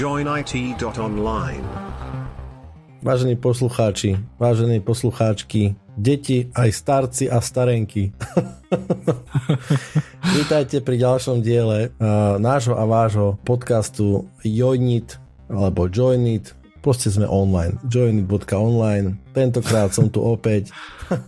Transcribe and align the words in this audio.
joinit.online. 0.00 1.64
Vážení 3.04 3.36
poslucháči, 3.36 4.16
vážení 4.40 4.80
poslucháčky, 4.80 5.76
deti, 5.92 6.48
aj 6.56 6.72
starci 6.72 7.28
a 7.28 7.36
starenky. 7.44 8.08
Vítajte 10.40 10.80
pri 10.80 10.96
ďalšom 11.04 11.44
diele 11.44 11.92
uh, 11.92 12.40
nášho 12.40 12.80
a 12.80 12.88
vášho 12.88 13.36
podcastu 13.44 14.24
Joinit 14.40 15.20
alebo 15.52 15.84
Joinit. 15.92 16.56
Proste 16.80 17.12
sme 17.12 17.28
online. 17.28 17.76
Joinit.online. 17.84 19.20
Tentokrát 19.36 19.92
som 19.92 20.08
tu 20.08 20.24
opäť 20.24 20.72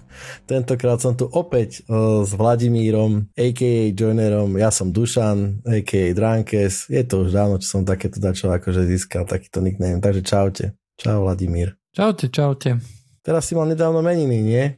Tentokrát 0.51 1.01
som 1.03 1.13
tu 1.13 1.27
opäť 1.29 1.83
uh, 1.89 2.23
s 2.23 2.33
Vladimírom, 2.33 3.29
a.k.a. 3.35 3.93
Joinerom. 3.93 4.55
Ja 4.57 4.71
som 4.71 4.95
Dušan, 4.95 5.65
a.k.a. 5.67 6.15
Drankes. 6.15 6.89
Je 6.89 7.03
to 7.05 7.27
už 7.27 7.35
dávno, 7.35 7.59
čo 7.59 7.79
som 7.79 7.83
takéto 7.83 8.23
dačo 8.23 8.49
akože 8.49 8.87
získal 8.87 9.27
takýto 9.27 9.61
nickname. 9.61 10.01
Takže 10.01 10.23
čaute. 10.23 10.65
Čau 10.97 11.27
Vladimír. 11.27 11.75
Čaute, 11.93 12.31
čaute. 12.31 12.79
Teraz 13.23 13.47
si 13.47 13.53
mal 13.55 13.69
nedávno 13.69 14.03
meniny, 14.03 14.39
nie? 14.43 14.65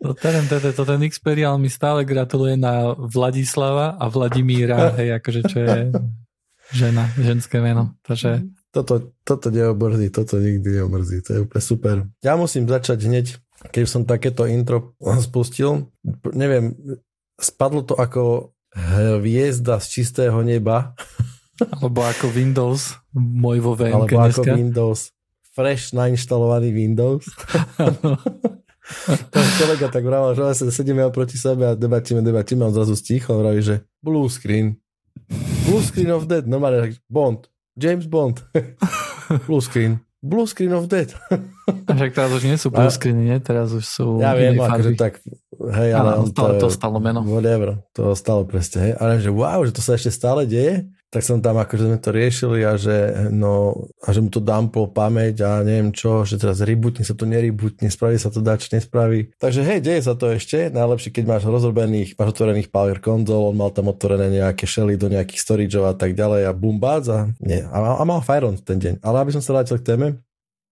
To 0.00 0.16
ten, 0.16 0.48
ten, 0.48 0.72
to 0.72 0.82
ten 0.88 1.00
Xperial 1.12 1.60
mi 1.60 1.68
stále 1.68 2.08
gratuluje 2.08 2.56
na 2.56 2.96
Vladislava 2.96 4.00
a 4.00 4.08
Vladimíra, 4.08 4.96
hej, 4.96 5.20
akože 5.20 5.40
čo 5.44 5.58
je 5.60 5.76
žena, 6.72 7.10
ženské 7.18 7.60
meno. 7.62 7.94
Takže 8.06 8.46
toto, 8.70 9.14
toto 9.26 9.50
neomrzí, 9.50 10.14
toto 10.14 10.38
nikdy 10.38 10.78
neomrzí, 10.78 11.22
to 11.26 11.30
je 11.34 11.40
úplne 11.42 11.62
super. 11.62 11.96
Ja 12.22 12.38
musím 12.38 12.70
začať 12.70 13.10
hneď, 13.10 13.26
keď 13.74 13.84
som 13.86 14.06
takéto 14.06 14.46
intro 14.46 14.94
spustil, 15.18 15.90
neviem, 16.30 16.78
spadlo 17.36 17.82
to 17.82 17.98
ako 17.98 18.54
hviezda 19.18 19.82
z 19.82 19.86
čistého 20.00 20.38
neba. 20.46 20.94
Alebo 21.60 22.00
ako 22.06 22.30
Windows, 22.32 22.96
môj 23.12 23.60
vo 23.60 23.76
VMK 23.76 23.92
Alebo 23.92 24.16
dneska. 24.16 24.40
ako 24.40 24.56
Windows, 24.56 25.00
fresh 25.52 25.92
nainštalovaný 25.92 26.72
Windows. 26.72 27.28
Ten 29.30 29.46
kolega 29.60 29.86
tak 29.86 30.02
vravel, 30.02 30.34
že 30.34 30.42
sa 30.56 30.66
sedíme 30.72 31.06
proti 31.14 31.38
sebe 31.38 31.68
a 31.68 31.78
debatíme, 31.78 32.24
debatíme 32.24 32.64
a 32.64 32.68
on 32.70 32.74
zrazu 32.74 32.98
sticho 32.98 33.38
vraví, 33.38 33.62
že 33.62 33.86
blue 34.02 34.26
screen. 34.26 34.74
Blue 35.66 35.82
screen 35.82 36.10
of 36.10 36.26
dead, 36.26 36.50
normálne 36.50 36.98
Bond. 37.06 37.46
James 37.78 38.06
Bond. 38.10 38.42
blue 39.46 39.62
screen. 39.62 40.02
Blue 40.20 40.44
screen 40.44 40.74
of 40.76 40.90
dead. 40.90 41.14
A 41.88 41.90
však 41.96 42.12
teraz 42.12 42.30
už 42.34 42.44
nie 42.44 42.58
sú 42.60 42.68
blue 42.68 42.92
screeny, 42.92 43.32
nie? 43.32 43.38
Teraz 43.40 43.72
už 43.72 43.84
sú 43.86 44.20
Ja 44.20 44.36
viem, 44.36 44.58
akože 44.58 44.92
tak, 44.98 45.24
hej, 45.56 45.90
ale 45.96 46.18
Áno, 46.18 46.28
on 46.28 46.34
to, 46.34 46.44
to 46.60 46.68
stalo 46.68 47.00
meno. 47.00 47.24
Whatever, 47.24 47.80
to 47.96 48.12
stalo 48.12 48.44
presne, 48.44 48.90
hej. 48.90 48.92
Ale 49.00 49.22
že 49.22 49.32
wow, 49.32 49.64
že 49.64 49.72
to 49.72 49.80
sa 49.80 49.96
ešte 49.96 50.12
stále 50.12 50.44
deje, 50.44 50.84
tak 51.10 51.26
som 51.26 51.42
tam 51.42 51.58
akože 51.58 51.90
sme 51.90 51.98
to 51.98 52.14
riešili 52.14 52.62
a 52.62 52.78
že 52.78 53.26
no, 53.34 53.74
a 53.98 54.08
že 54.14 54.22
mu 54.22 54.30
to 54.30 54.38
dumplo 54.38 54.86
pamäť 54.86 55.42
a 55.42 55.66
neviem 55.66 55.90
čo, 55.90 56.22
že 56.22 56.38
teraz 56.38 56.62
rebootne 56.62 57.02
sa 57.02 57.18
to 57.18 57.26
nerebootne, 57.26 57.90
spraví 57.90 58.14
sa 58.14 58.30
to 58.30 58.38
dač, 58.38 58.70
nespraví. 58.70 59.34
Takže 59.42 59.66
hej, 59.66 59.82
deje 59.82 60.06
sa 60.06 60.14
to 60.14 60.30
ešte, 60.30 60.70
najlepšie 60.70 61.10
keď 61.10 61.24
máš 61.26 61.42
rozrobených, 61.50 62.14
máš 62.14 62.38
otvorených 62.38 62.70
Power 62.70 63.02
konzol, 63.02 63.50
on 63.50 63.58
mal 63.58 63.74
tam 63.74 63.90
otvorené 63.90 64.30
nejaké 64.30 64.70
shelly 64.70 64.94
do 64.94 65.10
nejakých 65.10 65.42
storageov 65.42 65.90
a 65.90 65.94
tak 65.98 66.14
ďalej 66.14 66.46
a 66.46 66.54
boom, 66.54 66.78
bác 66.78 67.02
a, 67.10 67.26
nie, 67.42 67.58
a, 67.58 67.78
a 67.98 68.02
mal 68.06 68.22
Firon 68.22 68.54
ten 68.62 68.78
deň. 68.78 69.02
Ale 69.02 69.26
aby 69.26 69.34
som 69.34 69.42
sa 69.42 69.58
vrátil 69.58 69.82
k 69.82 69.86
téme, 69.90 70.06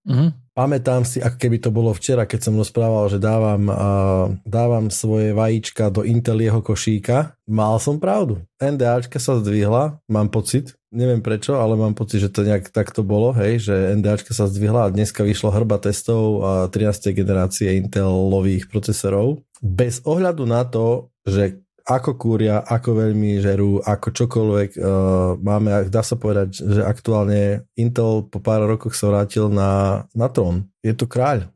Mhm. 0.08 0.32
Pamätám 0.58 1.06
si, 1.06 1.22
ako 1.22 1.38
keby 1.38 1.62
to 1.62 1.70
bolo 1.70 1.94
včera, 1.94 2.26
keď 2.26 2.50
som 2.50 2.58
rozprával, 2.58 3.06
že 3.06 3.22
dávam, 3.22 3.70
uh, 3.70 4.26
dávam 4.42 4.90
svoje 4.90 5.30
vajíčka 5.30 5.86
do 5.86 6.02
Intelieho 6.02 6.58
košíka. 6.58 7.38
Mal 7.46 7.78
som 7.78 8.02
pravdu. 8.02 8.42
NDAčka 8.58 9.22
sa 9.22 9.38
zdvihla, 9.38 10.02
mám 10.10 10.26
pocit, 10.34 10.74
neviem 10.90 11.22
prečo, 11.22 11.62
ale 11.62 11.78
mám 11.78 11.94
pocit, 11.94 12.26
že 12.26 12.34
to 12.34 12.42
nejak 12.42 12.74
takto 12.74 13.06
bolo, 13.06 13.30
hej, 13.38 13.70
že 13.70 13.94
NDAčka 14.02 14.34
sa 14.34 14.50
zdvihla 14.50 14.90
a 14.90 14.92
dneska 14.92 15.22
vyšlo 15.22 15.54
hrba 15.54 15.78
testov 15.78 16.42
a 16.42 16.66
13. 16.66 17.14
generácie 17.14 17.78
Intelových 17.78 18.66
procesorov. 18.66 19.46
Bez 19.62 20.02
ohľadu 20.02 20.42
na 20.42 20.66
to, 20.66 21.14
že 21.22 21.62
ako 21.88 22.20
kúria, 22.20 22.60
ako 22.60 23.00
veľmi 23.00 23.40
žerú, 23.40 23.80
ako 23.80 24.12
čokoľvek 24.12 24.70
uh, 24.76 25.40
máme, 25.40 25.88
dá 25.88 26.04
sa 26.04 26.20
povedať, 26.20 26.60
že 26.60 26.84
aktuálne 26.84 27.64
Intel 27.80 28.28
po 28.28 28.44
pár 28.44 28.68
rokoch 28.68 28.92
sa 28.92 29.08
vrátil 29.08 29.48
na, 29.48 30.04
na 30.12 30.28
trón. 30.28 30.68
Je 30.84 30.92
to 30.92 31.08
kráľ. 31.08 31.48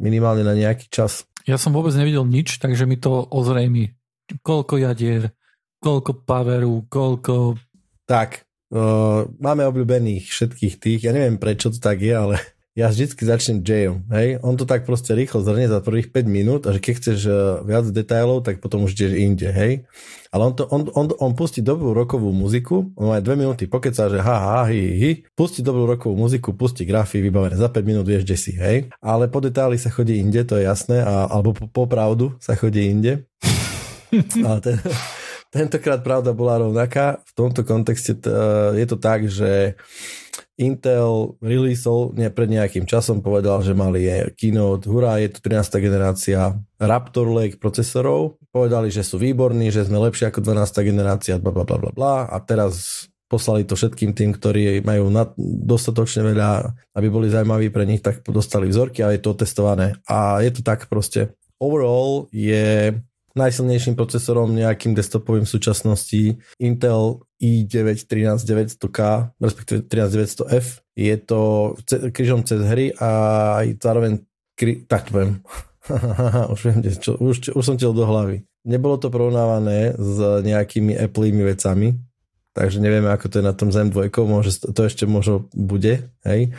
Minimálne 0.00 0.40
na 0.40 0.56
nejaký 0.56 0.88
čas. 0.88 1.28
Ja 1.44 1.60
som 1.60 1.76
vôbec 1.76 1.92
nevidel 1.92 2.24
nič, 2.24 2.56
takže 2.56 2.88
mi 2.88 2.96
to 2.96 3.28
ozrejmi. 3.28 3.92
Koľko 4.40 4.80
jadier, 4.80 5.36
koľko 5.84 6.24
poweru, 6.24 6.88
koľko... 6.88 7.60
Tak, 8.08 8.48
uh, 8.72 9.28
máme 9.36 9.68
obľúbených 9.68 10.32
všetkých 10.32 10.74
tých, 10.80 11.00
ja 11.04 11.12
neviem 11.12 11.36
prečo 11.36 11.68
to 11.68 11.76
tak 11.76 12.00
je, 12.00 12.16
ale 12.16 12.40
ja 12.74 12.90
vždycky 12.90 13.22
začnem 13.22 13.62
Jayom, 13.62 14.02
hej, 14.10 14.42
on 14.42 14.58
to 14.58 14.66
tak 14.66 14.82
proste 14.82 15.14
rýchlo 15.14 15.46
zhrnie 15.46 15.70
za 15.70 15.78
prvých 15.78 16.10
5 16.10 16.26
minút 16.26 16.66
a 16.66 16.74
že 16.74 16.82
keď 16.82 16.94
chceš 16.98 17.18
uh, 17.30 17.36
viac 17.62 17.86
detailov, 17.86 18.42
tak 18.42 18.58
potom 18.58 18.82
už 18.82 18.98
ideš 18.98 19.14
inde, 19.14 19.48
hej. 19.54 19.86
Ale 20.34 20.50
on, 20.50 20.52
to, 20.58 20.66
on, 20.66 20.90
on, 20.98 21.06
on 21.22 21.32
pustí 21.38 21.62
dobrú 21.62 21.94
rokovú 21.94 22.34
muziku, 22.34 22.90
on 22.98 23.14
má 23.14 23.22
aj 23.22 23.30
2 23.30 23.38
minúty 23.38 23.70
pokecá, 23.70 24.10
že 24.10 24.18
ha, 24.18 24.36
ha, 24.42 24.60
hi, 24.66 24.82
hi, 24.90 25.10
pustí 25.38 25.62
dobrú 25.62 25.86
rokovú 25.86 26.18
muziku, 26.18 26.50
pustí 26.50 26.82
grafy, 26.82 27.22
vybavené, 27.22 27.54
za 27.54 27.70
5 27.70 27.78
minút 27.86 28.10
vieš, 28.10 28.26
kde 28.26 28.36
si, 28.42 28.52
hej. 28.58 28.90
Ale 28.98 29.30
po 29.30 29.38
detaily 29.38 29.78
sa 29.78 29.94
chodí 29.94 30.18
inde, 30.18 30.42
to 30.42 30.58
je 30.58 30.66
jasné, 30.66 30.98
a, 30.98 31.30
alebo 31.30 31.54
po, 31.54 31.70
po 31.70 31.86
pravdu 31.86 32.34
sa 32.42 32.58
chodí 32.58 32.90
inde. 32.90 33.22
Ale 34.46 34.58
ten, 34.58 34.76
tentokrát 35.54 36.02
pravda 36.02 36.34
bola 36.34 36.58
rovnaká. 36.58 37.22
V 37.22 37.32
tomto 37.38 37.62
kontexte 37.62 38.18
t- 38.18 38.30
je 38.74 38.86
to 38.86 38.98
tak, 38.98 39.30
že 39.30 39.78
Intel 40.54 41.34
releaseol 41.42 42.14
ne, 42.14 42.30
pred 42.30 42.46
nejakým 42.46 42.86
časom 42.86 43.18
povedal, 43.18 43.58
že 43.66 43.74
mali 43.74 44.06
je 44.06 44.30
keynote, 44.38 44.86
hurá, 44.86 45.18
je 45.18 45.34
to 45.34 45.42
13. 45.42 45.82
generácia 45.82 46.54
Raptor 46.78 47.26
Lake 47.26 47.58
procesorov. 47.58 48.38
Povedali, 48.54 48.94
že 48.94 49.02
sú 49.02 49.18
výborní, 49.18 49.74
že 49.74 49.82
sme 49.82 49.98
lepšie 49.98 50.30
ako 50.30 50.46
12. 50.46 50.86
generácia, 50.86 51.42
bla 51.42 51.50
bla 51.50 51.66
bla 51.66 51.90
bla. 51.90 52.14
A 52.30 52.38
teraz 52.38 53.06
poslali 53.26 53.66
to 53.66 53.74
všetkým 53.74 54.14
tým, 54.14 54.30
ktorí 54.30 54.86
majú 54.86 55.10
nad, 55.10 55.34
dostatočne 55.66 56.22
veľa, 56.22 56.70
aby 56.94 57.06
boli 57.10 57.26
zaujímaví 57.26 57.74
pre 57.74 57.82
nich, 57.82 57.98
tak 57.98 58.22
dostali 58.22 58.70
vzorky 58.70 59.02
a 59.02 59.10
je 59.10 59.18
to 59.18 59.34
testované. 59.34 59.98
A 60.06 60.38
je 60.38 60.54
to 60.54 60.62
tak 60.62 60.86
proste. 60.86 61.34
Overall 61.58 62.30
je 62.30 62.94
najsilnejším 63.34 63.98
procesorom 63.98 64.54
nejakým 64.54 64.94
desktopovým 64.94 65.44
v 65.44 65.52
súčasnosti 65.54 66.22
Intel 66.62 67.22
i9 67.42 68.06
13900K, 68.06 68.98
respektíve 69.42 69.78
13900F. 69.90 70.66
Je 70.94 71.14
to 71.18 71.40
ce- 71.84 72.10
križom 72.14 72.46
cez 72.46 72.62
hry 72.62 72.94
a 72.96 73.10
aj 73.62 73.66
zároveň 73.82 74.12
kri- 74.54 74.86
tak 74.86 75.10
poviem. 75.10 75.42
už, 76.54 76.60
viem, 76.64 76.78
čo, 76.96 77.18
už, 77.18 77.52
už 77.52 77.64
som 77.64 77.76
tiel 77.76 77.92
do 77.92 78.06
hlavy. 78.06 78.46
Nebolo 78.64 78.96
to 78.96 79.12
porovnávané 79.12 79.92
s 80.00 80.16
nejakými 80.40 80.96
Appleými 80.96 81.44
vecami, 81.44 82.00
takže 82.54 82.78
nevieme, 82.78 83.10
ako 83.10 83.26
to 83.28 83.34
je 83.42 83.44
na 83.44 83.52
tom 83.52 83.68
Zen 83.74 83.90
2, 83.90 84.08
môže, 84.24 84.62
to 84.62 84.80
ešte 84.86 85.04
možno 85.04 85.50
bude, 85.52 86.08
hej. 86.24 86.54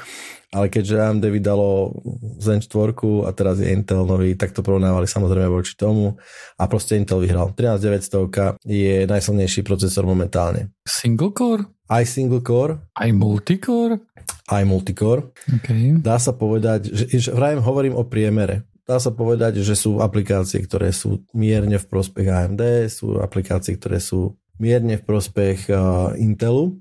Ale 0.55 0.71
keďže 0.71 1.03
AMD 1.03 1.23
vydalo 1.35 1.91
Zen 2.39 2.63
4 2.63 2.95
a 3.27 3.29
teraz 3.35 3.59
je 3.59 3.75
Intel 3.75 4.07
nový, 4.07 4.39
tak 4.39 4.55
to 4.55 4.63
porovnávali 4.63 5.03
samozrejme 5.03 5.51
voči 5.51 5.75
tomu 5.75 6.15
a 6.55 6.63
proste 6.67 6.95
Intel 6.95 7.19
vyhral. 7.19 7.51
13900 7.51 8.63
je 8.63 9.03
najsilnejší 9.03 9.67
procesor 9.67 10.07
momentálne. 10.07 10.71
Single 10.87 11.35
core? 11.35 11.67
Aj 11.85 12.01
single 12.01 12.41
core, 12.41 12.81
Aj 12.97 13.11
multicore? 13.13 14.01
aj 14.49 14.63
multicore. 14.65 15.29
OK. 15.45 16.01
Dá 16.01 16.17
sa 16.17 16.33
povedať, 16.33 16.89
že, 16.89 17.05
že 17.13 17.29
vrajem 17.29 17.61
hovorím 17.61 17.93
o 17.93 18.01
priemere. 18.07 18.65
Dá 18.85 19.01
sa 19.01 19.09
povedať, 19.09 19.65
že 19.65 19.73
sú 19.73 19.97
aplikácie, 20.01 20.61
ktoré 20.61 20.93
sú 20.93 21.25
mierne 21.33 21.81
v 21.81 21.85
prospech 21.89 22.25
AMD, 22.29 22.61
sú 22.89 23.17
aplikácie, 23.17 23.77
ktoré 23.77 23.97
sú 23.97 24.37
mierne 24.61 24.99
v 24.99 25.03
prospech 25.03 25.69
uh, 25.71 26.15
Intelu, 26.15 26.75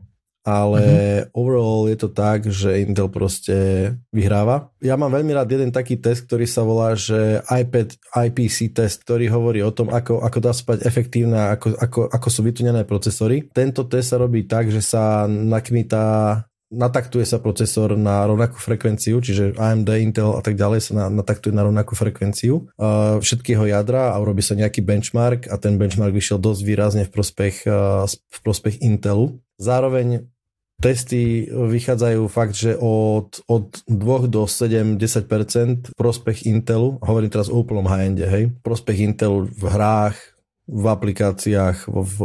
ale 0.44 0.82
mm-hmm. 0.84 1.32
overall 1.32 1.88
je 1.88 1.96
to 1.96 2.12
tak, 2.12 2.44
že 2.52 2.84
Intel 2.84 3.08
proste 3.08 3.56
vyhráva. 4.12 4.68
Ja 4.84 5.00
mám 5.00 5.08
veľmi 5.08 5.32
rád 5.32 5.48
jeden 5.48 5.72
taký 5.72 5.96
test, 5.96 6.28
ktorý 6.28 6.44
sa 6.44 6.60
volá, 6.60 6.92
že 6.92 7.40
iPad 7.48 7.96
IPC 8.12 8.76
test, 8.76 9.08
ktorý 9.08 9.32
hovorí 9.32 9.64
o 9.64 9.72
tom, 9.72 9.88
ako, 9.88 10.20
ako 10.20 10.38
dá 10.44 10.52
spať 10.52 10.84
efektívne, 10.84 11.48
ako, 11.48 11.80
ako, 11.80 12.00
ako 12.12 12.28
sú 12.28 12.44
vytunené 12.44 12.84
procesory. 12.84 13.48
Tento 13.56 13.88
test 13.88 14.12
sa 14.12 14.20
robí 14.20 14.44
tak, 14.44 14.68
že 14.68 14.84
sa 14.84 15.24
nakmitá 15.24 16.44
nataktuje 16.72 17.24
sa 17.28 17.40
procesor 17.40 17.96
na 17.98 18.24
rovnakú 18.24 18.56
frekvenciu, 18.56 19.20
čiže 19.20 19.56
AMD, 19.56 19.88
Intel 20.00 20.32
a 20.36 20.40
tak 20.40 20.56
ďalej 20.56 20.80
sa 20.80 20.92
na, 20.96 21.04
nataktuje 21.12 21.52
na 21.52 21.64
rovnakú 21.64 21.92
frekvenciu 21.92 22.68
uh, 22.76 23.20
všetkého 23.20 23.68
jadra 23.68 24.12
a 24.12 24.20
urobí 24.20 24.40
sa 24.40 24.56
nejaký 24.56 24.80
benchmark 24.80 25.46
a 25.52 25.60
ten 25.60 25.76
benchmark 25.76 26.14
vyšiel 26.14 26.40
dosť 26.40 26.60
výrazne 26.64 27.02
v 27.04 27.12
prospech, 27.12 27.56
uh, 27.68 28.08
v 28.08 28.38
prospech 28.40 28.80
Intelu. 28.80 29.38
Zároveň 29.60 30.26
testy 30.82 31.46
vychádzajú 31.48 32.22
fakt, 32.26 32.58
že 32.58 32.74
od, 32.76 33.40
od 33.46 33.66
2 33.86 34.28
do 34.28 34.44
7-10% 34.44 35.94
prospech 35.94 36.44
Intelu, 36.50 36.98
hovorím 37.00 37.30
teraz 37.30 37.48
o 37.48 37.56
úplnom 37.56 37.86
high-ende, 37.86 38.26
hej, 38.26 38.50
prospech 38.60 39.14
Intelu 39.14 39.46
v 39.46 39.64
hrách, 39.70 40.18
v 40.64 40.84
aplikáciách, 40.88 41.92
v, 41.92 41.96
v, 42.00 42.18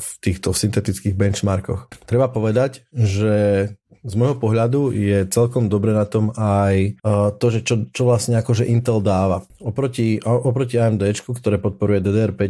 v 0.00 0.08
týchto 0.24 0.56
syntetických 0.56 1.12
benchmarkoch. 1.12 1.92
Treba 2.08 2.32
povedať, 2.32 2.88
že 2.88 3.68
z 4.02 4.14
môjho 4.18 4.34
pohľadu 4.34 4.90
je 4.90 5.30
celkom 5.30 5.70
dobre 5.70 5.94
na 5.94 6.02
tom 6.02 6.34
aj 6.34 6.98
to, 7.38 7.46
že 7.54 7.62
čo, 7.62 7.86
čo 7.94 8.02
vlastne 8.02 8.34
akože 8.34 8.66
Intel 8.66 8.98
dáva. 8.98 9.46
Oproti, 9.62 10.18
oproti 10.22 10.78
AMD, 10.82 11.02
ktoré 11.38 11.62
podporuje 11.62 12.02
DDR5 12.02 12.42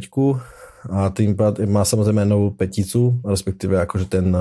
a 0.88 1.12
tým 1.12 1.36
pád 1.36 1.62
má 1.68 1.84
samozrejme 1.84 2.24
novú 2.24 2.56
peticu, 2.56 3.20
respektíve 3.22 3.78
akože 3.84 4.08
ten, 4.08 4.32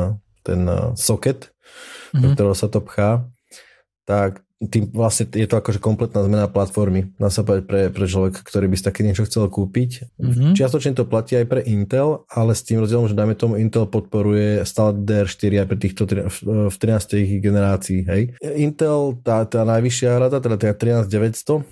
ten 0.42 0.62
socket, 0.96 1.52
mm-hmm. 1.52 2.22
do 2.24 2.28
mhm. 2.32 2.34
ktorého 2.40 2.56
sa 2.56 2.68
to 2.72 2.80
pchá, 2.80 3.28
tak 4.08 4.42
tým 4.70 4.94
vlastne 4.94 5.26
je 5.34 5.48
to 5.50 5.58
akože 5.58 5.82
kompletná 5.82 6.22
zmena 6.22 6.46
platformy, 6.46 7.10
dá 7.18 7.34
sa 7.34 7.42
povedať 7.42 7.64
pre, 7.66 7.82
pre 7.90 8.06
človeka, 8.06 8.46
ktorý 8.46 8.70
by 8.70 8.76
si 8.78 8.84
také 8.86 9.02
niečo 9.02 9.26
chcel 9.26 9.50
kúpiť. 9.50 10.14
Mm-hmm. 10.22 10.54
Čiastočne 10.54 10.94
to 10.94 11.10
platí 11.10 11.34
aj 11.34 11.50
pre 11.50 11.62
Intel, 11.66 12.30
ale 12.30 12.54
s 12.54 12.62
tým 12.62 12.78
rozdielom, 12.78 13.10
že 13.10 13.18
dajme 13.18 13.34
tomu 13.34 13.58
Intel 13.58 13.90
podporuje 13.90 14.62
stále 14.70 15.02
DDR4 15.02 15.66
aj 15.66 15.68
pre 15.68 15.78
týchto 15.82 16.02
v 16.70 16.76
13. 16.76 17.42
generácii. 17.42 18.00
Hej. 18.06 18.22
Intel, 18.60 19.18
tá, 19.26 19.42
tá 19.50 19.66
najvyššia 19.66 20.22
rada, 20.22 20.38
teda 20.38 20.62
tá 20.62 20.70
13900, 20.78 21.66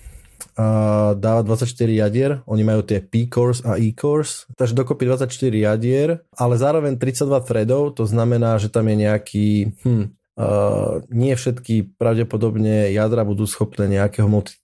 a 0.59 0.68
dáva 1.15 1.44
24 1.44 1.88
jadier, 1.88 2.31
oni 2.44 2.63
majú 2.68 2.83
tie 2.83 3.00
P-cores 3.00 3.63
a 3.63 3.80
E-cores, 3.80 4.44
takže 4.59 4.75
dokopy 4.75 5.07
24 5.07 5.31
jadier, 5.56 6.09
ale 6.35 6.59
zároveň 6.59 7.00
32 7.00 7.47
threadov, 7.47 7.95
to 7.95 8.03
znamená, 8.03 8.59
že 8.59 8.68
tam 8.68 8.88
je 8.92 8.95
nejaký, 9.07 9.47
hm, 9.83 10.06
Uh, 10.39 11.03
nie 11.12 11.36
všetky 11.36 12.00
pravdepodobne 12.00 12.95
jadra 12.95 13.27
budú 13.27 13.44
schopné 13.44 13.91
nejakého 13.91 14.24
multi- 14.31 14.56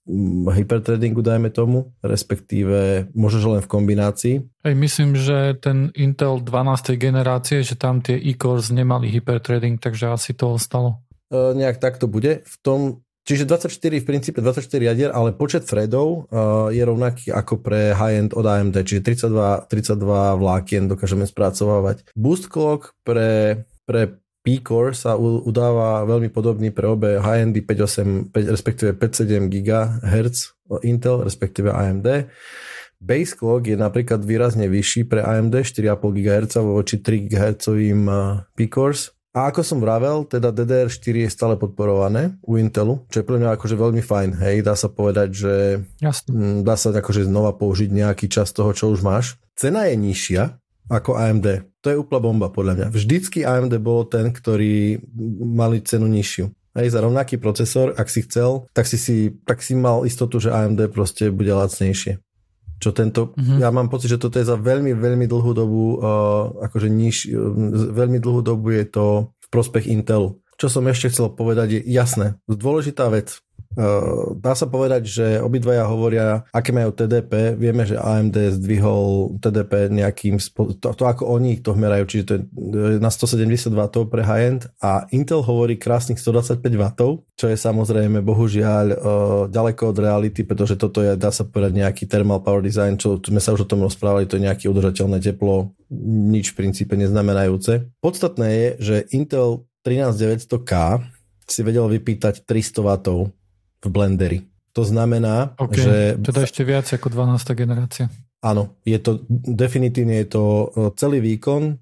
hyperthreadingu, 0.48 1.20
dajme 1.20 1.52
tomu, 1.52 1.92
respektíve 2.00 3.12
možno, 3.12 3.38
že 3.44 3.48
len 3.52 3.60
v 3.60 3.68
kombinácii. 3.68 4.34
Hej, 4.64 4.72
myslím, 4.72 5.20
že 5.20 5.52
ten 5.60 5.92
Intel 5.92 6.40
12. 6.40 6.96
generácie, 6.96 7.60
že 7.60 7.76
tam 7.76 8.00
tie 8.00 8.16
e-cores 8.16 8.72
nemali 8.72 9.12
hyperthreading, 9.12 9.76
takže 9.76 10.16
asi 10.16 10.32
to 10.32 10.56
ostalo. 10.56 11.04
Uh, 11.28 11.52
nejak 11.52 11.76
tak 11.76 12.00
to 12.00 12.08
bude. 12.08 12.40
V 12.48 12.56
tom, 12.64 13.04
čiže 13.28 13.44
24 13.44 14.00
v 14.00 14.06
princípe 14.08 14.40
24 14.40 14.80
jadier, 14.80 15.12
ale 15.12 15.36
počet 15.36 15.68
threadov 15.68 16.32
uh, 16.32 16.72
je 16.72 16.80
rovnaký 16.80 17.36
ako 17.36 17.60
pre 17.60 17.92
high-end 17.92 18.32
od 18.32 18.48
AMD, 18.48 18.80
čiže 18.80 19.28
32, 19.28 19.68
32 19.68 20.40
vlákien 20.40 20.88
dokážeme 20.88 21.28
spracovávať. 21.28 22.16
Boost 22.16 22.48
clock 22.48 22.96
pre, 23.04 23.60
pre 23.84 24.24
P-Core 24.46 24.94
sa 24.94 25.18
udáva 25.18 26.06
veľmi 26.06 26.30
podobný 26.30 26.70
pre 26.70 26.86
obe 26.86 27.18
high-endy 27.18 27.66
5.8, 27.66 28.30
5, 28.30 28.54
respektíve 28.54 28.90
5.7 28.94 29.50
GHz 29.50 30.54
Intel, 30.86 31.26
respektíve 31.26 31.74
AMD. 31.74 32.30
Base 33.02 33.34
clock 33.34 33.66
je 33.66 33.74
napríklad 33.74 34.22
výrazne 34.22 34.70
vyšší 34.70 35.10
pre 35.10 35.26
AMD 35.26 35.66
4,5 35.66 35.98
GHz 35.98 36.54
voči 36.62 37.02
3 37.02 37.26
GHz 37.26 37.66
P-Cores. 38.54 39.10
A 39.36 39.52
ako 39.52 39.60
som 39.60 39.84
vravel, 39.84 40.24
teda 40.24 40.48
DDR4 40.48 41.28
je 41.28 41.30
stále 41.34 41.60
podporované 41.60 42.40
u 42.40 42.56
Intelu, 42.56 43.04
čo 43.12 43.20
je 43.20 43.26
pre 43.28 43.36
mňa 43.36 43.60
akože 43.60 43.76
veľmi 43.76 44.00
fajn. 44.00 44.30
Hej, 44.40 44.64
dá 44.64 44.72
sa 44.72 44.88
povedať, 44.88 45.28
že 45.36 45.52
Jasne. 46.00 46.30
Mm, 46.32 46.58
dá 46.64 46.72
sa 46.80 46.88
akože 46.88 47.28
znova 47.28 47.52
použiť 47.52 47.92
nejaký 47.92 48.32
čas 48.32 48.56
toho, 48.56 48.72
čo 48.72 48.88
už 48.88 49.04
máš. 49.04 49.36
Cena 49.52 49.92
je 49.92 49.96
nižšia, 50.00 50.56
ako 50.86 51.18
AMD. 51.18 51.46
To 51.82 51.86
je 51.90 52.00
úplná 52.00 52.20
bomba 52.22 52.48
podľa 52.50 52.74
mňa. 52.74 52.86
Vždycky 52.94 53.42
AMD 53.42 53.78
bol 53.82 54.06
ten, 54.06 54.30
ktorý 54.30 55.02
mali 55.42 55.82
cenu 55.82 56.06
nižšiu. 56.10 56.50
Hej, 56.76 56.92
za 56.92 57.00
rovnaký 57.00 57.40
procesor, 57.40 57.96
ak 57.96 58.12
si 58.12 58.20
chcel, 58.28 58.68
tak 58.76 58.84
si, 58.84 59.00
si, 59.00 59.32
tak 59.48 59.64
si 59.64 59.72
mal 59.72 60.04
istotu, 60.04 60.36
že 60.36 60.52
AMD 60.52 60.92
proste 60.92 61.32
bude 61.32 61.48
lacnejšie. 61.48 62.20
Čo 62.76 62.92
tento, 62.92 63.32
mm-hmm. 63.32 63.64
ja 63.64 63.72
mám 63.72 63.88
pocit, 63.88 64.12
že 64.12 64.20
toto 64.20 64.36
je 64.36 64.44
za 64.44 64.60
veľmi, 64.60 64.92
veľmi 64.92 65.24
dlhú 65.24 65.56
dobu, 65.56 65.96
uh, 65.96 66.52
akože 66.68 66.92
niž, 66.92 67.32
uh, 67.32 67.48
veľmi 67.96 68.20
dlhú 68.20 68.44
dobu 68.44 68.76
je 68.76 68.84
to 68.84 69.32
v 69.32 69.46
prospech 69.48 69.88
Intelu. 69.88 70.36
Čo 70.60 70.68
som 70.68 70.84
ešte 70.84 71.08
chcel 71.08 71.32
povedať 71.32 71.80
je 71.80 71.88
jasné, 71.88 72.36
dôležitá 72.44 73.08
vec. 73.08 73.40
Uh, 73.76 74.32
dá 74.40 74.56
sa 74.56 74.64
povedať, 74.64 75.04
že 75.04 75.26
obidvaja 75.36 75.84
hovoria, 75.84 76.48
aké 76.48 76.72
majú 76.72 76.96
TDP. 76.96 77.52
Vieme, 77.60 77.84
že 77.84 78.00
AMD 78.00 78.56
zdvihol 78.56 79.36
TDP 79.36 79.92
nejakým, 79.92 80.40
to, 80.80 80.96
to 80.96 81.04
ako 81.04 81.28
oni 81.36 81.60
to 81.60 81.76
merajú, 81.76 82.08
čiže 82.08 82.24
to 82.24 82.32
je 82.40 82.40
na 82.96 83.12
170 83.12 83.68
W 83.68 84.08
pre 84.08 84.24
high-end 84.24 84.72
a 84.80 85.04
Intel 85.12 85.44
hovorí 85.44 85.76
krásnych 85.76 86.16
125 86.16 86.64
W, 86.64 86.84
čo 87.36 87.52
je 87.52 87.56
samozrejme 87.60 88.24
bohužiaľ 88.24 88.86
uh, 88.88 88.96
ďaleko 89.52 89.92
od 89.92 89.96
reality, 90.00 90.40
pretože 90.48 90.80
toto 90.80 91.04
je, 91.04 91.12
dá 91.12 91.28
sa 91.28 91.44
povedať, 91.44 91.76
nejaký 91.76 92.08
thermal 92.08 92.40
power 92.40 92.64
design, 92.64 92.96
čo 92.96 93.20
sme 93.20 93.44
sa 93.44 93.52
už 93.52 93.68
o 93.68 93.70
tom 93.70 93.84
rozprávali, 93.84 94.24
to 94.24 94.40
je 94.40 94.48
nejaké 94.48 94.72
udržateľné 94.72 95.20
teplo, 95.20 95.76
nič 96.32 96.56
v 96.56 96.64
princípe 96.64 96.96
neznamenajúce. 96.96 97.92
Podstatné 98.00 98.48
je, 98.48 98.68
že 98.80 98.96
Intel 99.12 99.68
13900K 99.84 101.04
si 101.46 101.60
vedel 101.62 101.86
vypýtať 101.86 102.42
300 102.42 102.82
W 102.82 102.90
v 103.86 103.90
blenderi. 103.94 104.38
To 104.74 104.84
znamená, 104.84 105.56
okay. 105.56 105.80
že... 105.80 105.94
Teda 106.20 106.44
ešte 106.44 106.60
viac 106.66 106.84
ako 106.90 107.08
12. 107.08 107.56
generácia. 107.56 108.12
Áno, 108.44 108.76
je 108.84 109.00
to, 109.00 109.24
definitívne 109.30 110.20
je 110.22 110.28
to 110.28 110.44
e, 110.44 110.66
celý 111.00 111.24
výkon, 111.24 111.80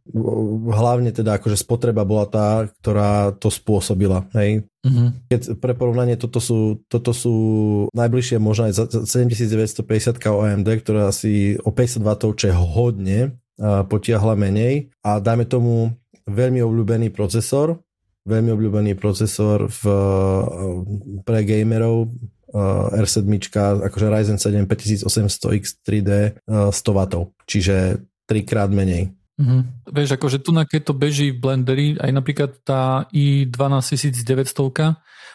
hlavne 0.70 1.10
teda 1.10 1.42
akože 1.42 1.58
spotreba 1.58 2.06
bola 2.06 2.30
tá, 2.30 2.70
ktorá 2.80 3.34
to 3.34 3.50
spôsobila, 3.50 4.30
hej. 4.38 4.62
Uh-huh. 4.86 5.10
Keď 5.28 5.58
pre 5.58 5.74
porovnanie 5.74 6.14
toto 6.14 6.38
sú, 6.38 6.86
toto 6.86 7.10
sú 7.10 7.34
najbližšie 7.92 8.38
možno 8.38 8.70
aj 8.70 8.94
7950 9.02 10.22
AMD, 10.22 10.68
ktorá 10.80 11.10
asi 11.10 11.58
o 11.66 11.74
50 11.74 12.00
W, 12.00 12.32
čo 12.38 12.46
je 12.48 12.54
hodne, 12.54 13.20
potiahla 13.60 14.34
menej 14.34 14.90
a 15.06 15.22
dajme 15.22 15.46
tomu 15.46 15.94
veľmi 16.26 16.64
obľúbený 16.64 17.12
procesor, 17.12 17.83
veľmi 18.24 18.50
obľúbený 18.56 18.92
procesor 18.96 19.68
v, 19.68 19.82
pre 21.22 21.44
gamerov 21.44 22.08
uh, 22.54 22.88
R7, 22.96 23.28
akože 23.84 24.06
Ryzen 24.08 24.38
7 24.40 24.64
5800X 24.64 25.64
3D 25.84 26.10
uh, 26.48 26.72
100 26.72 26.72
W, 26.72 27.32
čiže 27.44 28.00
trikrát 28.24 28.72
menej. 28.72 29.12
Mm-hmm. 29.34 29.90
Vieš, 29.90 30.10
akože 30.14 30.38
tu 30.40 30.54
na 30.54 30.62
keď 30.62 30.80
to 30.88 30.94
beží 30.94 31.34
v 31.34 31.42
Blenderi, 31.42 31.88
aj 31.98 32.10
napríklad 32.14 32.50
tá 32.62 33.10
i12900, 33.10 34.94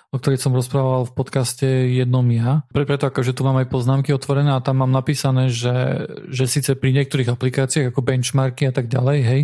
o 0.10 0.18
ktorej 0.18 0.40
som 0.42 0.56
rozprával 0.56 1.06
v 1.06 1.14
podcaste 1.14 1.68
jednom 1.68 2.26
ja. 2.32 2.66
Pre, 2.72 2.88
preto 2.88 3.12
akože 3.12 3.36
tu 3.36 3.44
mám 3.44 3.60
aj 3.62 3.70
poznámky 3.70 4.16
otvorené 4.16 4.56
a 4.56 4.64
tam 4.64 4.82
mám 4.82 4.90
napísané, 4.90 5.52
že, 5.52 6.08
že 6.32 6.48
síce 6.48 6.74
pri 6.80 6.96
niektorých 6.96 7.30
aplikáciách 7.30 7.92
ako 7.92 8.02
benchmarky 8.02 8.72
a 8.72 8.74
tak 8.74 8.88
ďalej, 8.90 9.20
hej, 9.22 9.42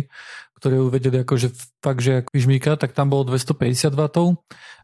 ktoré 0.56 0.80
uvedeli 0.80 1.22
akože 1.22 1.52
fakt, 1.84 2.00
že 2.00 2.24
ako 2.24 2.30
vyžmíka, 2.32 2.80
tak 2.80 2.96
tam 2.96 3.12
bolo 3.12 3.28
250 3.28 3.92
W, 3.92 4.02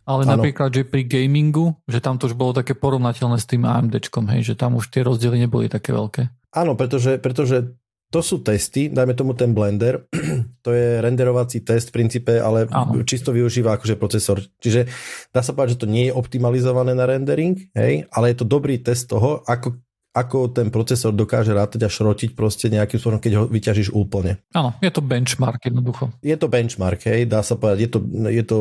ale 0.05 0.23
ano. 0.26 0.31
napríklad, 0.37 0.69
že 0.75 0.85
pri 0.85 1.09
gamingu, 1.09 1.79
že 1.88 2.05
tam 2.05 2.21
to 2.21 2.29
už 2.29 2.37
bolo 2.37 2.52
také 2.52 2.76
porovnateľné 2.76 3.41
s 3.41 3.49
tým 3.49 3.64
AMDčkom, 3.64 4.29
hej, 4.37 4.52
že 4.52 4.55
tam 4.55 4.76
už 4.76 4.93
tie 4.93 5.00
rozdiely 5.00 5.49
neboli 5.49 5.73
také 5.73 5.97
veľké. 5.97 6.29
Áno, 6.52 6.76
pretože, 6.76 7.17
pretože 7.17 7.73
to 8.12 8.21
sú 8.21 8.45
testy, 8.45 8.93
dajme 8.93 9.17
tomu 9.17 9.33
ten 9.33 9.57
Blender, 9.57 10.05
to 10.64 10.71
je 10.76 11.00
renderovací 11.00 11.64
test 11.64 11.88
v 11.88 12.05
princípe, 12.05 12.37
ale 12.37 12.69
ano. 12.69 13.00
čisto 13.09 13.33
využíva 13.33 13.81
akože 13.81 13.97
procesor. 13.97 14.45
Čiže 14.61 14.85
dá 15.33 15.41
sa 15.41 15.57
povedať, 15.57 15.81
že 15.81 15.88
to 15.88 15.88
nie 15.88 16.12
je 16.12 16.17
optimalizované 16.17 16.93
na 16.93 17.09
rendering, 17.09 17.57
hej, 17.73 18.05
ale 18.12 18.37
je 18.37 18.37
to 18.37 18.45
dobrý 18.45 18.76
test 18.85 19.09
toho, 19.09 19.41
ako 19.49 19.81
ako 20.12 20.52
ten 20.52 20.69
procesor 20.69 21.16
dokáže 21.16 21.57
rátať 21.57 21.88
a 21.88 21.90
šrotiť 21.90 22.37
proste 22.37 22.69
nejakým 22.69 23.00
spôsobom, 23.00 23.21
keď 23.21 23.33
ho 23.40 23.45
vyťažíš 23.49 23.97
úplne. 23.97 24.45
Áno, 24.52 24.76
je 24.85 24.92
to 24.92 25.00
benchmark 25.00 25.64
jednoducho. 25.64 26.12
Je 26.21 26.37
to 26.37 26.52
benchmark, 26.52 27.09
hej, 27.09 27.25
dá 27.25 27.40
sa 27.40 27.57
povedať, 27.57 27.78
je 27.81 27.90
to, 27.90 27.99
je 28.28 28.45
to 28.45 28.59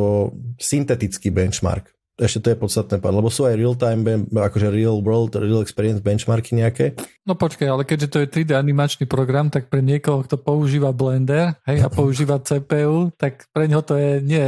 syntetický 0.55 1.27
benchmark. 1.27 1.91
Ešte 2.21 2.43
to 2.43 2.47
je 2.53 2.59
podstatné 2.59 3.01
lebo 3.01 3.33
sú 3.33 3.49
aj 3.49 3.57
real-time, 3.57 4.29
akože 4.29 4.69
real 4.69 5.01
world, 5.01 5.33
real 5.41 5.63
experience 5.63 6.03
benchmarky 6.05 6.53
nejaké. 6.53 6.93
No 7.25 7.33
počkaj, 7.33 7.65
ale 7.65 7.83
keďže 7.83 8.07
to 8.13 8.17
je 8.21 8.27
3D 8.29 8.51
animačný 8.53 9.09
program, 9.09 9.49
tak 9.49 9.73
pre 9.73 9.81
niekoho, 9.81 10.21
kto 10.21 10.37
používa 10.37 10.93
Blender 10.93 11.57
hej, 11.65 11.81
a 11.81 11.89
používa 11.89 12.37
CPU, 12.37 13.09
tak 13.17 13.49
pre 13.49 13.65
ňo 13.65 13.81
to 13.81 13.97
je 13.97 14.11
nie 14.21 14.43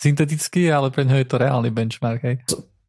syntetický, 0.00 0.72
ale 0.72 0.88
pre 0.88 1.04
ňo 1.04 1.20
je 1.20 1.26
to 1.28 1.36
reálny 1.36 1.68
benchmark. 1.68 2.22
Hej 2.24 2.36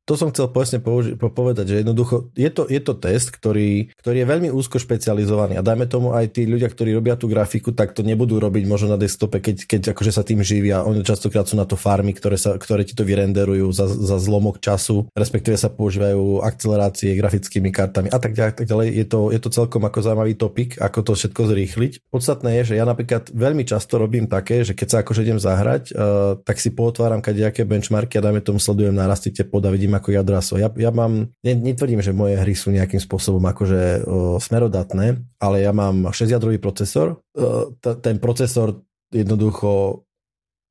to 0.10 0.18
som 0.18 0.34
chcel 0.34 0.50
presne 0.50 0.82
použi- 0.82 1.14
povedať, 1.14 1.70
že 1.70 1.76
jednoducho 1.86 2.34
je 2.34 2.50
to, 2.50 2.66
je 2.66 2.82
to 2.82 2.98
test, 2.98 3.30
ktorý, 3.30 3.94
ktorý 4.02 4.26
je 4.26 4.28
veľmi 4.28 4.50
úzko 4.50 4.82
špecializovaný 4.82 5.62
a 5.62 5.62
dajme 5.62 5.86
tomu 5.86 6.18
aj 6.18 6.34
tí 6.34 6.50
ľudia, 6.50 6.66
ktorí 6.66 6.98
robia 6.98 7.14
tú 7.14 7.30
grafiku, 7.30 7.70
tak 7.70 7.94
to 7.94 8.02
nebudú 8.02 8.42
robiť 8.42 8.66
možno 8.66 8.90
na 8.90 8.98
desktope, 8.98 9.38
keď, 9.38 9.70
keď 9.70 9.82
akože 9.94 10.10
sa 10.10 10.26
tým 10.26 10.42
živia. 10.42 10.82
Oni 10.82 11.06
častokrát 11.06 11.46
sú 11.46 11.62
na 11.62 11.70
to 11.70 11.78
farmy, 11.78 12.18
ktoré, 12.18 12.42
sa, 12.42 12.58
ktoré 12.58 12.82
ti 12.82 12.98
to 12.98 13.06
vyrenderujú 13.06 13.70
za, 13.70 13.86
za 13.86 14.18
zlomok 14.18 14.58
času, 14.58 15.06
respektíve 15.14 15.54
sa 15.62 15.70
používajú 15.70 16.42
akcelerácie 16.42 17.14
grafickými 17.14 17.70
kartami 17.70 18.10
a 18.10 18.18
tak 18.18 18.34
ďalej. 18.34 18.54
Tak 18.58 18.66
ďalej. 18.66 18.88
Je, 18.90 19.06
to, 19.06 19.20
je 19.30 19.40
to 19.46 19.50
celkom 19.54 19.86
ako 19.86 20.00
zaujímavý 20.02 20.34
topik, 20.34 20.82
ako 20.82 21.06
to 21.06 21.12
všetko 21.14 21.42
zrýchliť. 21.54 21.92
Podstatné 22.10 22.50
je, 22.64 22.74
že 22.74 22.82
ja 22.82 22.86
napríklad 22.90 23.30
veľmi 23.30 23.62
často 23.62 24.02
robím 24.02 24.26
také, 24.26 24.66
že 24.66 24.74
keď 24.74 24.88
sa 24.90 24.98
akože 25.06 25.22
idem 25.22 25.38
zahrať, 25.38 25.94
uh, 25.94 26.42
tak 26.42 26.58
si 26.58 26.74
potváram 26.74 27.22
kadejaké 27.22 27.62
benchmarky 27.62 28.18
a 28.18 28.26
dajme 28.26 28.42
tomu 28.42 28.58
sledujem 28.58 28.98
narasty 28.98 29.30
teplot 29.30 29.70
a 29.70 29.72
vidím, 29.76 29.99
ako 30.00 30.16
jadraso. 30.16 30.56
Ja, 30.56 30.72
ja 30.74 30.90
mám, 30.90 31.36
netvrdím, 31.44 32.00
že 32.00 32.16
moje 32.16 32.40
hry 32.40 32.56
sú 32.56 32.72
nejakým 32.72 33.04
spôsobom 33.04 33.44
akože 33.44 34.08
o, 34.08 34.40
smerodatné, 34.40 35.20
ale 35.44 35.62
ja 35.62 35.76
mám 35.76 36.16
6-jadrový 36.16 36.58
procesor. 36.58 37.20
O, 37.36 37.76
t- 37.76 38.00
ten 38.00 38.18
procesor 38.18 38.80
jednoducho 39.12 40.04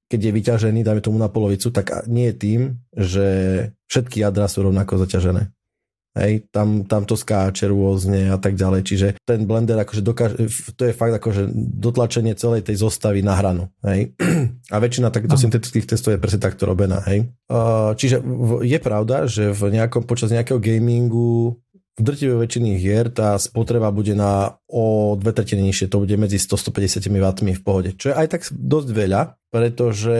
keď 0.08 0.20
je 0.24 0.32
vyťažený, 0.32 0.80
dáme 0.80 1.04
tomu 1.04 1.20
na 1.20 1.28
polovicu, 1.28 1.68
tak 1.68 2.08
nie 2.08 2.32
je 2.32 2.34
tým, 2.34 2.60
že 2.96 3.26
všetky 3.92 4.24
jadra 4.24 4.48
sú 4.48 4.64
rovnako 4.64 5.04
zaťažené. 5.04 5.52
Hej, 6.18 6.50
tam, 6.50 6.82
tam 6.82 7.06
to 7.06 7.14
skáče 7.14 7.70
rôzne 7.70 8.34
a 8.34 8.38
tak 8.42 8.58
ďalej, 8.58 8.82
čiže 8.82 9.06
ten 9.22 9.46
blender 9.46 9.78
akože 9.78 10.02
dokáže, 10.02 10.34
to 10.74 10.90
je 10.90 10.92
fakt 10.92 11.14
akože 11.14 11.46
dotlačenie 11.54 12.34
celej 12.34 12.66
tej 12.66 12.82
zostavy 12.82 13.22
na 13.22 13.38
hranu, 13.38 13.70
hej. 13.86 14.18
A 14.74 14.82
väčšina 14.82 15.14
takýchto 15.14 15.38
syntetických 15.38 15.86
testov 15.86 16.18
je 16.18 16.22
presne 16.22 16.42
takto 16.42 16.66
robená, 16.66 17.06
hej. 17.06 17.30
Čiže 17.94 18.18
je 18.66 18.78
pravda, 18.82 19.30
že 19.30 19.54
v 19.54 19.78
nejakom, 19.78 20.02
počas 20.02 20.34
nejakého 20.34 20.58
gamingu 20.58 21.54
v 21.98 22.02
drtivej 22.02 22.38
väčšiny 22.38 22.78
hier 22.78 23.10
tá 23.10 23.34
spotreba 23.42 23.90
bude 23.90 24.14
na 24.14 24.54
o 24.70 25.14
dve 25.18 25.34
tretiny 25.34 25.66
nižšie, 25.70 25.90
to 25.90 26.02
bude 26.02 26.14
medzi 26.14 26.38
100-150 26.38 27.10
W 27.10 27.26
v 27.58 27.62
pohode, 27.62 27.90
čo 27.98 28.10
je 28.10 28.14
aj 28.14 28.26
tak 28.30 28.42
dosť 28.54 28.88
veľa, 28.94 29.20
pretože 29.50 30.18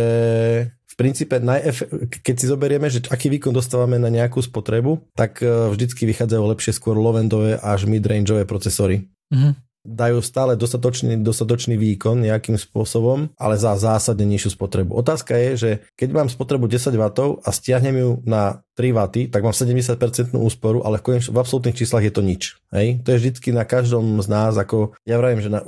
princípe, 0.98 1.38
najef- 1.38 1.86
keď 2.10 2.34
si 2.34 2.46
zoberieme, 2.50 2.90
že 2.90 3.06
aký 3.06 3.30
výkon 3.30 3.54
dostávame 3.54 4.02
na 4.02 4.10
nejakú 4.10 4.42
spotrebu, 4.42 5.14
tak 5.14 5.38
e, 5.38 5.70
vždycky 5.70 6.02
vychádzajú 6.10 6.42
lepšie 6.42 6.74
skôr 6.74 6.98
low-endové 6.98 7.62
až 7.62 7.86
mid-rangeové 7.86 8.42
procesory. 8.42 9.06
Mm-hmm 9.30 9.67
dajú 9.88 10.20
stále 10.20 10.52
dostatočný, 10.54 11.16
dostatočný 11.24 11.80
výkon 11.80 12.20
nejakým 12.20 12.60
spôsobom, 12.60 13.32
ale 13.40 13.56
za 13.56 13.72
zásadne 13.80 14.28
nižšiu 14.28 14.60
spotrebu. 14.60 14.92
Otázka 14.92 15.32
je, 15.40 15.50
že 15.56 15.70
keď 15.96 16.08
mám 16.12 16.28
spotrebu 16.28 16.68
10 16.68 16.92
W 16.92 17.04
a 17.40 17.48
stiahnem 17.48 17.96
ju 17.96 18.10
na 18.28 18.60
3 18.76 18.94
W, 18.94 19.00
tak 19.32 19.40
mám 19.42 19.56
70% 19.56 20.36
úsporu, 20.36 20.84
ale 20.84 21.00
v, 21.00 21.02
konec, 21.02 21.24
v 21.26 21.40
absolútnych 21.40 21.74
číslach 21.74 22.04
je 22.04 22.12
to 22.12 22.22
nič. 22.22 22.60
Hej? 22.70 23.02
To 23.02 23.10
je 23.10 23.18
vždycky 23.18 23.50
na 23.50 23.64
každom 23.64 24.20
z 24.20 24.28
nás, 24.28 24.54
ako 24.54 24.94
ja 25.08 25.16
vravím, 25.16 25.42
že 25.42 25.50
na, 25.50 25.64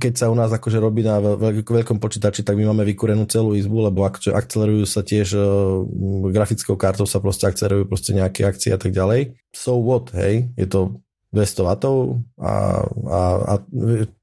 keď 0.00 0.12
sa 0.16 0.26
u 0.32 0.34
nás 0.34 0.50
akože 0.50 0.80
robí 0.80 1.04
na 1.04 1.20
veľk, 1.20 1.62
veľkom 1.62 2.02
počítači, 2.02 2.42
tak 2.42 2.56
my 2.56 2.72
máme 2.72 2.82
vykúrenú 2.88 3.28
celú 3.28 3.54
izbu, 3.54 3.92
lebo 3.92 4.02
ak, 4.02 4.24
akcelerujú 4.26 4.88
sa 4.88 5.04
tiež 5.04 5.36
uh, 5.36 5.44
grafickou 6.32 6.74
kartou 6.74 7.04
sa 7.04 7.22
proste 7.22 7.46
akcelerujú 7.46 7.86
proste 7.86 8.16
nejaké 8.16 8.48
akcie 8.48 8.74
a 8.74 8.80
tak 8.80 8.90
ďalej. 8.90 9.36
So 9.54 9.78
what, 9.78 10.10
hej? 10.16 10.50
Je 10.58 10.66
to 10.66 10.98
200 11.30 11.62
W 11.62 11.74
a, 12.42 12.82
a, 13.06 13.20
a 13.46 13.54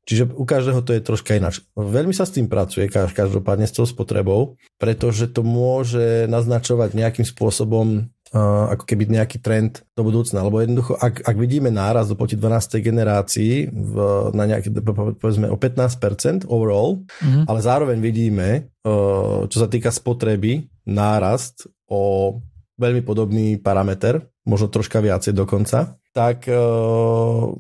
čiže 0.04 0.28
u 0.28 0.44
každého 0.44 0.84
to 0.84 0.92
je 0.92 1.02
troška 1.04 1.40
ináč. 1.40 1.64
Veľmi 1.76 2.12
sa 2.12 2.28
s 2.28 2.36
tým 2.36 2.52
pracuje, 2.52 2.92
každopádne 2.92 3.64
s 3.64 3.76
tou 3.76 3.88
spotrebou, 3.88 4.60
pretože 4.76 5.32
to 5.32 5.44
môže 5.44 6.28
naznačovať 6.28 7.00
nejakým 7.00 7.24
spôsobom 7.24 8.12
uh, 8.36 8.66
ako 8.76 8.84
keby 8.84 9.08
nejaký 9.08 9.40
trend 9.40 9.88
do 9.96 10.04
budúcna, 10.04 10.44
lebo 10.44 10.60
jednoducho, 10.60 11.00
ak, 11.00 11.24
ak 11.24 11.36
vidíme 11.40 11.72
náraz 11.72 12.12
do 12.12 12.20
12. 12.20 12.44
generácii 12.84 13.72
v, 13.72 13.96
na 14.36 14.44
nejaké, 14.44 14.68
povedzme 15.16 15.48
o 15.48 15.56
15% 15.56 16.44
overall, 16.52 17.08
mm-hmm. 17.08 17.48
ale 17.48 17.60
zároveň 17.64 17.98
vidíme, 18.04 18.68
uh, 18.84 19.48
čo 19.48 19.58
sa 19.64 19.72
týka 19.72 19.96
spotreby, 19.96 20.68
nárast 20.84 21.72
o 21.88 22.36
veľmi 22.78 23.02
podobný 23.02 23.58
parameter, 23.58 24.22
možno 24.46 24.70
troška 24.70 25.02
viacej 25.02 25.34
dokonca, 25.34 25.98
tak 26.18 26.50
uh, 26.50 27.54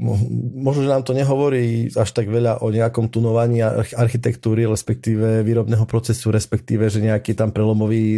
možno, 0.57 0.81
že 0.81 0.89
nám 0.89 1.05
to 1.05 1.13
nehovorí 1.13 1.93
až 1.93 2.09
tak 2.09 2.25
veľa 2.25 2.65
o 2.65 2.74
nejakom 2.74 3.05
tunovaní 3.05 3.62
architektúry, 3.93 4.65
respektíve 4.65 5.45
výrobného 5.45 5.86
procesu, 5.86 6.33
respektíve, 6.33 6.89
že 6.89 7.05
nejaký 7.05 7.38
tam 7.38 7.53
prelomový 7.53 8.17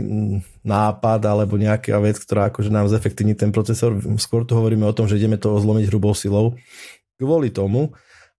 nápad 0.63 1.27
alebo 1.27 1.59
nejaká 1.59 1.99
vec, 1.99 2.15
ktorá 2.23 2.55
akože 2.55 2.71
nám 2.71 2.87
zefektívni 2.87 3.35
ten 3.35 3.51
procesor. 3.51 3.99
Skôr 4.15 4.47
tu 4.47 4.55
hovoríme 4.55 4.87
o 4.87 4.95
tom, 4.95 5.11
že 5.11 5.19
ideme 5.19 5.35
to 5.35 5.59
zlomiť 5.59 5.91
hrubou 5.91 6.15
silou 6.15 6.55
kvôli 7.19 7.51
tomu, 7.51 7.91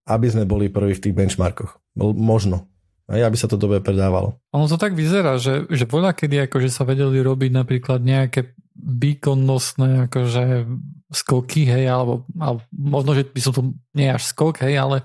aby 0.08 0.26
sme 0.32 0.48
boli 0.48 0.72
prví 0.72 0.96
v 0.96 1.04
tých 1.04 1.12
benchmarkoch. 1.12 1.76
Možno. 2.00 2.69
Aj 3.10 3.26
aby 3.26 3.34
sa 3.34 3.50
to 3.50 3.58
dobre 3.58 3.82
predávalo. 3.82 4.38
Ono 4.54 4.70
to 4.70 4.78
tak 4.78 4.94
vyzerá, 4.94 5.34
že, 5.42 5.66
že 5.66 5.84
voľa 5.90 6.14
kedy 6.14 6.46
akože 6.46 6.70
sa 6.70 6.86
vedeli 6.86 7.18
robiť 7.18 7.50
napríklad 7.50 7.98
nejaké 8.06 8.54
výkonnostné 8.78 10.06
akože 10.06 10.70
skoky, 11.10 11.66
hej, 11.66 11.90
alebo, 11.90 12.22
alebo 12.38 12.62
možno, 12.70 13.18
že 13.18 13.26
by 13.26 13.40
som 13.42 13.52
to 13.52 13.62
nie 13.98 14.06
až 14.06 14.30
skok, 14.30 14.62
hej, 14.62 14.78
ale 14.78 15.02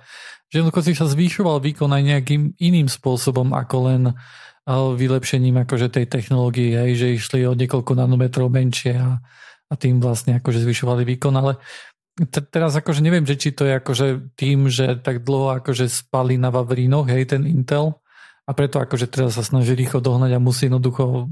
že 0.53 0.61
jednoducho 0.61 0.85
si 0.85 0.93
sa 0.93 1.09
zvýšoval 1.09 1.57
výkon 1.59 1.89
aj 1.89 2.03
nejakým 2.05 2.53
iným 2.61 2.85
spôsobom 2.85 3.51
ako 3.57 3.77
len 3.89 4.01
vylepšením 4.69 5.65
akože 5.65 5.89
tej 5.89 6.05
technológie, 6.05 6.77
hej, 6.77 6.91
že 6.97 7.07
išli 7.17 7.45
o 7.49 7.57
niekoľko 7.57 7.97
nanometrov 7.97 8.53
menšie 8.53 8.97
a, 8.97 9.17
a 9.65 9.73
tým 9.73 9.97
vlastne 9.97 10.37
akože 10.37 10.61
zvyšovali 10.61 11.05
výkon, 11.05 11.33
ale 11.37 11.57
teraz 12.51 12.71
akože 12.79 13.03
neviem, 13.03 13.27
že 13.27 13.35
či 13.35 13.51
to 13.51 13.67
je 13.67 13.75
akože 13.75 14.07
tým, 14.39 14.71
že 14.71 14.95
tak 15.03 15.27
dlho 15.27 15.59
akože 15.59 15.91
spali 15.91 16.39
na 16.39 16.47
Vavrínoch, 16.47 17.11
hej, 17.11 17.35
ten 17.35 17.43
Intel 17.43 17.99
a 18.47 18.51
preto 18.55 18.79
akože 18.79 19.11
teraz 19.11 19.35
sa 19.35 19.43
snaží 19.43 19.75
rýchlo 19.75 19.99
dohnať 19.99 20.31
a 20.37 20.43
musí 20.43 20.71
jednoducho 20.71 21.27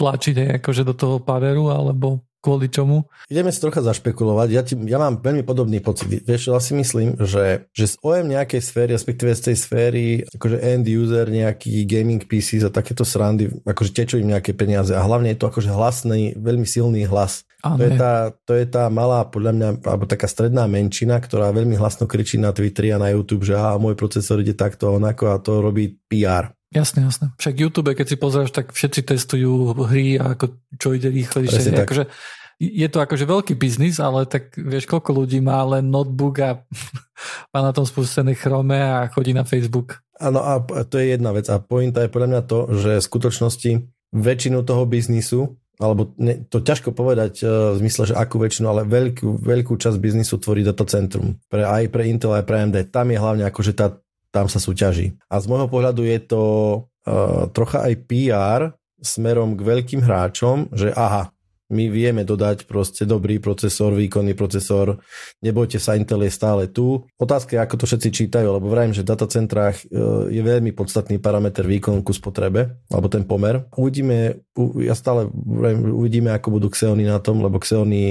tlačiť 0.00 0.34
aj 0.40 0.48
akože 0.62 0.82
do 0.88 0.94
toho 0.96 1.16
paveru, 1.20 1.68
alebo 1.68 2.24
kvôli 2.42 2.66
čomu? 2.66 3.06
Ideme 3.30 3.54
si 3.54 3.62
trocha 3.62 3.80
zašpekulovať. 3.86 4.48
Ja, 4.50 4.62
ti, 4.66 4.74
ja 4.74 4.98
mám 4.98 5.22
veľmi 5.22 5.46
podobný 5.46 5.78
pocit. 5.78 6.10
Vieš, 6.26 6.50
ja 6.50 6.58
si 6.58 6.74
myslím, 6.74 7.14
že, 7.22 7.70
že 7.70 7.86
z 7.86 7.94
OM 8.02 8.26
nejakej 8.26 8.58
sféry, 8.58 8.90
respektíve 8.98 9.30
z 9.32 9.42
tej 9.48 9.56
sféry, 9.56 10.04
akože 10.26 10.58
end 10.58 10.90
user, 10.90 11.30
nejaký 11.30 11.86
gaming 11.86 12.26
PC 12.26 12.58
za 12.58 12.74
takéto 12.74 13.06
srandy, 13.06 13.46
akože 13.62 13.94
tečú 13.94 14.18
im 14.18 14.34
nejaké 14.34 14.52
peniaze 14.58 14.90
a 14.90 15.06
hlavne 15.06 15.30
je 15.32 15.38
to 15.38 15.46
akože 15.46 15.70
hlasný, 15.70 16.34
veľmi 16.34 16.66
silný 16.66 17.06
hlas. 17.06 17.46
To 17.62 17.78
je, 17.78 17.94
tá, 17.94 18.34
to 18.42 18.58
je 18.58 18.66
tá 18.66 18.90
malá, 18.90 19.22
podľa 19.22 19.52
mňa, 19.54 19.68
alebo 19.86 20.02
taká 20.10 20.26
stredná 20.26 20.66
menšina, 20.66 21.22
ktorá 21.22 21.54
veľmi 21.54 21.78
hlasno 21.78 22.10
kričí 22.10 22.34
na 22.34 22.50
Twitteri 22.50 22.90
a 22.90 22.98
na 22.98 23.14
YouTube, 23.14 23.46
že 23.46 23.54
aha, 23.54 23.78
môj 23.78 23.94
procesor 23.94 24.42
ide 24.42 24.58
takto 24.58 24.90
a 24.90 24.98
onako 24.98 25.30
a 25.30 25.38
to 25.38 25.62
robí 25.62 25.94
PR. 26.10 26.50
Jasne, 26.72 27.04
jasne. 27.04 27.26
Však 27.36 27.54
YouTube, 27.60 27.92
keď 27.92 28.06
si 28.08 28.16
pozrieš, 28.16 28.50
tak 28.56 28.72
všetci 28.72 29.00
testujú 29.04 29.76
hry 29.84 30.16
a 30.16 30.32
ako, 30.32 30.56
čo 30.80 30.96
ide 30.96 31.12
rýchlejšie. 31.12 31.84
Akože, 31.84 32.08
je 32.56 32.88
to 32.88 32.98
akože 33.04 33.28
veľký 33.28 33.54
biznis, 33.60 34.00
ale 34.00 34.24
tak 34.24 34.56
vieš, 34.56 34.88
koľko 34.88 35.24
ľudí 35.24 35.44
má 35.44 35.60
len 35.68 35.92
notebook 35.92 36.40
a 36.40 36.64
má 37.52 37.60
na 37.60 37.76
tom 37.76 37.84
spustené 37.84 38.32
Chrome 38.32 38.80
a 38.80 39.12
chodí 39.12 39.36
na 39.36 39.44
Facebook. 39.44 40.00
Áno 40.16 40.40
a 40.40 40.58
to 40.88 40.96
je 40.96 41.12
jedna 41.12 41.36
vec. 41.36 41.50
A 41.52 41.60
pointa 41.60 42.00
je 42.00 42.12
podľa 42.12 42.28
mňa 42.30 42.42
to, 42.48 42.58
že 42.78 42.90
v 43.02 43.08
skutočnosti 43.08 43.70
väčšinu 44.12 44.64
toho 44.64 44.84
biznisu 44.88 45.60
alebo 45.82 46.14
ne, 46.20 46.46
to 46.46 46.62
ťažko 46.62 46.94
povedať 46.94 47.42
uh, 47.42 47.74
v 47.74 47.82
zmysle, 47.82 48.12
že 48.12 48.14
akú 48.14 48.38
väčšinu, 48.38 48.66
ale 48.70 48.82
veľkú, 48.86 49.42
veľkú 49.42 49.74
časť 49.74 49.98
biznisu 49.98 50.38
tvorí 50.38 50.62
datacentrum. 50.62 51.42
Pre, 51.50 51.62
aj 51.66 51.90
pre 51.90 52.06
Intel, 52.06 52.38
aj 52.38 52.44
pre 52.46 52.56
AMD. 52.62 52.76
Tam 52.94 53.10
je 53.10 53.18
hlavne 53.18 53.44
akože 53.48 53.72
tá 53.74 53.98
tam 54.32 54.48
sa 54.48 54.58
súťaží. 54.58 55.14
A 55.28 55.38
z 55.38 55.46
môjho 55.46 55.68
pohľadu 55.68 56.02
je 56.08 56.18
to 56.24 56.42
uh, 57.06 57.46
trocha 57.52 57.84
aj 57.84 57.94
PR 58.08 58.60
smerom 59.04 59.54
k 59.54 59.60
veľkým 59.60 60.00
hráčom, 60.00 60.72
že 60.72 60.90
aha, 60.96 61.30
my 61.72 61.88
vieme 61.88 62.22
dodať 62.22 62.68
proste 62.68 63.08
dobrý 63.08 63.40
procesor, 63.40 63.96
výkonný 63.96 64.36
procesor, 64.36 65.00
nebojte 65.40 65.80
sa, 65.80 65.96
Intel 65.96 66.28
je 66.28 66.32
stále 66.32 66.68
tu. 66.68 67.08
Otázka 67.16 67.56
je, 67.56 67.60
ako 67.64 67.74
to 67.80 67.84
všetci 67.88 68.08
čítajú, 68.12 68.52
lebo 68.52 68.68
vrajím, 68.68 68.92
že 68.92 69.00
v 69.00 69.10
datacentrách 69.16 69.76
e, 69.80 69.84
je 70.28 70.42
veľmi 70.44 70.76
podstatný 70.76 71.16
parameter 71.16 71.64
výkon 71.64 72.04
ku 72.04 72.12
spotrebe, 72.12 72.76
alebo 72.92 73.08
ten 73.08 73.24
pomer. 73.24 73.64
Uvidíme, 73.72 74.44
ja 74.84 74.92
stále 74.92 75.32
vrajím, 75.32 75.96
uvidíme, 75.96 76.30
ako 76.36 76.60
budú 76.60 76.68
Xeony 76.68 77.08
na 77.08 77.16
tom, 77.18 77.40
lebo 77.40 77.56
Xeony 77.56 78.04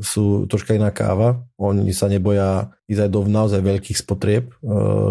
sú 0.00 0.48
troška 0.48 0.72
iná 0.72 0.88
káva. 0.88 1.44
Oni 1.60 1.92
sa 1.92 2.08
neboja 2.08 2.72
ísť 2.88 3.06
aj 3.06 3.10
do 3.12 3.20
naozaj 3.28 3.60
veľkých 3.60 4.00
spotrieb, 4.00 4.48
e, 4.48 4.54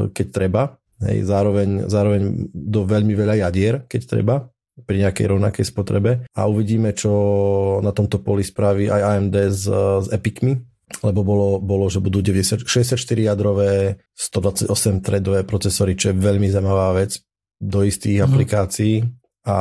keď 0.09 0.27
treba. 0.33 0.63
Hej, 1.03 1.27
zároveň, 1.27 1.91
zároveň 1.91 2.47
do 2.55 2.87
veľmi 2.87 3.11
veľa 3.11 3.35
jadier, 3.45 3.83
keď 3.91 4.01
treba 4.07 4.52
pri 4.73 5.05
nejakej 5.05 5.25
rovnakej 5.29 5.65
spotrebe 5.69 6.25
a 6.33 6.41
uvidíme, 6.49 6.97
čo 6.97 7.11
na 7.85 7.93
tomto 7.93 8.21
poli 8.25 8.41
spraví 8.41 8.89
aj 8.89 9.01
AMD 9.01 9.35
s, 9.53 9.63
s 9.69 10.07
Epicmi, 10.09 10.57
lebo 11.05 11.21
bolo, 11.21 11.61
bolo 11.61 11.85
že 11.89 12.01
budú 12.01 12.25
90, 12.25 12.65
64 12.65 12.97
jadrové, 12.97 14.01
128 14.17 15.05
threadové 15.05 15.45
procesory, 15.45 15.93
čo 15.93 16.09
je 16.09 16.17
veľmi 16.17 16.49
zaujímavá 16.49 16.97
vec 16.97 17.21
do 17.61 17.85
istých 17.85 18.21
mm. 18.21 18.25
aplikácií 18.25 18.95
a 19.43 19.55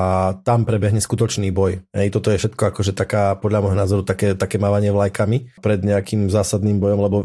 tam 0.47 0.63
prebehne 0.63 1.03
skutočný 1.03 1.51
boj. 1.51 1.83
Hej, 1.91 2.15
toto 2.15 2.31
je 2.31 2.39
všetko 2.39 2.71
akože 2.71 2.95
taká, 2.95 3.35
podľa 3.35 3.67
môjho 3.67 3.79
názoru, 3.79 4.03
také, 4.07 4.39
také 4.39 4.55
mávanie 4.63 4.95
vlajkami 4.95 5.59
pred 5.59 5.83
nejakým 5.83 6.31
zásadným 6.31 6.79
bojom, 6.79 7.01
lebo 7.03 7.17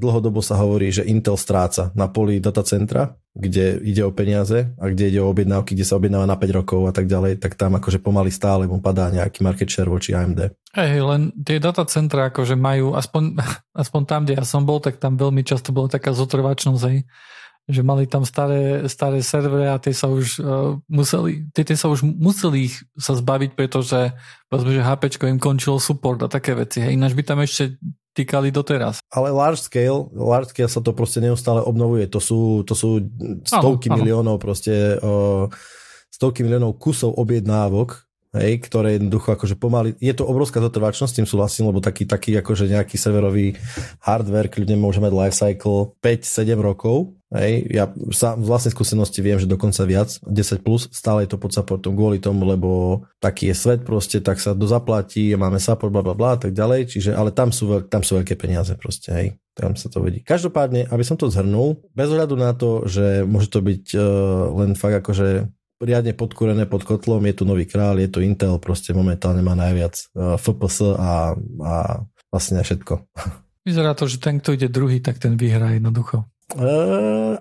dlhodobo 0.00 0.40
sa 0.40 0.56
hovorí, 0.56 0.88
že 0.88 1.04
Intel 1.04 1.36
stráca 1.36 1.92
na 1.92 2.08
poli 2.08 2.40
datacentra, 2.40 3.20
kde 3.36 3.76
ide 3.84 4.08
o 4.08 4.10
peniaze 4.10 4.72
a 4.80 4.88
kde 4.88 5.12
ide 5.12 5.20
o 5.20 5.28
objednávky, 5.28 5.76
kde 5.76 5.84
sa 5.84 6.00
objednáva 6.00 6.24
na 6.24 6.40
5 6.40 6.58
rokov 6.64 6.80
a 6.88 6.92
tak 6.96 7.12
ďalej, 7.12 7.44
tak 7.44 7.60
tam 7.60 7.76
akože 7.76 8.00
pomaly 8.00 8.32
stále 8.32 8.64
mu 8.64 8.80
padá 8.80 9.12
nejaký 9.12 9.44
market 9.44 9.68
share 9.68 9.92
voči 9.92 10.16
AMD. 10.16 10.48
Hej, 10.80 11.04
len 11.04 11.36
tie 11.44 11.60
datacentra 11.60 12.32
akože 12.32 12.56
majú, 12.56 12.96
aspoň, 12.96 13.36
aspoň 13.84 14.02
tam, 14.08 14.20
kde 14.24 14.40
ja 14.40 14.48
som 14.48 14.64
bol, 14.64 14.80
tak 14.80 14.96
tam 14.96 15.20
veľmi 15.20 15.44
často 15.44 15.76
bola 15.76 15.92
taká 15.92 16.16
zotrvačnosť, 16.16 16.84
hej 16.88 17.04
že 17.68 17.84
mali 17.84 18.08
tam 18.08 18.24
staré, 18.24 18.88
staré 18.88 19.20
servery 19.20 19.68
a 19.68 19.76
tie 19.76 19.92
sa 19.92 20.08
už 20.08 20.40
uh, 20.40 20.80
museli, 20.88 21.44
tie, 21.52 21.68
tie 21.68 21.76
sa 21.76 21.92
už 21.92 22.00
museli 22.00 22.72
ich 22.72 22.80
sa 22.96 23.12
zbaviť, 23.12 23.52
pretože 23.52 24.16
povedzme, 24.48 24.72
že 24.72 24.80
HP 24.80 25.20
im 25.28 25.36
končilo 25.36 25.76
support 25.76 26.24
a 26.24 26.32
také 26.32 26.56
veci. 26.56 26.80
Hej. 26.80 26.96
Ináč 26.96 27.12
by 27.12 27.22
tam 27.28 27.44
ešte 27.44 27.76
týkali 28.16 28.48
doteraz. 28.48 29.04
Ale 29.12 29.28
large 29.30 29.60
scale, 29.60 30.08
large 30.16 30.56
scale 30.56 30.72
sa 30.72 30.80
to 30.80 30.96
proste 30.96 31.20
neustále 31.20 31.60
obnovuje. 31.60 32.08
To 32.08 32.18
sú, 32.24 32.64
to 32.64 32.72
sú 32.72 33.04
stovky 33.44 33.92
ano, 33.92 34.00
miliónov 34.00 34.36
ano. 34.40 34.42
proste 34.42 34.96
uh, 34.96 35.46
stovky 36.08 36.40
miliónov 36.40 36.80
kusov 36.80 37.14
objednávok, 37.20 38.08
hej, 38.32 38.64
ktoré 38.64 38.96
jednoducho 38.96 39.36
akože 39.36 39.60
pomaly, 39.60 39.92
je 40.00 40.16
to 40.16 40.24
obrovská 40.24 40.58
zotrvačnosť, 40.58 41.12
s 41.12 41.18
tým 41.20 41.28
súhlasím, 41.28 41.68
lebo 41.68 41.84
taký, 41.84 42.08
taký 42.08 42.32
akože 42.40 42.72
nejaký 42.72 42.96
severový 42.96 43.54
hardware 44.00 44.48
kľudne 44.48 44.80
môže 44.80 45.04
mať 45.04 45.12
lifecycle 45.12 45.94
5-7 46.00 46.58
rokov, 46.58 47.17
hej, 47.34 47.68
ja 47.68 47.92
sám 48.12 48.40
z 48.40 48.48
vlastnej 48.48 48.72
skúsenosti 48.72 49.20
viem, 49.20 49.36
že 49.36 49.48
dokonca 49.48 49.84
viac, 49.84 50.08
10 50.24 50.64
plus, 50.64 50.88
stále 50.88 51.24
je 51.24 51.30
to 51.34 51.38
pod 51.40 51.52
supportom 51.52 51.92
kvôli 51.92 52.16
tomu, 52.20 52.48
lebo 52.48 53.02
taký 53.20 53.52
je 53.52 53.56
svet 53.56 53.80
proste, 53.84 54.24
tak 54.24 54.40
sa 54.40 54.56
dozaplatí, 54.56 55.36
máme 55.36 55.60
support, 55.60 55.92
bla 55.92 56.00
bla 56.00 56.16
bla 56.16 56.40
tak 56.40 56.56
ďalej, 56.56 56.88
čiže, 56.96 57.10
ale 57.12 57.34
tam 57.34 57.52
sú, 57.52 57.84
tam 57.88 58.00
sú 58.00 58.20
veľké 58.20 58.34
peniaze 58.40 58.72
proste, 58.80 59.12
hej, 59.12 59.26
tam 59.52 59.76
sa 59.76 59.92
to 59.92 60.00
vedí. 60.00 60.24
Každopádne, 60.24 60.88
aby 60.88 61.04
som 61.04 61.20
to 61.20 61.28
zhrnul, 61.28 61.84
bez 61.92 62.08
ohľadu 62.08 62.34
na 62.38 62.56
to, 62.56 62.88
že 62.88 63.28
môže 63.28 63.52
to 63.52 63.60
byť 63.60 63.84
uh, 63.92 64.02
len 64.64 64.72
fakt 64.72 65.04
akože 65.04 65.52
riadne 65.78 66.10
podkúrené 66.16 66.66
pod 66.66 66.82
kotlom, 66.82 67.22
je 67.28 67.34
tu 67.38 67.44
nový 67.46 67.68
král, 67.68 68.00
je 68.02 68.10
tu 68.10 68.18
Intel, 68.18 68.58
proste 68.58 68.90
momentálne 68.96 69.44
má 69.44 69.54
najviac 69.54 69.94
uh, 70.16 70.34
FPS 70.40 70.96
a, 70.96 71.36
a 71.62 71.74
vlastne 72.32 72.60
všetko. 72.64 73.04
Vyzerá 73.68 73.92
to, 73.92 74.08
že 74.08 74.16
ten, 74.16 74.40
kto 74.40 74.56
ide 74.56 74.72
druhý, 74.72 75.04
tak 75.04 75.20
ten 75.20 75.36
vyhrá 75.36 75.76
jednoducho. 75.76 76.24
Uh, 76.48 77.36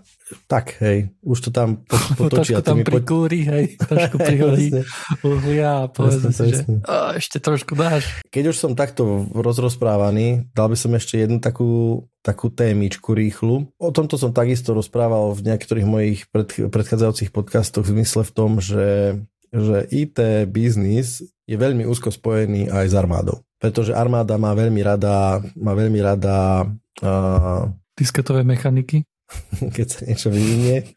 tak, 0.51 0.83
hej, 0.83 1.15
už 1.23 1.47
to 1.47 1.49
tam 1.55 1.87
potočia. 2.19 2.59
trošku 2.59 2.67
tam 2.67 2.77
prikúri, 2.83 3.47
hej, 3.47 3.65
trošku 3.87 4.19
prihodí 4.19 4.83
uhlia 5.23 5.87
a 5.87 5.87
povedzme 5.87 6.35
si, 6.35 6.51
že 6.51 6.67
a, 6.83 7.15
ešte 7.15 7.39
trošku 7.39 7.71
dáš. 7.71 8.19
Keď 8.27 8.51
už 8.51 8.57
som 8.59 8.75
takto 8.75 9.23
rozrozprávaný, 9.31 10.51
dal 10.51 10.67
by 10.67 10.75
som 10.75 10.91
ešte 10.91 11.23
jednu 11.23 11.39
takú, 11.39 12.03
takú 12.19 12.51
témičku 12.51 13.15
rýchlu. 13.15 13.71
O 13.79 13.89
tomto 13.95 14.19
som 14.19 14.35
takisto 14.35 14.75
rozprával 14.75 15.31
v 15.31 15.55
niektorých 15.55 15.87
mojich 15.87 16.19
pred, 16.27 16.67
predchádzajúcich 16.67 17.31
podcastoch 17.31 17.87
v 17.87 18.03
zmysle 18.03 18.27
v 18.27 18.31
tom, 18.35 18.59
že, 18.59 19.23
že 19.55 19.87
IT 19.87 20.19
biznis 20.51 21.23
je 21.47 21.55
veľmi 21.55 21.87
úzko 21.87 22.11
spojený 22.11 22.67
aj 22.67 22.91
s 22.91 22.95
armádou. 22.99 23.39
Pretože 23.55 23.95
armáda 23.95 24.35
má 24.35 24.51
veľmi 24.51 24.83
rada, 24.83 25.39
má 25.55 25.71
veľmi 25.71 26.03
rada 26.03 26.67
uh, 26.99 27.71
disketové 27.97 28.45
mechaniky. 28.45 29.03
Keď 29.75 29.87
sa 29.89 30.01
niečo 30.05 30.29
vyvinie. 30.29 30.95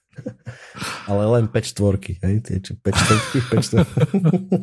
Ale 1.09 1.25
len 1.33 1.49
5 1.49 1.73
štvorky, 1.73 2.21
hej? 2.21 2.45
Tie, 2.45 2.61
či 2.61 2.77
5 2.77 2.93
štvorky, 2.93 3.37
5 3.57 3.67
štvorky. 3.67 3.99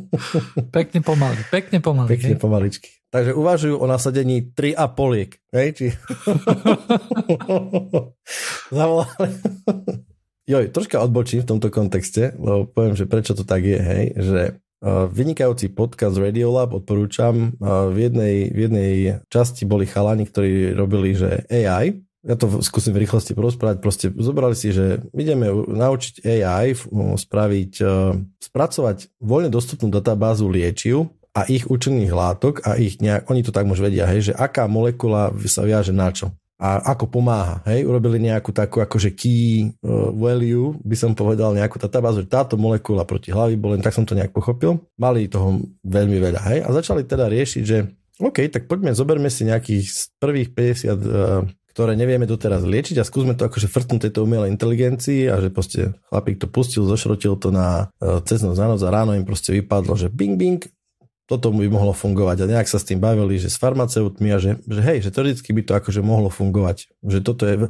pekne 0.78 1.00
pomaly, 1.02 1.42
pekne 1.50 1.78
pomaly. 1.82 2.10
Pekne 2.14 2.36
hej? 2.38 2.40
pomaličky. 2.40 2.90
Takže 3.08 3.32
uvažujú 3.34 3.76
o 3.80 3.86
nasadení 3.88 4.54
3 4.54 4.78
a 4.78 4.86
poliek, 4.92 5.40
hej? 5.56 5.68
Či... 5.74 5.86
Zavolali. 8.70 9.30
Joj, 10.48 10.72
troška 10.72 11.04
odbočím 11.04 11.44
v 11.44 11.50
tomto 11.50 11.68
kontexte, 11.72 12.36
lebo 12.36 12.68
poviem, 12.68 12.96
že 12.96 13.08
prečo 13.08 13.36
to 13.36 13.44
tak 13.48 13.64
je, 13.64 13.80
hej? 13.80 14.06
Že 14.16 14.42
Vynikajúci 14.86 15.74
podcast 15.74 16.22
Radiolab 16.22 16.70
odporúčam. 16.78 17.58
V 17.58 17.98
jednej, 17.98 18.54
v 18.54 18.60
jednej 18.70 18.92
časti 19.26 19.66
boli 19.66 19.90
chalani, 19.90 20.30
ktorí 20.30 20.78
robili, 20.78 21.18
že 21.18 21.50
AI, 21.50 21.98
ja 22.28 22.36
to 22.36 22.60
skúsim 22.60 22.92
v 22.92 23.08
rýchlosti 23.08 23.32
porozprávať, 23.32 23.78
proste 23.80 24.06
zobrali 24.12 24.54
si, 24.54 24.76
že 24.76 25.00
ideme 25.16 25.48
naučiť 25.52 26.28
AI 26.28 26.76
spraviť, 27.16 27.74
spracovať 28.44 28.98
voľne 29.24 29.48
dostupnú 29.48 29.88
databázu 29.88 30.52
liečiv 30.52 31.08
a 31.32 31.48
ich 31.48 31.72
účinných 31.72 32.12
látok 32.12 32.68
a 32.68 32.76
ich 32.76 33.00
nejak, 33.00 33.32
oni 33.32 33.42
to 33.48 33.56
tak 33.56 33.64
už 33.64 33.80
vedia, 33.80 34.10
hej, 34.12 34.32
že 34.32 34.34
aká 34.36 34.68
molekula 34.68 35.32
sa 35.48 35.64
viaže 35.64 35.96
na 35.96 36.12
čo 36.12 36.36
a 36.58 36.82
ako 36.98 37.06
pomáha. 37.22 37.62
Hej? 37.70 37.86
Urobili 37.86 38.18
nejakú 38.18 38.50
takú 38.50 38.82
akože 38.82 39.14
key 39.14 39.70
uh, 39.86 40.10
value, 40.10 40.74
by 40.82 40.98
som 40.98 41.14
povedal, 41.14 41.54
nejakú 41.54 41.78
databázu, 41.78 42.26
že 42.26 42.34
táto 42.34 42.58
molekula 42.58 43.06
proti 43.06 43.30
hlavy 43.30 43.54
bolen, 43.62 43.82
tak 43.86 43.94
som 43.94 44.02
to 44.10 44.18
nejak 44.18 44.34
pochopil. 44.34 44.82
Mali 44.98 45.30
toho 45.30 45.62
veľmi 45.86 46.18
veľa. 46.18 46.42
Hej? 46.50 46.60
A 46.66 46.70
začali 46.74 47.06
teda 47.06 47.30
riešiť, 47.30 47.64
že 47.64 47.94
OK, 48.18 48.50
tak 48.50 48.66
poďme, 48.66 48.98
zoberme 48.98 49.30
si 49.30 49.46
nejakých 49.46 49.86
z 49.86 50.02
prvých 50.18 50.50
50 50.58 50.90
uh, 50.90 51.46
ktoré 51.78 51.94
nevieme 51.94 52.26
doteraz 52.26 52.66
liečiť 52.66 52.98
a 52.98 53.06
skúsme 53.06 53.38
to 53.38 53.46
akože 53.46 53.70
frtnúť 53.70 54.10
tejto 54.10 54.26
umelej 54.26 54.50
inteligencii 54.50 55.30
a 55.30 55.38
že 55.38 55.54
proste 55.54 55.94
chlapík 56.10 56.42
to 56.42 56.50
pustil, 56.50 56.90
zošrotil 56.90 57.38
to 57.38 57.54
na 57.54 57.94
uh, 58.02 58.18
cez 58.26 58.42
noc 58.42 58.58
na 58.58 58.74
noc 58.74 58.82
a 58.82 58.90
ráno 58.90 59.14
im 59.14 59.22
proste 59.22 59.54
vypadlo, 59.54 59.94
že 59.94 60.10
bing 60.10 60.42
bing, 60.42 60.66
toto 61.30 61.54
by 61.54 61.70
mohlo 61.70 61.94
fungovať. 61.94 62.42
A 62.42 62.50
nejak 62.58 62.66
sa 62.66 62.82
s 62.82 62.88
tým 62.90 62.98
bavili, 62.98 63.38
že 63.38 63.54
s 63.54 63.62
farmaceutmi 63.62 64.34
a 64.34 64.42
že, 64.42 64.58
že 64.66 64.82
hej, 64.82 65.06
že 65.06 65.14
teoreticky 65.14 65.54
by 65.54 65.62
to 65.70 65.74
akože 65.78 66.02
mohlo 66.02 66.34
fungovať. 66.34 66.90
Že 67.06 67.20
toto 67.22 67.44
je... 67.46 67.70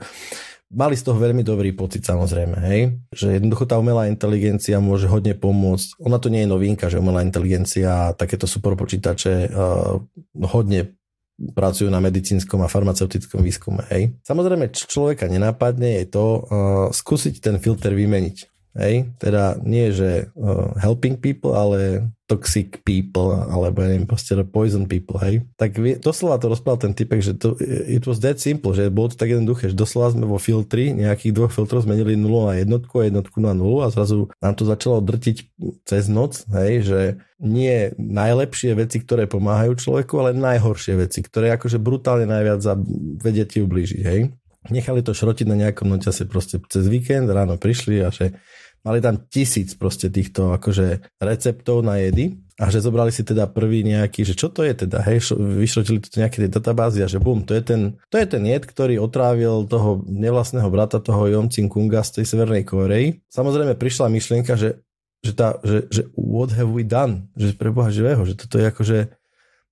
Mali 0.67 0.99
z 0.99 1.03
toho 1.07 1.15
veľmi 1.15 1.47
dobrý 1.47 1.71
pocit 1.71 2.03
samozrejme, 2.03 2.59
hej? 2.59 2.99
Že 3.15 3.39
jednoducho 3.39 3.71
tá 3.71 3.79
umelá 3.79 4.11
inteligencia 4.11 4.83
môže 4.83 5.07
hodne 5.07 5.31
pomôcť. 5.31 5.95
Ona 6.03 6.19
to 6.19 6.27
nie 6.27 6.43
je 6.43 6.51
novinka, 6.51 6.91
že 6.91 6.99
umelá 6.99 7.23
inteligencia 7.23 8.11
a 8.11 8.11
takéto 8.11 8.51
super 8.51 8.75
počítače 8.75 9.47
uh, 9.47 9.95
hodne 10.43 10.96
pracujú 11.37 11.87
na 11.93 12.01
medicínskom 12.01 12.65
a 12.65 12.71
farmaceutickom 12.71 13.45
výskume. 13.45 13.85
Hej. 13.93 14.17
Samozrejme, 14.25 14.73
čo 14.73 14.89
človeka 14.89 15.29
nenápadne, 15.29 16.01
je 16.01 16.05
to 16.09 16.25
uh, 16.25 16.41
skúsiť 16.89 17.37
ten 17.37 17.55
filter 17.61 17.93
vymeniť. 17.93 18.56
Hej? 18.77 19.09
Teda 19.17 19.57
nie, 19.65 19.89
že 19.89 20.29
uh, 20.37 20.77
helping 20.77 21.17
people, 21.17 21.57
ale 21.57 22.13
toxic 22.27 22.83
people, 22.83 23.31
alebo 23.31 23.79
ja 23.81 23.87
neviem, 23.87 24.03
proste 24.03 24.35
poison 24.43 24.83
people, 24.83 25.15
hej. 25.23 25.47
Tak 25.55 25.79
doslova 26.03 26.35
to 26.35 26.51
rozprával 26.51 26.83
ten 26.83 26.93
typek, 26.93 27.23
že 27.23 27.39
to, 27.39 27.55
it 27.87 28.03
was 28.03 28.19
that 28.19 28.35
simple, 28.37 28.75
že 28.75 28.91
bolo 28.91 29.07
to 29.07 29.15
tak 29.15 29.31
jednoduché, 29.31 29.71
že 29.71 29.79
doslova 29.79 30.11
sme 30.11 30.27
vo 30.27 30.35
filtri, 30.35 30.91
nejakých 30.91 31.31
dvoch 31.31 31.55
filtrov 31.55 31.87
zmenili 31.87 32.19
0 32.19 32.51
na 32.51 32.59
jednotku 32.59 32.99
a 32.99 33.07
jednotku 33.07 33.39
na 33.39 33.55
0 33.55 33.87
a 33.87 33.93
zrazu 33.95 34.27
nám 34.43 34.59
to 34.59 34.67
začalo 34.67 34.99
drtiť 34.99 35.37
cez 35.87 36.11
noc, 36.11 36.43
hej, 36.51 36.83
že 36.83 36.99
nie 37.39 37.95
najlepšie 37.95 38.75
veci, 38.75 38.99
ktoré 38.99 39.23
pomáhajú 39.31 39.79
človeku, 39.79 40.19
ale 40.19 40.35
najhoršie 40.35 40.99
veci, 40.99 41.23
ktoré 41.23 41.55
akože 41.55 41.79
brutálne 41.79 42.27
najviac 42.27 42.59
vedia 43.23 43.47
ti 43.47 43.63
ublížiť, 43.63 44.03
hej. 44.03 44.35
Nechali 44.67 44.99
to 44.99 45.15
šrotiť 45.15 45.47
na 45.47 45.55
nejakom 45.55 45.87
noťase 45.87 46.27
proste 46.27 46.59
cez 46.67 46.91
víkend, 46.91 47.31
ráno 47.31 47.55
prišli 47.55 48.03
a 48.03 48.11
že 48.11 48.35
mali 48.87 49.03
tam 49.03 49.19
tisíc 49.27 49.75
proste 49.75 50.07
týchto 50.07 50.55
akože 50.55 51.19
receptov 51.19 51.83
na 51.83 51.99
jedy 51.99 52.39
a 52.57 52.71
že 52.71 52.81
zobrali 52.81 53.11
si 53.13 53.21
teda 53.21 53.45
prvý 53.51 53.85
nejaký, 53.85 54.25
že 54.25 54.33
čo 54.33 54.49
to 54.49 54.65
je 54.65 54.73
teda, 54.87 55.03
hej, 55.05 55.29
vyšrotili 55.37 56.01
to 56.01 56.09
nejaké 56.17 56.41
tie 56.41 56.49
databázy 56.49 57.05
a 57.05 57.11
že 57.11 57.21
bum, 57.21 57.45
to 57.45 57.53
je 57.53 57.61
ten, 57.61 57.81
to 58.09 58.15
je 58.17 58.25
ten 58.25 58.41
jed, 58.47 58.65
ktorý 58.65 58.97
otrávil 58.97 59.69
toho 59.69 60.01
nevlastného 60.09 60.65
brata, 60.71 60.97
toho 61.03 61.29
Jom 61.29 61.51
Kunga 61.69 62.01
z 62.01 62.21
tej 62.21 62.25
Severnej 62.25 62.65
Koreji. 62.65 63.21
Samozrejme 63.29 63.77
prišla 63.77 64.09
myšlienka, 64.09 64.57
že, 64.57 64.81
že, 65.21 65.37
tá, 65.37 65.61
že, 65.61 65.85
že 65.93 66.09
what 66.17 66.49
have 66.57 66.73
we 66.73 66.81
done, 66.81 67.29
že 67.37 67.53
pre 67.53 67.69
Boha 67.69 67.93
živého, 67.93 68.25
že 68.25 68.33
toto 68.33 68.57
je 68.57 68.65
akože 68.71 68.97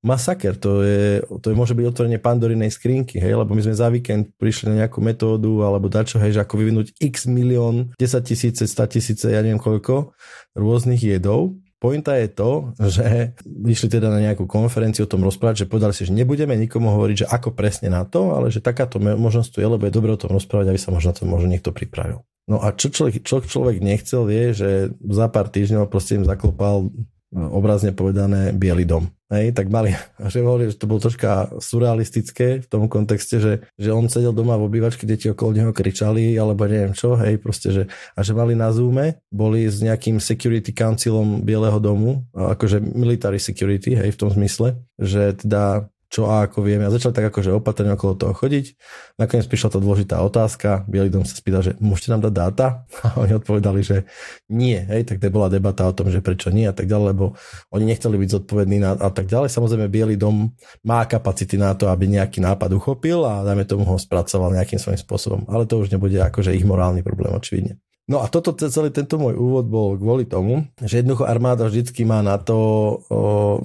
masaker, 0.06 0.54
to, 0.56 0.86
je, 0.86 1.26
to 1.42 1.50
je, 1.50 1.56
môže 1.58 1.74
byť 1.74 1.86
otvorenie 1.90 2.22
pandorinej 2.22 2.70
skrinky, 2.70 3.18
hej, 3.18 3.34
lebo 3.42 3.58
my 3.58 3.62
sme 3.66 3.74
za 3.74 3.90
víkend 3.90 4.30
prišli 4.38 4.70
na 4.70 4.86
nejakú 4.86 5.02
metódu 5.02 5.66
alebo 5.66 5.90
dačo, 5.90 6.22
hej, 6.22 6.38
že 6.38 6.46
ako 6.46 6.62
vyvinúť 6.62 6.88
x 7.02 7.26
milión, 7.26 7.92
10 7.98 8.22
tisíce, 8.22 8.64
100 8.70 8.94
tisíce, 8.94 9.26
ja 9.26 9.42
neviem 9.42 9.58
koľko, 9.58 10.14
rôznych 10.54 11.02
jedov. 11.02 11.58
Pointa 11.82 12.16
je 12.16 12.32
to, 12.32 12.72
že 12.80 13.36
vyšli 13.44 13.92
teda 13.92 14.08
na 14.08 14.24
nejakú 14.24 14.48
konferenciu 14.48 15.06
o 15.06 15.12
tom 15.12 15.26
rozprávať, 15.26 15.66
že 15.66 15.70
povedali 15.70 15.94
si, 15.94 16.08
že 16.08 16.16
nebudeme 16.16 16.56
nikomu 16.56 16.94
hovoriť, 16.94 17.26
že 17.26 17.30
ako 17.30 17.52
presne 17.52 17.92
na 17.92 18.08
to, 18.08 18.32
ale 18.32 18.54
že 18.54 18.64
takáto 18.64 19.02
možnosť 19.02 19.50
tu 19.50 19.58
je, 19.60 19.68
lebo 19.68 19.84
je 19.84 19.94
dobre 19.94 20.14
o 20.14 20.22
tom 20.22 20.32
rozprávať, 20.32 20.72
aby 20.72 20.80
sa 20.80 20.94
možno 20.94 21.12
na 21.12 21.16
to 21.18 21.28
možno 21.28 21.50
niekto 21.52 21.76
pripravil. 21.76 22.24
No 22.46 22.62
a 22.62 22.78
čo 22.78 22.94
človek, 22.94 23.26
čo 23.26 23.42
človek 23.42 23.82
nechcel 23.82 24.30
je, 24.30 24.46
že 24.54 24.70
za 24.98 25.28
pár 25.34 25.50
týždňov 25.50 25.90
proste 25.90 26.22
im 26.22 26.26
zaklopal 26.30 26.94
obrazne 27.34 27.92
povedané 27.92 28.54
Bielý 28.54 28.86
dom. 28.86 29.04
Hej, 29.26 29.58
tak 29.58 29.74
mali, 29.74 29.90
že 30.32 30.46
hovorili, 30.46 30.70
že 30.70 30.78
to 30.78 30.86
bolo 30.86 31.02
troška 31.02 31.58
surrealistické 31.58 32.62
v 32.62 32.68
tom 32.70 32.86
kontexte, 32.86 33.42
že, 33.42 33.54
že 33.74 33.90
on 33.90 34.06
sedel 34.06 34.38
doma 34.38 34.54
v 34.54 34.70
obývačke, 34.70 35.10
deti 35.10 35.34
okolo 35.34 35.58
neho 35.58 35.72
kričali, 35.74 36.38
alebo 36.38 36.70
neviem 36.70 36.94
čo, 36.94 37.18
hej, 37.18 37.42
proste, 37.42 37.74
že, 37.74 37.84
a 38.14 38.20
že 38.22 38.38
mali 38.38 38.54
na 38.54 38.70
Zoome, 38.70 39.18
boli 39.34 39.66
s 39.66 39.82
nejakým 39.82 40.22
security 40.22 40.70
councilom 40.78 41.42
Bieleho 41.42 41.82
domu, 41.82 42.22
akože 42.38 42.78
military 42.78 43.42
security, 43.42 43.98
hej, 43.98 44.14
v 44.14 44.20
tom 44.22 44.30
zmysle, 44.30 44.78
že 45.02 45.34
teda 45.34 45.90
čo 46.10 46.30
a 46.30 46.46
ako 46.46 46.64
viem. 46.64 46.82
Ja 46.82 46.94
začal 46.94 47.12
tak 47.12 47.28
akože 47.34 47.52
opatrne 47.52 47.94
okolo 47.94 48.14
toho 48.16 48.34
chodiť. 48.34 48.78
Nakoniec 49.18 49.46
prišla 49.50 49.74
tá 49.76 49.80
dôležitá 49.82 50.16
otázka. 50.22 50.86
Bielý 50.86 51.10
dom 51.10 51.26
sa 51.26 51.36
spýtal, 51.36 51.66
že 51.66 51.72
môžete 51.82 52.14
nám 52.14 52.22
dať 52.30 52.34
dáta? 52.34 52.66
A 53.06 53.20
oni 53.22 53.38
odpovedali, 53.38 53.82
že 53.82 54.06
nie. 54.50 54.78
Hej, 54.78 55.10
tak 55.10 55.18
to 55.22 55.34
bola 55.34 55.52
debata 55.52 55.86
o 55.86 55.94
tom, 55.94 56.10
že 56.10 56.22
prečo 56.22 56.54
nie 56.54 56.66
a 56.70 56.76
tak 56.76 56.86
ďalej, 56.90 57.06
lebo 57.14 57.26
oni 57.74 57.86
nechceli 57.90 58.16
byť 58.18 58.30
zodpovední 58.42 58.78
na, 58.82 58.98
a 58.98 59.10
tak 59.12 59.30
ďalej. 59.30 59.50
Samozrejme, 59.52 59.86
Bielý 59.92 60.16
dom 60.18 60.54
má 60.86 61.06
kapacity 61.06 61.56
na 61.60 61.78
to, 61.78 61.90
aby 61.90 62.10
nejaký 62.10 62.42
nápad 62.42 62.74
uchopil 62.74 63.26
a 63.26 63.46
dajme 63.46 63.66
tomu 63.66 63.84
ho 63.86 63.98
spracoval 63.98 64.54
nejakým 64.54 64.82
svojím 64.82 65.00
spôsobom. 65.02 65.42
Ale 65.50 65.70
to 65.70 65.82
už 65.82 65.94
nebude 65.94 66.18
akože 66.18 66.54
ich 66.54 66.66
morálny 66.66 67.06
problém, 67.06 67.34
očividne. 67.34 67.85
No 68.06 68.22
a 68.22 68.30
toto, 68.30 68.54
celý 68.54 68.94
tento 68.94 69.18
môj 69.18 69.34
úvod 69.34 69.66
bol 69.66 69.98
kvôli 69.98 70.30
tomu, 70.30 70.70
že 70.78 71.02
jednoducho 71.02 71.26
armáda 71.26 71.66
vždycky 71.66 72.06
má 72.06 72.22
na 72.22 72.38
to, 72.38 73.02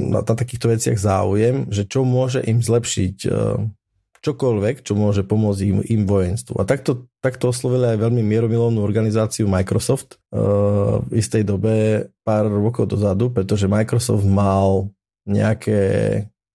na, 0.00 0.24
na 0.24 0.35
takýchto 0.35 0.72
veciach 0.72 0.96
záujem, 0.96 1.68
že 1.68 1.85
čo 1.85 2.09
môže 2.09 2.40
im 2.48 2.64
zlepšiť 2.64 3.16
e, 3.29 3.31
čokoľvek, 4.20 4.85
čo 4.85 4.92
môže 4.96 5.24
pomôcť 5.24 5.61
im, 5.64 5.79
im 5.85 6.03
vojenstvu. 6.05 6.61
A 6.61 6.68
takto, 6.68 7.09
takto 7.24 7.53
oslovili 7.53 7.88
aj 7.92 8.00
veľmi 8.00 8.20
mieromilovnú 8.20 8.85
organizáciu 8.85 9.48
Microsoft 9.48 10.20
uh, 10.29 11.00
v 11.09 11.12
istej 11.16 11.40
dobe, 11.48 12.05
pár 12.20 12.53
rokov 12.53 12.92
dozadu, 12.92 13.33
pretože 13.33 13.64
Microsoft 13.64 14.29
mal 14.29 14.92
nejaké 15.24 15.81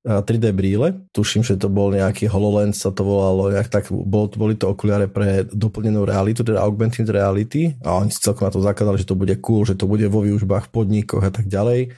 3D 0.06 0.54
brýle. 0.54 1.02
Tuším, 1.10 1.42
že 1.42 1.58
to 1.58 1.66
bol 1.66 1.90
nejaký 1.90 2.30
HoloLens, 2.30 2.78
sa 2.78 2.94
to 2.94 3.02
volalo, 3.02 3.50
nejak 3.50 3.74
tak, 3.74 3.90
bol, 3.90 4.30
boli 4.30 4.54
to 4.54 4.70
okuliare 4.70 5.10
pre 5.10 5.50
doplnenú 5.50 6.06
realitu, 6.06 6.46
teda 6.46 6.62
augmented 6.62 7.10
reality 7.10 7.74
a 7.82 7.98
oni 7.98 8.14
si 8.14 8.22
celkom 8.22 8.46
na 8.46 8.54
to 8.54 8.62
zakladali, 8.62 9.02
že 9.02 9.10
to 9.10 9.18
bude 9.18 9.34
cool, 9.42 9.66
že 9.66 9.74
to 9.74 9.90
bude 9.90 10.06
vo 10.06 10.22
výužbách 10.22 10.70
podnikoch 10.70 11.26
a 11.26 11.34
tak 11.34 11.50
ďalej. 11.50 11.98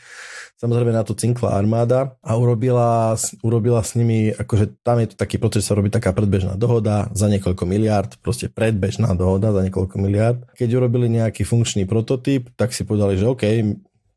Samozrejme 0.57 0.89
na 0.89 1.05
to 1.05 1.13
cinkla 1.13 1.53
armáda 1.53 2.17
a 2.25 2.33
urobila, 2.33 3.13
urobila 3.45 3.77
s 3.85 3.93
nimi, 3.93 4.33
akože 4.33 4.81
tam 4.81 4.97
je 4.97 5.13
to 5.13 5.15
taký 5.19 5.37
proces, 5.37 5.61
sa 5.61 5.77
robí 5.77 5.93
taká 5.93 6.17
predbežná 6.17 6.57
dohoda 6.57 7.13
za 7.13 7.29
niekoľko 7.29 7.69
miliard, 7.69 8.09
proste 8.25 8.49
predbežná 8.49 9.13
dohoda 9.13 9.53
za 9.53 9.61
niekoľko 9.61 10.01
miliard. 10.01 10.41
Keď 10.57 10.69
urobili 10.81 11.13
nejaký 11.13 11.45
funkčný 11.45 11.85
prototyp, 11.85 12.49
tak 12.57 12.73
si 12.73 12.89
povedali, 12.89 13.21
že 13.21 13.29
OK, 13.29 13.45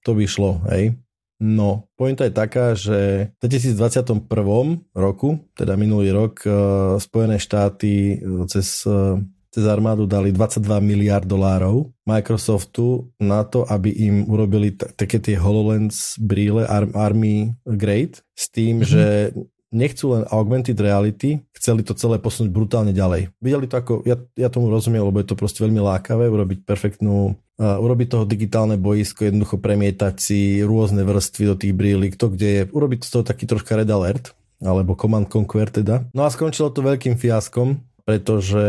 to 0.01 0.17
by 0.17 0.25
šlo, 0.25 0.65
hej. 0.73 0.97
No, 1.41 1.89
pointa 1.97 2.29
je 2.29 2.37
taká, 2.37 2.77
že 2.77 3.33
v 3.41 3.49
2021 3.49 4.29
roku, 4.93 5.41
teda 5.57 5.73
minulý 5.81 6.13
rok, 6.13 6.45
eh, 6.45 6.53
Spojené 7.01 7.41
štáty 7.41 8.21
eh, 8.21 8.45
cez, 8.45 8.85
eh, 8.85 9.17
cez 9.49 9.65
armádu 9.65 10.05
dali 10.05 10.37
22 10.37 10.85
miliard 10.85 11.25
dolárov 11.25 11.89
Microsoftu 12.05 13.09
na 13.25 13.41
to, 13.49 13.65
aby 13.65 13.89
im 13.89 14.29
urobili 14.29 14.77
t- 14.77 14.85
také 14.93 15.17
tie 15.17 15.41
HoloLens 15.41 16.21
brýle 16.21 16.69
Army 16.93 17.57
Grade 17.65 18.21
s 18.37 18.53
tým, 18.53 18.85
mm-hmm. 18.85 18.93
že 18.93 19.05
nechcú 19.71 20.19
len 20.19 20.27
augmented 20.35 20.77
reality, 20.77 21.41
chceli 21.55 21.87
to 21.87 21.95
celé 21.95 22.19
posunúť 22.19 22.51
brutálne 22.51 22.91
ďalej. 22.91 23.31
Videli 23.39 23.71
to 23.71 23.79
ako, 23.79 23.93
ja, 24.03 24.19
ja 24.35 24.51
tomu 24.51 24.67
rozumiem, 24.69 25.07
lebo 25.07 25.23
je 25.23 25.31
to 25.31 25.39
proste 25.39 25.63
veľmi 25.63 25.79
lákavé 25.79 26.27
urobiť 26.27 26.67
perfektnú, 26.67 27.39
urobiť 27.61 28.09
toho 28.17 28.25
digitálne 28.25 28.81
boisko, 28.81 29.29
jednoducho 29.29 29.61
premietať 29.61 30.15
si 30.17 30.41
rôzne 30.65 31.05
vrstvy 31.05 31.45
do 31.45 31.55
tých 31.61 31.77
brýlí, 31.77 32.17
kto 32.17 32.33
kde 32.33 32.49
je, 32.49 32.63
urobiť 32.73 33.05
z 33.05 33.11
toho 33.13 33.25
taký 33.25 33.45
troška 33.45 33.77
red 33.77 33.89
alert, 33.93 34.33
alebo 34.65 34.97
command 34.97 35.29
conquer 35.29 35.69
teda. 35.69 36.09
No 36.17 36.25
a 36.25 36.33
skončilo 36.33 36.73
to 36.73 36.81
veľkým 36.81 37.21
fiaskom, 37.21 37.85
pretože 38.09 38.65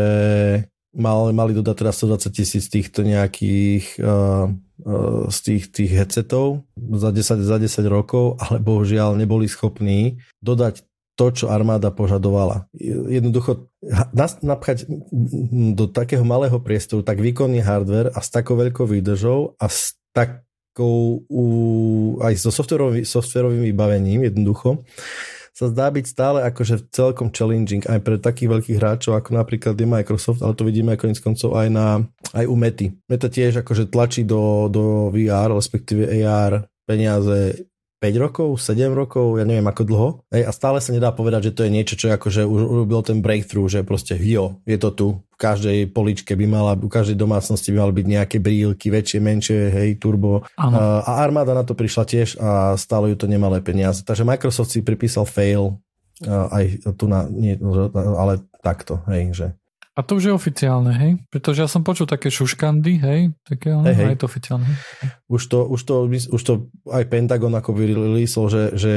mal, 0.92 1.32
mali 1.32 1.56
dodať 1.56 1.76
teraz 1.76 2.04
120 2.04 2.36
tisíc 2.36 2.68
týchto 2.68 3.00
nejakých 3.00 3.96
uh, 3.96 4.52
uh, 4.52 5.24
z 5.32 5.38
tých, 5.40 5.64
tých 5.72 5.90
headsetov 5.96 6.68
za 6.76 7.10
10, 7.10 7.40
za 7.40 7.56
10 7.56 7.88
rokov, 7.88 8.36
ale 8.44 8.60
bohužiaľ 8.60 9.16
neboli 9.16 9.48
schopní 9.48 10.20
dodať 10.44 10.84
to, 11.16 11.26
čo 11.32 11.46
armáda 11.52 11.92
požadovala. 11.92 12.68
Jednoducho 13.08 13.71
napchať 14.46 14.86
do 15.74 15.90
takého 15.90 16.22
malého 16.22 16.54
priestoru 16.62 17.02
tak 17.02 17.18
výkonný 17.18 17.66
hardware 17.66 18.14
a 18.14 18.22
s 18.22 18.30
takou 18.30 18.54
veľkou 18.54 18.86
výdržou 18.86 19.58
a 19.58 19.66
s 19.66 19.98
takou 20.14 21.26
aj 22.22 22.34
so 22.38 22.54
softwarovým, 22.54 23.02
softwarovým 23.02 23.66
vybavením 23.74 24.22
jednoducho 24.30 24.86
sa 25.52 25.68
zdá 25.68 25.92
byť 25.92 26.04
stále 26.08 26.38
akože 26.48 26.88
celkom 26.88 27.28
challenging 27.28 27.84
aj 27.84 28.00
pre 28.00 28.16
takých 28.16 28.48
veľkých 28.56 28.78
hráčov 28.80 29.20
ako 29.20 29.36
napríklad 29.36 29.76
je 29.76 29.84
Microsoft, 29.84 30.40
ale 30.40 30.56
to 30.56 30.64
vidíme 30.64 30.96
ako 30.96 31.12
koncov 31.20 31.60
aj, 31.60 31.68
na, 31.68 32.00
aj 32.32 32.44
u 32.48 32.56
Mety. 32.56 32.86
Meta 33.04 33.28
tiež 33.28 33.60
akože 33.60 33.92
tlačí 33.92 34.24
do, 34.24 34.72
do 34.72 35.12
VR, 35.12 35.52
respektíve 35.52 36.08
AR 36.24 36.64
peniaze 36.88 37.68
5 38.02 38.18
rokov, 38.18 38.58
7 38.58 38.90
rokov, 38.90 39.38
ja 39.38 39.46
neviem 39.46 39.62
ako 39.70 39.82
dlho. 39.86 40.08
Ej, 40.34 40.42
a 40.42 40.50
stále 40.50 40.82
sa 40.82 40.90
nedá 40.90 41.14
povedať, 41.14 41.54
že 41.54 41.54
to 41.54 41.62
je 41.62 41.70
niečo, 41.70 41.94
čo 41.94 42.10
akože 42.10 42.42
urobil 42.42 42.98
ten 43.06 43.22
breakthrough, 43.22 43.70
že 43.70 43.86
proste 43.86 44.18
jo, 44.18 44.58
je 44.66 44.74
to 44.74 44.90
tu. 44.90 45.08
V 45.30 45.36
každej 45.38 45.94
poličke 45.94 46.34
by 46.34 46.46
mala, 46.50 46.74
u 46.74 46.90
každej 46.90 47.14
domácnosti 47.14 47.70
by 47.70 47.78
mali 47.86 47.92
byť 48.02 48.06
nejaké 48.10 48.36
brílky, 48.42 48.90
väčšie, 48.90 49.18
menšie, 49.22 49.70
hej, 49.70 50.02
turbo. 50.02 50.42
Ano. 50.58 51.06
A 51.06 51.22
armáda 51.22 51.54
na 51.54 51.62
to 51.62 51.78
prišla 51.78 52.02
tiež 52.02 52.42
a 52.42 52.74
stálo 52.74 53.06
ju 53.06 53.14
to 53.14 53.30
nemalé 53.30 53.62
peniaze. 53.62 54.02
Takže 54.02 54.26
Microsoft 54.26 54.74
si 54.74 54.82
pripísal 54.82 55.22
fail 55.22 55.78
aj 56.26 56.94
tu 56.98 57.06
na, 57.06 57.26
nie, 57.30 57.54
ale 57.94 58.42
takto, 58.62 59.02
hej, 59.10 59.34
že 59.34 59.46
a 59.92 60.00
to 60.00 60.16
už 60.16 60.24
je 60.24 60.32
oficiálne, 60.32 60.92
hej? 60.96 61.20
Pretože 61.28 61.60
ja 61.60 61.68
som 61.68 61.84
počul 61.84 62.08
také 62.08 62.32
šuškandy, 62.32 62.92
hej? 63.04 63.20
Také, 63.44 63.76
hey, 63.76 63.92
hey. 63.92 64.08
je 64.16 64.24
to 64.24 64.28
oficiálne. 64.28 64.64
Hej? 64.64 64.76
Už 65.28 65.42
to, 65.52 65.68
už 65.68 65.80
to, 65.84 65.94
už 66.08 66.42
to 66.42 66.52
aj 66.88 67.04
Pentagon 67.12 67.52
ako 67.52 67.76
vyrýsol, 67.76 68.48
že, 68.48 68.62
že 68.72 68.90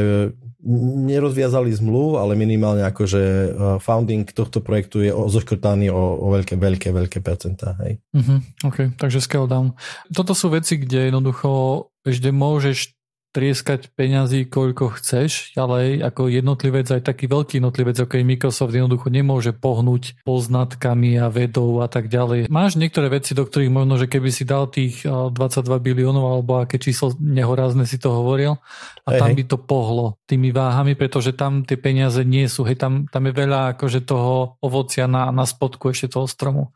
nerozviazali 1.05 1.75
zmluv, 1.75 2.15
ale 2.15 2.39
minimálne 2.39 2.87
ako, 2.87 3.03
že 3.03 3.21
uh, 3.21 3.47
founding 3.83 4.23
tohto 4.31 4.63
projektu 4.63 5.03
je 5.03 5.11
zoškrtaný 5.11 5.91
o, 5.91 5.99
o 5.99 6.27
veľké, 6.31 6.55
veľké, 6.55 6.89
veľké 6.95 7.19
percentá, 7.19 7.75
hej? 7.83 7.99
Uh-huh, 8.15 8.39
OK, 8.63 8.95
takže 8.95 9.19
scale 9.19 9.51
down. 9.51 9.75
Toto 10.15 10.31
sú 10.31 10.47
veci, 10.47 10.79
kde 10.79 11.11
jednoducho, 11.11 11.91
kde 12.07 12.31
môžeš 12.31 12.95
trieskať 13.35 13.91
peňazí, 13.91 14.47
koľko 14.47 14.95
chceš, 14.95 15.51
ale 15.59 15.99
ako 15.99 16.31
jednotlivec, 16.31 16.87
aj 16.87 17.03
taký 17.03 17.27
veľký 17.27 17.59
jednotlivec, 17.59 17.99
ako 17.99 18.15
je 18.15 18.23
Microsoft, 18.23 18.71
jednoducho 18.71 19.11
nemôže 19.11 19.51
pohnúť 19.51 20.23
poznatkami 20.23 21.19
a 21.19 21.27
vedou 21.27 21.83
a 21.83 21.91
tak 21.91 22.07
ďalej. 22.07 22.47
Máš 22.47 22.79
niektoré 22.79 23.11
veci, 23.11 23.35
do 23.35 23.43
ktorých 23.43 23.67
možno, 23.67 23.99
že 23.99 24.07
keby 24.07 24.31
si 24.31 24.47
dal 24.47 24.71
tých 24.71 25.03
22 25.03 25.35
biliónov, 25.83 26.39
alebo 26.39 26.63
aké 26.63 26.79
číslo 26.79 27.11
nehorázne 27.19 27.83
si 27.83 27.99
to 27.99 28.15
hovoril, 28.15 28.63
a 29.03 29.09
hey, 29.11 29.19
tam 29.19 29.29
by 29.35 29.43
to 29.43 29.57
pohlo 29.59 30.15
tými 30.23 30.55
váhami, 30.55 30.95
pretože 30.95 31.35
tam 31.35 31.67
tie 31.67 31.75
peniaze 31.75 32.23
nie 32.23 32.47
sú. 32.47 32.63
Hej, 32.63 32.79
tam, 32.79 33.11
tam 33.11 33.27
je 33.27 33.33
veľa 33.35 33.75
akože 33.75 34.07
toho 34.07 34.55
ovocia 34.63 35.11
na, 35.11 35.27
na 35.35 35.43
spodku 35.43 35.91
ešte 35.91 36.15
toho 36.15 36.25
stromu. 36.31 36.71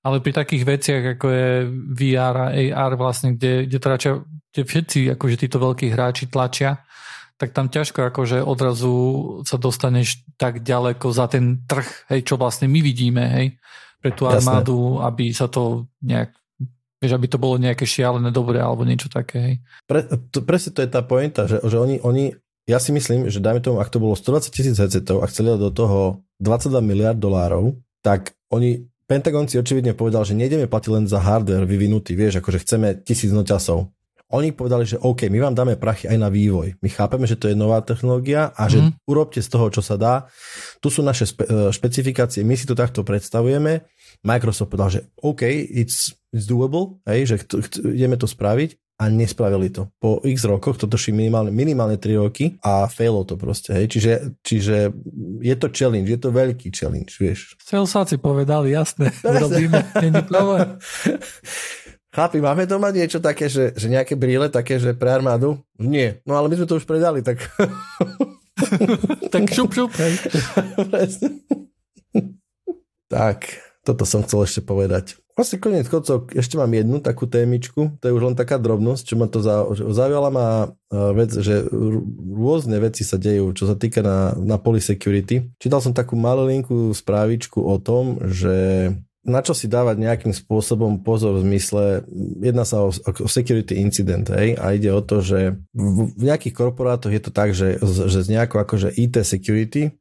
Ale 0.00 0.24
pri 0.24 0.32
takých 0.32 0.64
veciach, 0.64 1.02
ako 1.16 1.26
je 1.28 1.48
VR 1.92 2.36
a 2.36 2.46
AR 2.56 2.96
vlastne, 2.96 3.36
kde, 3.36 3.68
kde 3.68 3.78
tlačia, 3.78 4.12
kde 4.52 4.62
všetci 4.64 4.98
akože 5.12 5.36
títo 5.36 5.60
veľkí 5.60 5.92
hráči 5.92 6.32
tlačia, 6.32 6.80
tak 7.36 7.52
tam 7.52 7.68
ťažko 7.68 8.08
akože 8.12 8.44
odrazu 8.44 8.96
sa 9.44 9.56
dostaneš 9.60 10.24
tak 10.40 10.64
ďaleko 10.64 11.08
za 11.12 11.28
ten 11.28 11.64
trh, 11.64 12.12
hej, 12.12 12.24
čo 12.24 12.40
vlastne 12.40 12.68
my 12.68 12.80
vidíme, 12.80 13.24
hej, 13.28 13.46
pre 14.00 14.12
tú 14.16 14.24
armádu, 14.24 15.00
Jasné. 15.00 15.04
aby 15.08 15.24
sa 15.32 15.46
to 15.48 15.88
nejak 16.00 16.32
Vieš, 17.00 17.16
aby 17.16 17.32
to 17.32 17.40
bolo 17.40 17.56
nejaké 17.56 17.88
šialené 17.88 18.28
dobré 18.28 18.60
alebo 18.60 18.84
niečo 18.84 19.08
také. 19.08 19.36
Hej. 19.40 19.54
Pre, 19.88 20.04
to, 20.04 20.44
presne 20.44 20.76
to 20.76 20.84
je 20.84 20.90
tá 20.92 21.00
pointa, 21.00 21.48
že, 21.48 21.56
že 21.64 21.80
oni, 21.80 21.96
oni, 22.04 22.36
ja 22.68 22.76
si 22.76 22.92
myslím, 22.92 23.32
že 23.32 23.40
dajme 23.40 23.64
tomu, 23.64 23.80
ak 23.80 23.88
to 23.88 24.04
bolo 24.04 24.12
120 24.12 24.52
tisíc 24.52 24.76
headsetov 24.76 25.24
a 25.24 25.30
chceli 25.32 25.56
do 25.56 25.72
toho 25.72 26.20
22 26.44 26.84
miliard 26.84 27.16
dolárov, 27.16 27.72
tak 28.04 28.36
oni 28.52 28.84
Pentagon 29.10 29.50
si 29.50 29.58
očividne 29.58 29.98
povedal, 29.98 30.22
že 30.22 30.38
nejdeme 30.38 30.70
platiť 30.70 30.90
len 30.94 31.04
za 31.10 31.18
hardware 31.18 31.66
vyvinutý, 31.66 32.14
vieš, 32.14 32.38
akože 32.38 32.62
chceme 32.62 32.88
tisíc 33.02 33.34
noťasov. 33.34 33.90
Oni 34.30 34.54
povedali, 34.54 34.86
že 34.86 35.02
OK, 35.02 35.26
my 35.26 35.42
vám 35.42 35.58
dáme 35.58 35.74
prachy 35.74 36.06
aj 36.06 36.14
na 36.14 36.30
vývoj. 36.30 36.78
My 36.78 36.86
chápeme, 36.86 37.26
že 37.26 37.34
to 37.34 37.50
je 37.50 37.58
nová 37.58 37.82
technológia 37.82 38.54
a 38.54 38.70
že 38.70 38.78
mm. 38.78 39.02
urobte 39.10 39.42
z 39.42 39.50
toho, 39.50 39.66
čo 39.74 39.82
sa 39.82 39.98
dá. 39.98 40.30
Tu 40.78 40.94
sú 40.94 41.02
naše 41.02 41.26
spe- 41.26 41.50
e, 41.50 41.74
špecifikácie, 41.74 42.46
my 42.46 42.54
si 42.54 42.70
to 42.70 42.78
takto 42.78 43.02
predstavujeme. 43.02 43.82
Microsoft 44.22 44.70
povedal, 44.70 44.94
že 44.94 45.00
OK, 45.18 45.42
it's, 45.50 46.14
it's 46.30 46.46
doable, 46.46 47.02
hej, 47.10 47.34
že 47.34 47.36
ideme 47.82 48.14
to 48.14 48.30
spraviť 48.30 48.78
a 49.00 49.08
nespravili 49.08 49.72
to. 49.72 49.88
Po 49.96 50.20
x 50.20 50.44
rokoch, 50.44 50.76
toto 50.76 51.00
šli 51.00 51.16
minimálne, 51.16 51.48
minimálne 51.48 51.96
3 51.96 52.20
roky 52.20 52.60
a 52.60 52.84
failo 52.84 53.24
to 53.24 53.40
proste, 53.40 53.72
hej. 53.72 53.88
Čiže, 53.88 54.12
čiže 54.44 54.76
je 55.40 55.54
to 55.56 55.72
challenge, 55.72 56.12
je 56.12 56.20
to 56.20 56.28
veľký 56.28 56.68
challenge, 56.68 57.16
vieš. 57.16 57.56
Salesáci 57.64 58.20
povedali, 58.20 58.76
jasné, 58.76 59.08
robíme, 59.24 59.88
není 60.04 60.20
problém. 60.28 60.76
Chlapi, 62.12 62.44
máme 62.44 62.68
to 62.68 62.76
mať 62.76 62.92
niečo 62.92 63.20
také, 63.24 63.48
že, 63.48 63.72
že 63.72 63.88
nejaké 63.88 64.20
brýle 64.20 64.52
také, 64.52 64.76
že 64.76 64.92
pre 64.92 65.14
armádu? 65.14 65.56
Nie. 65.80 66.20
No 66.28 66.36
ale 66.36 66.52
my 66.52 66.60
sme 66.60 66.68
to 66.68 66.76
už 66.76 66.84
predali, 66.84 67.24
tak... 67.24 67.40
tak 69.32 69.48
šup, 69.48 69.72
šup, 69.72 69.96
hej. 69.96 70.12
tak, 73.14 73.69
Toto 73.80 74.04
som 74.04 74.20
chcel 74.24 74.44
ešte 74.44 74.60
povedať. 74.60 75.16
Vlastne 75.40 75.56
koniec 75.56 75.88
koncov, 75.88 76.28
ešte 76.36 76.60
mám 76.60 76.68
jednu 76.68 77.00
takú 77.00 77.24
témičku, 77.24 77.96
to 77.96 78.04
je 78.04 78.12
už 78.12 78.28
len 78.28 78.36
taká 78.36 78.60
drobnosť, 78.60 79.02
čo 79.08 79.14
ma 79.16 79.24
to 79.24 79.40
zaujala 79.88 80.28
ma 80.28 80.48
e, 80.68 80.68
vec, 81.16 81.32
že 81.32 81.64
rôzne 82.36 82.76
veci 82.76 83.08
sa 83.08 83.16
dejú, 83.16 83.56
čo 83.56 83.64
sa 83.64 83.72
týka 83.72 84.04
na, 84.04 84.36
na 84.36 84.60
security. 84.84 85.48
Čítal 85.56 85.80
som 85.80 85.96
takú 85.96 86.12
malinku 86.12 86.92
správičku 86.92 87.56
o 87.56 87.80
tom, 87.80 88.20
že 88.28 88.92
na 89.20 89.44
čo 89.44 89.52
si 89.52 89.68
dávať 89.68 90.00
nejakým 90.00 90.32
spôsobom 90.32 91.04
pozor 91.04 91.36
v 91.36 91.44
zmysle, 91.44 91.84
jedná 92.40 92.64
sa 92.64 92.84
o, 92.84 92.92
o 93.00 93.28
security 93.28 93.76
incident, 93.76 94.28
hej, 94.32 94.56
a 94.56 94.72
ide 94.72 94.88
o 94.92 95.04
to, 95.04 95.20
že 95.20 95.60
v, 95.76 95.98
v 96.16 96.22
nejakých 96.24 96.56
korporátoch 96.56 97.12
je 97.12 97.22
to 97.22 97.32
tak, 97.32 97.52
že, 97.52 97.80
že 97.84 98.18
z 98.24 98.28
nejakou 98.28 98.60
akože 98.64 98.96
IT 98.96 99.20
security 99.24 99.92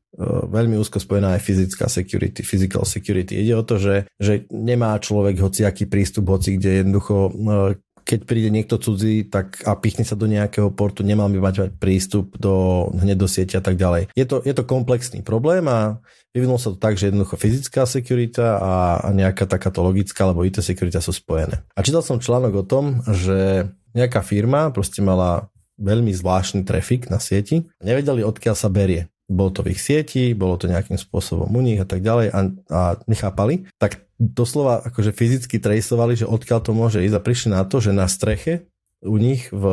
veľmi 0.50 0.76
úzko 0.80 0.98
spojená 0.98 1.38
aj 1.38 1.46
fyzická 1.46 1.86
security, 1.86 2.42
physical 2.42 2.84
security. 2.84 3.38
Ide 3.38 3.54
o 3.54 3.64
to, 3.64 3.78
že, 3.78 3.96
že 4.18 4.50
nemá 4.50 4.98
človek 4.98 5.38
hociaký 5.38 5.86
prístup, 5.86 6.34
hoci 6.34 6.58
kde 6.58 6.82
jednoducho 6.82 7.16
uh, 7.30 7.72
keď 8.10 8.26
príde 8.26 8.50
niekto 8.50 8.82
cudzí 8.82 9.30
tak 9.30 9.62
a 9.70 9.78
pichne 9.78 10.02
sa 10.02 10.18
do 10.18 10.26
nejakého 10.26 10.74
portu, 10.74 11.06
nemal 11.06 11.30
by 11.30 11.38
mať 11.38 11.56
prístup 11.78 12.34
do, 12.42 12.90
hneď 12.98 13.22
do 13.22 13.30
siete 13.30 13.54
a 13.54 13.62
tak 13.62 13.78
ďalej. 13.78 14.10
Je 14.18 14.26
to, 14.26 14.42
je 14.42 14.50
to 14.58 14.66
komplexný 14.66 15.22
problém 15.22 15.70
a 15.70 16.02
vyvinulo 16.34 16.58
sa 16.58 16.74
to 16.74 16.82
tak, 16.82 16.98
že 16.98 17.14
jednoducho 17.14 17.38
fyzická 17.38 17.86
sekurita 17.86 18.58
a, 18.58 18.74
a 19.06 19.10
nejaká 19.14 19.46
takáto 19.46 19.86
logická 19.86 20.26
alebo 20.26 20.42
IT 20.42 20.58
sekurita 20.66 21.06
sú 21.06 21.14
spojené. 21.14 21.62
A 21.78 21.86
čítal 21.86 22.02
som 22.02 22.18
článok 22.18 22.54
o 22.58 22.66
tom, 22.66 23.06
že 23.14 23.70
nejaká 23.94 24.26
firma 24.26 24.74
proste 24.74 25.06
mala 25.06 25.54
veľmi 25.78 26.10
zvláštny 26.10 26.66
trafik 26.66 27.14
na 27.14 27.22
sieti. 27.22 27.70
Nevedeli, 27.78 28.26
odkiaľ 28.26 28.58
sa 28.58 28.74
berie 28.74 29.06
bolo 29.30 29.54
to 29.54 29.62
v 29.62 29.78
ich 29.78 29.82
sieti, 29.82 30.34
bolo 30.34 30.58
to 30.58 30.66
nejakým 30.66 30.98
spôsobom 30.98 31.48
u 31.54 31.62
nich 31.62 31.78
a 31.78 31.86
tak 31.86 32.02
ďalej 32.02 32.28
a, 32.34 32.40
a 32.74 32.82
nechápali, 33.06 33.70
tak 33.78 34.10
doslova 34.18 34.84
akože 34.84 35.14
fyzicky 35.16 35.62
trejsovali, 35.62 36.18
že 36.18 36.28
odkiaľ 36.28 36.60
to 36.66 36.72
môže 36.74 37.00
ísť 37.00 37.16
a 37.16 37.24
prišli 37.24 37.50
na 37.54 37.64
to, 37.64 37.78
že 37.80 37.96
na 37.96 38.10
streche 38.10 38.68
u 39.00 39.16
nich 39.16 39.48
v, 39.54 39.64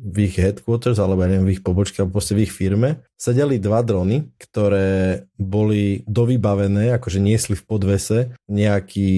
v 0.00 0.16
ich 0.24 0.40
headquarters 0.40 0.96
alebo 0.96 1.28
neviem, 1.28 1.44
v 1.44 1.60
ich 1.60 1.62
pobočke 1.66 2.00
alebo 2.00 2.16
proste 2.16 2.32
v 2.32 2.48
ich 2.48 2.52
firme 2.56 3.04
sedeli 3.20 3.60
dva 3.60 3.84
drony, 3.84 4.32
ktoré 4.40 5.28
boli 5.36 6.00
dovybavené, 6.08 6.96
akože 6.96 7.20
niesli 7.20 7.52
v 7.52 7.66
podvese 7.68 8.18
nejaký 8.48 9.12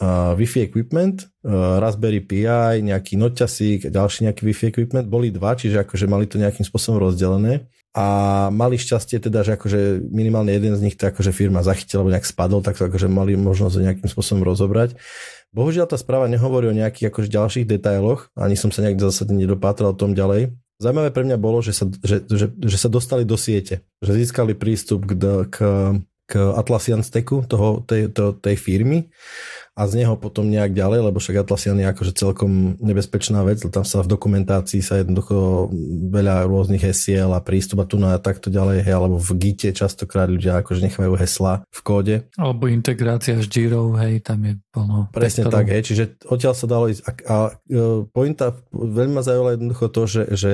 uh, 0.00 0.32
Wi-Fi 0.32 0.64
equipment, 0.64 1.28
uh, 1.44 1.76
Raspberry 1.76 2.24
Pi, 2.24 2.48
nejaký 2.80 3.20
noťasík, 3.20 3.92
ďalší 3.92 4.32
nejaký 4.32 4.42
Wi-Fi 4.48 4.72
equipment, 4.72 5.04
boli 5.04 5.28
dva, 5.28 5.52
čiže 5.52 5.84
akože 5.84 6.08
mali 6.08 6.24
to 6.24 6.40
nejakým 6.40 6.64
spôsobom 6.64 6.96
rozdelené 6.96 7.68
a 7.92 8.06
mali 8.48 8.80
šťastie 8.80 9.20
teda, 9.20 9.44
že 9.44 9.60
akože 9.60 10.08
minimálne 10.08 10.48
jeden 10.48 10.72
z 10.72 10.80
nich 10.80 10.96
to 10.96 11.12
akože 11.12 11.28
firma 11.36 11.60
zachytila 11.60 12.00
alebo 12.00 12.12
nejak 12.16 12.24
spadol, 12.24 12.64
tak 12.64 12.80
to 12.80 12.88
akože 12.88 13.08
mali 13.12 13.36
možnosť 13.36 13.84
nejakým 13.84 14.08
spôsobom 14.08 14.40
rozobrať. 14.48 14.96
Bohužiaľ 15.52 15.84
tá 15.84 16.00
správa 16.00 16.24
nehovorí 16.32 16.72
o 16.72 16.76
nejakých 16.76 17.12
akože 17.12 17.28
ďalších 17.28 17.68
detailoch, 17.68 18.32
ani 18.32 18.56
som 18.56 18.72
sa 18.72 18.80
nejak 18.80 18.96
zásadne 18.96 19.36
nedopátral 19.44 19.92
o 19.92 19.98
tom 19.98 20.16
ďalej. 20.16 20.56
Zaujímavé 20.80 21.12
pre 21.12 21.28
mňa 21.28 21.36
bolo, 21.36 21.60
že 21.60 21.76
sa, 21.76 21.84
že, 22.00 22.24
že, 22.24 22.48
že 22.48 22.78
sa 22.80 22.88
dostali 22.88 23.28
do 23.28 23.36
siete, 23.36 23.84
že 24.00 24.16
získali 24.16 24.56
prístup 24.56 25.04
k, 25.04 25.12
k, 25.52 25.56
k 26.26 26.32
Atlassian 26.56 27.04
stacku 27.04 27.44
toho, 27.44 27.84
tej, 27.84 28.08
to, 28.08 28.32
tej 28.32 28.56
firmy 28.56 29.12
a 29.72 29.88
z 29.88 30.04
neho 30.04 30.20
potom 30.20 30.52
nejak 30.52 30.76
ďalej, 30.76 31.08
lebo 31.08 31.16
však 31.16 31.48
Atlassian 31.48 31.80
je 31.80 31.88
akože 31.88 32.12
celkom 32.12 32.76
nebezpečná 32.76 33.40
vec, 33.40 33.64
tam 33.64 33.88
sa 33.88 34.04
v 34.04 34.12
dokumentácii 34.12 34.84
sa 34.84 35.00
jednoducho 35.00 35.72
veľa 36.12 36.44
rôznych 36.44 36.84
hesiel 36.84 37.32
a 37.32 37.40
prístup 37.40 37.80
a 37.80 37.88
tu 37.88 37.96
na 37.96 38.20
takto 38.20 38.52
ďalej, 38.52 38.84
hej, 38.84 38.92
alebo 38.92 39.16
v 39.16 39.30
Gite 39.40 39.72
častokrát 39.72 40.28
ľudia 40.28 40.60
akože 40.60 40.84
nechávajú 40.84 41.14
hesla 41.16 41.64
v 41.72 41.80
kóde. 41.80 42.14
Alebo 42.36 42.68
integrácia 42.68 43.40
s 43.40 43.48
Jiro, 43.48 43.96
hej, 43.96 44.20
tam 44.20 44.44
je 44.44 44.60
plno. 44.68 45.08
Presne 45.08 45.48
tektorov. 45.48 45.56
tak, 45.56 45.66
hej, 45.72 45.82
čiže 45.88 46.04
odtiaľ 46.28 46.52
sa 46.52 46.66
dalo 46.68 46.84
ísť 46.92 47.02
a, 47.08 47.10
a 47.24 47.36
e, 47.48 47.80
pointa, 48.12 48.52
veľmi 48.76 49.16
ma 49.16 49.24
zaujala 49.24 49.56
jednoducho 49.56 49.88
to, 49.88 50.02
že, 50.04 50.22
že 50.36 50.52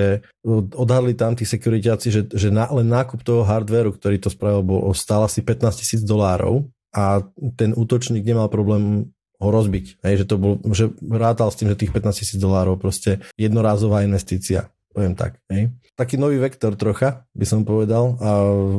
odhadli 0.78 1.18
tam 1.18 1.34
tí 1.34 1.42
securityáci, 1.42 2.06
že, 2.14 2.22
že 2.30 2.54
na, 2.54 2.70
len 2.70 2.86
nákup 2.86 3.26
toho 3.26 3.42
hardwareu, 3.42 3.98
ktorý 3.98 4.22
to 4.22 4.30
spravil, 4.30 4.62
bol, 4.62 4.80
stál 4.94 5.26
asi 5.26 5.42
15 5.42 5.82
tisíc 5.82 6.00
dolárov 6.06 6.70
a 6.98 7.22
ten 7.54 7.70
útočník 7.78 8.26
nemal 8.26 8.50
problém 8.50 9.14
ho 9.38 9.48
rozbiť. 9.54 10.02
Hej, 10.02 10.26
že 10.26 10.34
to 10.34 10.34
bol, 10.34 10.58
že 10.74 10.90
rátal 11.06 11.54
s 11.54 11.56
tým, 11.62 11.70
že 11.70 11.78
tých 11.78 11.94
15 11.94 12.10
tisíc 12.10 12.38
dolárov 12.42 12.74
proste 12.74 13.22
jednorázová 13.38 14.02
investícia. 14.02 14.74
Poviem 14.90 15.14
tak. 15.14 15.38
Hej. 15.46 15.70
Taký 15.94 16.18
nový 16.18 16.42
vektor 16.42 16.74
trocha, 16.74 17.22
by 17.38 17.46
som 17.46 17.62
povedal. 17.62 18.18
A 18.18 18.30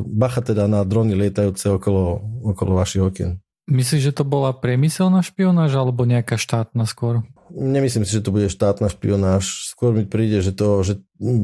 bacha 0.04 0.44
teda 0.44 0.68
na 0.68 0.84
drony 0.84 1.16
lietajúce 1.16 1.80
okolo, 1.80 2.20
okolo 2.44 2.76
vašich 2.76 3.00
okien. 3.00 3.40
Myslíš, 3.72 4.12
že 4.12 4.16
to 4.16 4.28
bola 4.28 4.52
priemyselná 4.52 5.24
špionáž 5.24 5.80
alebo 5.80 6.04
nejaká 6.04 6.36
štátna 6.36 6.84
skôr? 6.84 7.24
Nemyslím 7.54 8.06
si, 8.06 8.16
že 8.16 8.24
to 8.24 8.34
bude 8.34 8.48
štátna 8.50 8.90
špionáž. 8.90 9.70
Skôr 9.70 9.94
mi 9.94 10.06
príde, 10.06 10.40
že 10.40 10.54
to, 10.54 10.86
že 10.86 11.02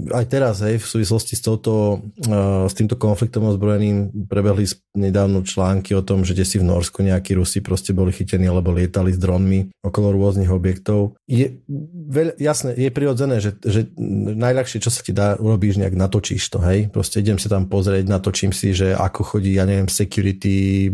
aj 0.09 0.25
teraz, 0.33 0.65
hej, 0.65 0.81
v 0.81 0.89
súvislosti 0.89 1.37
s, 1.37 1.45
touto, 1.45 2.01
uh, 2.01 2.65
s 2.65 2.73
týmto 2.73 2.97
konfliktom 2.97 3.45
ozbrojeným 3.45 4.25
prebehli 4.25 4.65
nedávno 4.97 5.45
články 5.45 5.93
o 5.93 6.01
tom, 6.01 6.25
že 6.25 6.33
kde 6.33 6.49
si 6.49 6.57
v 6.57 6.65
Norsku 6.65 7.05
nejakí 7.05 7.37
Rusi 7.37 7.61
proste 7.61 7.93
boli 7.93 8.09
chytení, 8.17 8.49
alebo 8.49 8.73
lietali 8.73 9.13
s 9.13 9.21
dronmi 9.21 9.69
okolo 9.85 10.17
rôznych 10.17 10.49
objektov. 10.49 11.21
Je 11.29 11.61
veľ, 12.09 12.41
jasné, 12.41 12.73
je 12.73 12.89
prirodzené, 12.89 13.37
že, 13.45 13.53
že 13.61 13.85
najľahšie, 14.33 14.81
čo 14.81 14.89
sa 14.89 15.05
ti 15.05 15.13
dá, 15.13 15.37
urobíš 15.37 15.77
nejak 15.77 15.93
natočíš 15.93 16.49
to, 16.49 16.59
hej. 16.65 16.89
Proste 16.89 17.21
idem 17.21 17.37
sa 17.37 17.53
tam 17.53 17.69
pozrieť, 17.69 18.09
natočím 18.09 18.57
si, 18.57 18.73
že 18.73 18.97
ako 18.97 19.37
chodí, 19.37 19.61
ja 19.61 19.69
neviem, 19.69 19.93
security, 19.93 20.89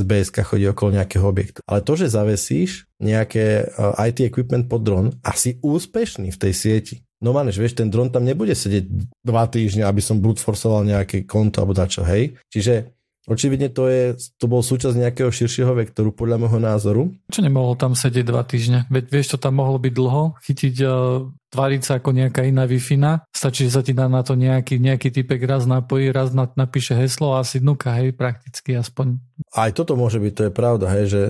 SBS 0.00 0.32
chodí 0.32 0.64
okolo 0.64 0.96
nejakého 0.96 1.28
objektu. 1.28 1.60
Ale 1.68 1.84
to, 1.84 1.92
že 1.92 2.08
zavesíš 2.08 2.88
nejaké 3.04 3.68
uh, 3.76 3.92
IT 4.00 4.24
equipment 4.24 4.43
pod 4.44 4.80
dron 4.84 5.06
a 5.24 5.32
si 5.34 5.58
úspešný 5.60 6.30
v 6.30 6.40
tej 6.40 6.54
sieti, 6.54 6.96
No 7.24 7.32
maneš, 7.32 7.56
vieš, 7.56 7.80
ten 7.80 7.88
dron 7.88 8.12
tam 8.12 8.20
nebude 8.20 8.52
sedieť 8.52 8.84
dva 9.24 9.48
týždne, 9.48 9.88
aby 9.88 10.04
som 10.04 10.20
brute 10.20 10.44
forceoval 10.44 10.84
nejaké 10.84 11.24
konto 11.24 11.64
alebo 11.64 11.72
dačo, 11.72 12.04
hej? 12.04 12.36
Čiže 12.52 12.92
očividne 13.24 13.72
to, 13.72 13.88
je, 13.88 14.12
to 14.36 14.44
bol 14.44 14.60
súčasť 14.60 14.92
nejakého 14.92 15.32
širšieho 15.32 15.72
vektoru 15.72 16.12
podľa 16.12 16.36
môjho 16.44 16.60
názoru. 16.60 17.02
Čo 17.32 17.40
nemohol 17.40 17.80
tam 17.80 17.96
sedieť 17.96 18.28
dva 18.28 18.44
týždne? 18.44 18.84
Veď 18.92 19.04
vieš, 19.08 19.36
to 19.36 19.38
tam 19.40 19.56
mohlo 19.56 19.80
byť 19.80 19.92
dlho, 19.96 20.36
chytiť 20.44 20.74
uh, 20.84 21.24
tváriť 21.48 21.80
sa 21.80 21.92
ako 21.96 22.10
nejaká 22.12 22.44
iná 22.44 22.68
wi 22.68 22.76
stačí, 23.32 23.64
že 23.64 23.72
sa 23.72 23.80
ti 23.80 23.96
dá 23.96 24.04
na 24.04 24.20
to 24.20 24.36
nejaký, 24.36 24.76
nejaký 24.76 25.08
typek 25.08 25.40
raz 25.48 25.64
napojí, 25.64 26.12
raz 26.12 26.36
na, 26.36 26.44
napíše 26.52 26.92
heslo 26.92 27.32
a 27.32 27.40
asi 27.40 27.64
dnuka, 27.64 27.96
hej, 27.96 28.12
prakticky 28.12 28.76
aspoň. 28.76 29.16
Aj 29.56 29.72
toto 29.72 29.96
môže 29.96 30.20
byť, 30.20 30.32
to 30.36 30.42
je 30.44 30.52
pravda, 30.52 30.86
hej, 30.92 31.04
že 31.08 31.22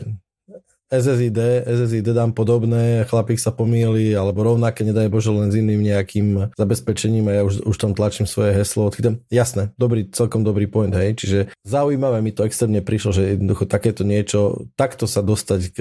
SSID, 0.92 1.38
SSID 1.64 2.12
dám 2.12 2.37
podobné, 2.37 3.05
chlapík 3.09 3.40
sa 3.40 3.51
pomýli, 3.51 4.12
alebo 4.12 4.44
rovnaké, 4.44 4.85
nedaj 4.85 5.09
Bože, 5.09 5.33
len 5.33 5.49
s 5.49 5.59
iným 5.59 5.81
nejakým 5.81 6.53
zabezpečením 6.55 7.27
a 7.31 7.33
ja 7.40 7.42
už, 7.42 7.64
už 7.64 7.77
tam 7.77 7.92
tlačím 7.97 8.29
svoje 8.29 8.53
heslo, 8.53 8.87
odchytám. 8.88 9.20
Jasné, 9.33 9.73
dobrý, 9.81 10.07
celkom 10.12 10.44
dobrý 10.44 10.68
point, 10.68 10.92
hej, 10.92 11.16
čiže 11.16 11.38
zaujímavé 11.64 12.20
mi 12.20 12.31
to 12.37 12.44
extrémne 12.44 12.85
prišlo, 12.85 13.11
že 13.16 13.35
jednoducho 13.35 13.64
takéto 13.64 14.05
niečo, 14.05 14.68
takto 14.77 15.09
sa 15.09 15.25
dostať 15.25 15.61
k, 15.73 15.79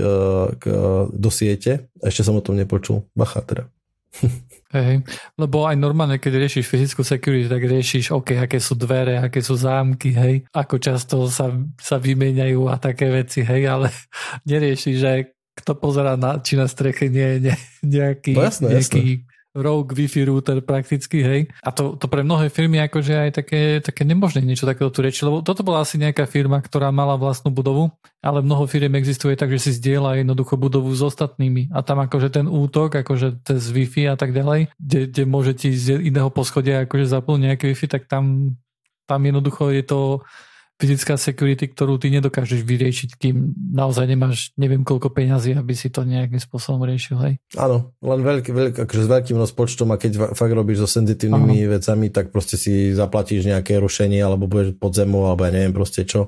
k, 0.58 0.64
do 1.12 1.30
siete, 1.30 1.92
ešte 2.00 2.24
som 2.24 2.40
o 2.40 2.46
tom 2.46 2.56
nepočul, 2.56 3.06
bacha 3.14 3.44
teda. 3.44 3.68
Hej, 4.74 5.06
lebo 5.38 5.70
aj 5.70 5.78
normálne, 5.78 6.18
keď 6.18 6.42
riešiš 6.42 6.66
fyzickú 6.66 7.06
security, 7.06 7.46
tak 7.46 7.62
riešiš, 7.62 8.10
OK, 8.10 8.42
aké 8.42 8.58
sú 8.58 8.74
dvere, 8.74 9.22
aké 9.22 9.38
sú 9.46 9.54
zámky, 9.54 10.10
hej, 10.18 10.36
ako 10.50 10.82
často 10.82 11.30
sa, 11.30 11.54
sa 11.78 12.02
vymieňajú 12.02 12.74
a 12.74 12.82
také 12.82 13.14
veci, 13.14 13.46
hej, 13.46 13.70
ale 13.70 13.94
neriešiš, 14.50 14.96
že 14.98 15.12
kto 15.54 15.78
pozera 15.78 16.18
na, 16.18 16.42
či 16.42 16.58
na 16.58 16.66
streche 16.66 17.06
nie 17.06 17.38
je 17.38 17.54
nejaký, 17.86 18.34
no 18.34 18.42
jasné, 18.42 18.68
nejaký 18.82 19.06
jasné 19.22 19.33
rogue 19.54 19.94
Wi-Fi 19.94 20.26
router 20.26 20.66
prakticky, 20.66 21.22
hej. 21.22 21.42
A 21.62 21.70
to, 21.70 21.94
to 21.94 22.10
pre 22.10 22.26
mnohé 22.26 22.50
firmy 22.50 22.82
akože 22.82 23.14
aj 23.14 23.32
také, 23.38 23.62
také 23.86 24.02
nemožné 24.02 24.42
niečo 24.42 24.66
takéto 24.66 24.90
tu 24.90 25.06
reči, 25.06 25.22
lebo 25.22 25.46
toto 25.46 25.62
bola 25.62 25.86
asi 25.86 26.02
nejaká 26.02 26.26
firma, 26.26 26.58
ktorá 26.58 26.90
mala 26.90 27.14
vlastnú 27.16 27.54
budovu, 27.54 27.94
ale 28.26 28.42
mnoho 28.42 28.66
firm 28.66 28.98
existuje 28.98 29.38
tak, 29.38 29.54
že 29.54 29.70
si 29.70 29.78
zdieľa 29.78 30.26
jednoducho 30.26 30.58
budovu 30.58 30.90
s 30.90 31.06
ostatnými 31.06 31.70
a 31.70 31.86
tam 31.86 32.02
akože 32.02 32.34
ten 32.34 32.50
útok, 32.50 32.98
akože 33.06 33.46
cez 33.46 33.62
Wi-Fi 33.70 34.10
a 34.10 34.18
tak 34.18 34.34
ďalej, 34.34 34.74
kde, 34.82 35.00
kde 35.14 35.24
môže 35.30 35.54
ti 35.54 35.70
z 35.70 36.02
iného 36.02 36.34
poschodia 36.34 36.90
akože 36.90 37.06
zapnúť 37.06 37.40
nejaké 37.54 37.70
Wi-Fi, 37.70 37.88
tak 37.94 38.10
tam, 38.10 38.58
tam 39.06 39.22
jednoducho 39.22 39.70
je 39.70 39.84
to 39.86 40.00
fyzická 40.84 41.16
security, 41.16 41.72
ktorú 41.72 41.96
ty 41.96 42.12
nedokážeš 42.12 42.60
vyriešiť, 42.68 43.10
kým 43.16 43.56
naozaj 43.72 44.04
nemáš 44.04 44.52
neviem 44.60 44.84
koľko 44.84 45.16
peňazí, 45.16 45.56
aby 45.56 45.72
si 45.72 45.88
to 45.88 46.04
nejakým 46.04 46.44
spôsobom 46.44 46.84
riešil, 46.84 47.16
hej? 47.24 47.34
Áno, 47.56 47.96
len 48.04 48.20
veľký, 48.20 48.52
veľký, 48.52 48.78
akože 48.84 49.04
s 49.08 49.10
veľkým 49.10 49.38
rozpočtom 49.40 49.88
a 49.90 49.96
keď 49.96 50.36
fakt 50.36 50.52
robíš 50.52 50.84
so 50.84 51.00
senzitívnymi 51.00 51.64
Aha. 51.64 51.80
vecami, 51.80 52.12
tak 52.12 52.36
proste 52.36 52.60
si 52.60 52.92
zaplatíš 52.92 53.48
nejaké 53.48 53.80
rušenie 53.80 54.20
alebo 54.20 54.52
budeš 54.52 54.76
pod 54.76 54.92
zemou, 54.92 55.32
alebo 55.32 55.48
ja 55.48 55.56
neviem 55.56 55.72
proste 55.72 56.04
čo. 56.04 56.28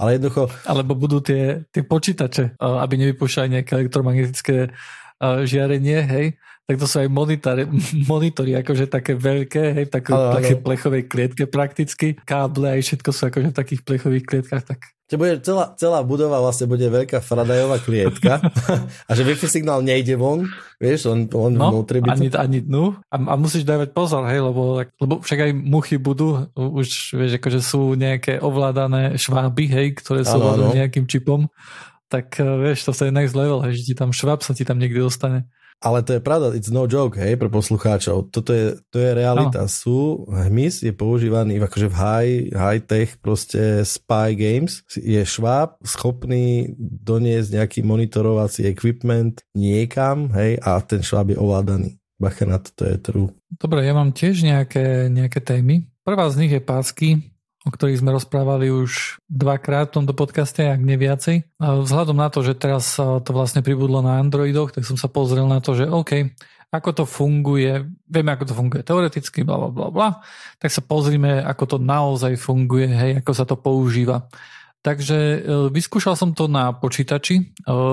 Ale 0.00 0.16
jednoducho... 0.16 0.48
Alebo 0.64 0.96
budú 0.96 1.20
tie, 1.20 1.68
tie 1.68 1.84
počítače, 1.84 2.56
aby 2.56 2.94
nevypúšťali 2.96 3.60
nejaké 3.60 3.70
elektromagnetické 3.76 4.72
žiarenie, 5.20 6.00
hej, 6.08 6.26
tak 6.70 6.78
to 6.78 6.86
sú 6.86 7.02
aj 7.02 7.08
monitory, 7.10 7.66
monitory 8.12 8.54
akože 8.62 8.86
také 8.86 9.18
veľké, 9.18 9.62
hej, 9.74 9.86
také, 9.90 10.14
ale, 10.14 10.38
také 10.38 10.54
plechovej 10.54 11.02
klietke 11.10 11.44
prakticky, 11.50 12.14
káble 12.22 12.78
aj 12.78 12.80
všetko 12.86 13.10
sú 13.10 13.22
akože 13.26 13.48
v 13.50 13.58
takých 13.58 13.80
plechových 13.82 14.24
klietkách, 14.26 14.64
tak 14.64 14.80
že 15.10 15.18
bude 15.18 15.42
celá, 15.42 15.74
celá 15.74 16.06
budova 16.06 16.38
vlastne 16.38 16.70
bude 16.70 16.86
veľká 16.86 17.18
Faradajová 17.18 17.82
klietka 17.82 18.38
a 19.10 19.10
že 19.10 19.26
Wi-Fi 19.26 19.50
signál 19.50 19.82
nejde 19.82 20.14
von, 20.14 20.46
vieš, 20.78 21.10
on, 21.10 21.26
on 21.34 21.50
no, 21.50 21.74
vnútri 21.74 21.98
by 21.98 22.14
to... 22.14 22.22
ani, 22.22 22.28
ani 22.30 22.58
dnu 22.62 22.94
a, 23.10 23.16
a 23.18 23.34
musíš 23.34 23.66
dávať 23.66 23.90
pozor, 23.90 24.22
hej, 24.30 24.38
lebo, 24.38 24.78
lebo 24.78 25.18
však 25.18 25.50
aj 25.50 25.52
muchy 25.58 25.98
budú, 25.98 26.46
už 26.54 27.18
vieš, 27.18 27.42
akože 27.42 27.58
sú 27.58 27.98
nejaké 27.98 28.38
ovládané 28.38 29.18
šváby, 29.18 29.64
hej, 29.66 29.86
ktoré 29.98 30.22
sú 30.22 30.38
ano, 30.38 30.70
nejakým 30.70 31.10
čipom, 31.10 31.50
tak 32.10 32.36
eh, 32.42 32.44
vieš, 32.44 32.90
to 32.90 32.92
sa 32.92 33.06
je 33.06 33.14
next 33.14 33.38
level, 33.38 33.62
hej, 33.62 33.80
že 33.80 33.86
ti 33.88 33.94
tam 33.94 34.10
šváb 34.10 34.42
sa 34.42 34.52
ti 34.52 34.66
tam 34.66 34.82
niekde 34.82 35.00
dostane. 35.00 35.46
Ale 35.80 36.04
to 36.04 36.12
je 36.12 36.20
pravda, 36.20 36.52
it's 36.52 36.68
no 36.68 36.84
joke, 36.84 37.16
hej, 37.16 37.40
pre 37.40 37.48
poslucháčov. 37.48 38.28
Toto 38.28 38.52
je, 38.52 38.76
to 38.92 39.00
je 39.00 39.16
realita. 39.16 39.64
No. 39.64 39.72
Sú, 39.72 40.28
hmyz 40.28 40.84
je 40.84 40.92
používaný 40.92 41.56
akože 41.56 41.88
v 41.88 41.96
high, 41.96 42.34
high 42.52 42.82
tech 42.84 43.16
proste 43.16 43.80
spy 43.88 44.36
games. 44.36 44.84
Je 44.92 45.24
šváb 45.24 45.80
schopný 45.80 46.76
doniesť 46.76 47.56
nejaký 47.56 47.80
monitorovací 47.80 48.68
equipment 48.68 49.40
niekam, 49.56 50.28
hej, 50.36 50.60
a 50.60 50.84
ten 50.84 51.00
šváb 51.00 51.32
je 51.32 51.40
ovládaný. 51.40 51.96
Bacha 52.20 52.44
na 52.44 52.60
to, 52.60 52.68
to 52.76 52.82
je 52.84 52.96
true. 53.00 53.28
Dobre, 53.48 53.80
ja 53.80 53.96
mám 53.96 54.12
tiež 54.12 54.44
nejaké, 54.44 55.08
nejaké 55.08 55.40
témy. 55.40 55.88
Prvá 56.04 56.28
z 56.28 56.44
nich 56.44 56.52
je 56.52 56.60
pásky 56.60 57.29
o 57.60 57.70
ktorých 57.70 58.00
sme 58.00 58.16
rozprávali 58.16 58.72
už 58.72 59.20
dvakrát 59.28 59.92
v 59.92 60.00
tomto 60.00 60.16
podcaste, 60.16 60.64
ak 60.64 60.80
nie 60.80 60.96
viacej. 60.96 61.44
A 61.60 61.84
vzhľadom 61.84 62.16
na 62.16 62.32
to, 62.32 62.40
že 62.40 62.56
teraz 62.56 62.96
to 62.96 63.30
vlastne 63.36 63.60
pribudlo 63.60 64.00
na 64.00 64.16
Androidoch, 64.16 64.72
tak 64.72 64.88
som 64.88 64.96
sa 64.96 65.12
pozrel 65.12 65.44
na 65.44 65.60
to, 65.60 65.76
že 65.76 65.84
OK, 65.84 66.32
ako 66.70 67.02
to 67.02 67.04
funguje, 67.04 67.82
vieme, 68.06 68.30
ako 68.30 68.44
to 68.46 68.54
funguje 68.54 68.82
teoreticky, 68.86 69.42
bla, 69.42 69.58
bla, 69.58 69.70
bla, 69.74 69.88
bla, 69.90 70.08
tak 70.62 70.70
sa 70.70 70.80
pozrime, 70.80 71.42
ako 71.42 71.76
to 71.76 71.76
naozaj 71.82 72.38
funguje, 72.38 72.86
hej, 72.86 73.12
ako 73.20 73.32
sa 73.34 73.44
to 73.44 73.58
používa. 73.58 74.30
Takže 74.80 75.18
e, 75.18 75.38
vyskúšal 75.68 76.16
som 76.16 76.32
to 76.32 76.48
na 76.48 76.72
počítači, 76.72 77.36
e, 77.36 77.44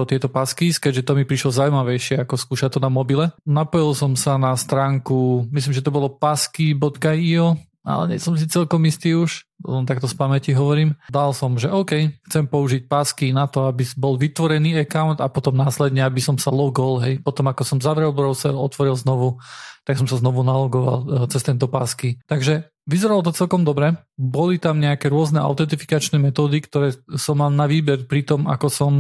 tieto 0.08 0.32
pasky, 0.32 0.72
keďže 0.72 1.04
to 1.04 1.18
mi 1.20 1.28
prišlo 1.28 1.52
zaujímavejšie, 1.52 2.24
ako 2.24 2.40
skúšať 2.40 2.78
to 2.78 2.80
na 2.80 2.88
mobile. 2.88 3.36
Napojil 3.44 3.92
som 3.92 4.16
sa 4.16 4.40
na 4.40 4.56
stránku, 4.56 5.50
myslím, 5.52 5.74
že 5.76 5.84
to 5.84 5.92
bolo 5.92 6.08
pasky.io, 6.08 7.60
ale 7.88 8.12
nie 8.12 8.20
som 8.20 8.36
si 8.36 8.44
celkom 8.52 8.84
istý 8.84 9.16
už, 9.16 9.48
takto 9.88 10.12
z 10.12 10.16
pamäti 10.20 10.52
hovorím. 10.52 11.00
Dal 11.08 11.32
som, 11.32 11.56
že 11.56 11.72
OK, 11.72 12.12
chcem 12.28 12.44
použiť 12.44 12.92
pásky 12.92 13.32
na 13.32 13.48
to, 13.48 13.64
aby 13.64 13.88
bol 13.96 14.20
vytvorený 14.20 14.76
account 14.84 15.24
a 15.24 15.32
potom 15.32 15.56
následne, 15.56 16.04
aby 16.04 16.20
som 16.20 16.36
sa 16.36 16.52
logol, 16.52 17.00
hej, 17.00 17.24
potom 17.24 17.48
ako 17.48 17.64
som 17.64 17.80
zavrel 17.80 18.12
browser, 18.12 18.52
otvoril 18.52 19.00
znovu, 19.00 19.40
tak 19.88 19.96
som 19.96 20.04
sa 20.04 20.20
znovu 20.20 20.44
nalogoval 20.44 21.00
e, 21.00 21.32
cez 21.32 21.48
tento 21.48 21.72
pásky. 21.72 22.20
Takže 22.28 22.68
Vyzeralo 22.88 23.20
to 23.20 23.36
celkom 23.36 23.68
dobre. 23.68 24.00
Boli 24.16 24.64
tam 24.64 24.80
nejaké 24.80 25.12
rôzne 25.12 25.44
autentifikačné 25.44 26.24
metódy, 26.24 26.64
ktoré 26.64 26.96
som 27.20 27.44
mal 27.44 27.52
na 27.52 27.68
výber 27.68 28.08
pri 28.08 28.24
tom, 28.24 28.48
ako 28.48 28.68
som 28.72 28.94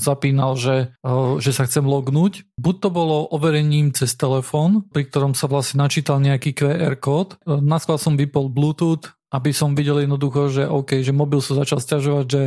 zapínal, 0.00 0.56
že, 0.56 0.96
že 1.44 1.52
sa 1.52 1.68
chcem 1.68 1.84
lognúť. 1.84 2.48
Buď 2.56 2.76
to 2.80 2.88
bolo 2.88 3.28
overením 3.28 3.92
cez 3.92 4.16
telefón, 4.16 4.88
pri 4.88 5.04
ktorom 5.04 5.36
sa 5.36 5.52
vlastne 5.52 5.84
načítal 5.84 6.16
nejaký 6.16 6.56
QR 6.56 6.96
kód. 6.96 7.36
Naskval 7.44 8.00
som 8.00 8.16
vypol 8.16 8.48
Bluetooth, 8.48 9.12
aby 9.28 9.52
som 9.52 9.76
videl 9.76 10.08
jednoducho, 10.08 10.48
že 10.48 10.64
OK, 10.64 11.04
že 11.04 11.12
mobil 11.12 11.44
sa 11.44 11.60
začal 11.60 11.84
stiažovať, 11.84 12.26
že 12.26 12.42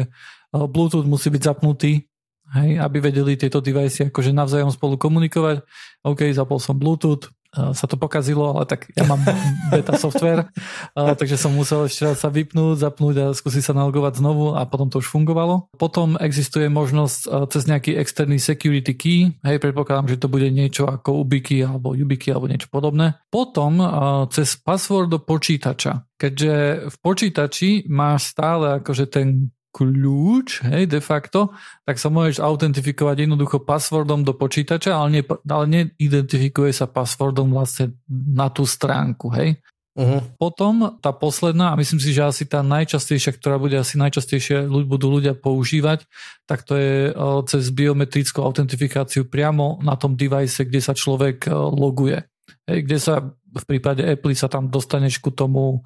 Bluetooth 0.49 1.05
musí 1.05 1.29
byť 1.29 1.53
zapnutý, 1.53 2.09
hej, 2.57 2.81
aby 2.81 2.97
vedeli 2.97 3.37
tieto 3.37 3.61
device 3.61 4.09
akože 4.09 4.33
navzájom 4.33 4.73
spolu 4.73 4.97
komunikovať. 4.97 5.61
OK, 6.01 6.33
zapol 6.33 6.57
som 6.57 6.81
Bluetooth, 6.81 7.29
sa 7.49 7.85
to 7.89 7.97
pokazilo, 7.97 8.53
ale 8.53 8.69
tak 8.69 8.93
ja 8.93 9.03
mám 9.09 9.21
beta 9.73 9.97
software, 9.97 10.49
takže 10.93 11.35
som 11.35 11.53
musel 11.53 11.89
ešte 11.89 12.05
raz 12.05 12.21
sa 12.21 12.29
vypnúť, 12.29 12.77
zapnúť 12.77 13.15
a 13.17 13.25
skúsiť 13.33 13.63
sa 13.69 13.73
nalogovať 13.73 14.21
znovu 14.21 14.53
a 14.53 14.65
potom 14.69 14.93
to 14.93 15.01
už 15.01 15.09
fungovalo. 15.09 15.69
Potom 15.77 16.13
existuje 16.21 16.69
možnosť 16.69 17.49
cez 17.49 17.65
nejaký 17.65 17.97
externý 17.97 18.37
security 18.37 18.93
key, 18.93 19.19
hej, 19.41 19.57
predpokladám, 19.57 20.13
že 20.13 20.21
to 20.21 20.29
bude 20.29 20.45
niečo 20.53 20.85
ako 20.85 21.25
Ubiki 21.25 21.65
alebo 21.65 21.97
Yubiki 21.97 22.29
alebo 22.29 22.49
niečo 22.49 22.69
podobné. 22.69 23.17
Potom 23.33 23.81
cez 24.29 24.53
password 24.59 25.09
do 25.09 25.19
počítača. 25.21 26.05
Keďže 26.19 26.53
v 26.91 26.95
počítači 26.99 27.69
máš 27.87 28.35
stále 28.35 28.83
akože 28.83 29.05
ten 29.07 29.49
kľúč, 29.69 30.65
hej, 30.65 30.89
de 30.89 30.97
facto, 30.97 31.53
tak 31.85 32.01
sa 32.01 32.09
môžeš 32.09 32.41
autentifikovať 32.41 33.29
jednoducho 33.29 33.61
passwordom 33.61 34.25
do 34.25 34.33
počítača, 34.33 34.97
ale, 34.97 35.09
ne, 35.19 35.21
ale 35.27 35.65
neidentifikuje 35.69 36.73
sa 36.73 36.89
passwordom 36.89 37.53
vlastne 37.53 37.93
na 38.09 38.49
tú 38.49 38.65
stránku, 38.65 39.29
hej. 39.37 39.61
Uh-huh. 39.99 40.23
Potom 40.39 40.95
tá 41.03 41.11
posledná, 41.11 41.75
a 41.75 41.77
myslím 41.77 41.99
si, 41.99 42.15
že 42.15 42.23
asi 42.23 42.47
tá 42.47 42.63
najčastejšia, 42.63 43.35
ktorá 43.35 43.59
bude 43.59 43.75
asi 43.75 43.99
najčastejšie 43.99 44.71
budú 44.87 45.19
ľudia 45.19 45.35
používať, 45.35 46.07
tak 46.47 46.63
to 46.63 46.79
je 46.79 47.11
cez 47.51 47.67
biometrickú 47.75 48.39
autentifikáciu 48.39 49.27
priamo 49.27 49.81
na 49.83 49.99
tom 49.99 50.15
device, 50.15 50.63
kde 50.63 50.79
sa 50.79 50.95
človek 50.95 51.51
loguje. 51.51 52.23
Hej, 52.63 52.79
kde 52.87 52.97
sa 52.97 53.13
v 53.49 53.63
prípade 53.65 54.05
Apple 54.05 54.37
sa 54.39 54.47
tam 54.47 54.71
dostaneš 54.71 55.19
ku 55.19 55.35
tomu 55.35 55.83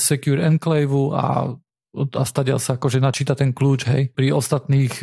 Secure 0.00 0.40
Enclave 0.40 0.96
a 1.12 1.54
a 1.96 2.22
stadiaľ 2.28 2.60
sa 2.60 2.76
akože 2.76 3.00
načíta 3.00 3.32
ten 3.32 3.56
kľúč, 3.56 3.88
hej. 3.88 4.02
Pri 4.12 4.36
ostatných, 4.36 5.00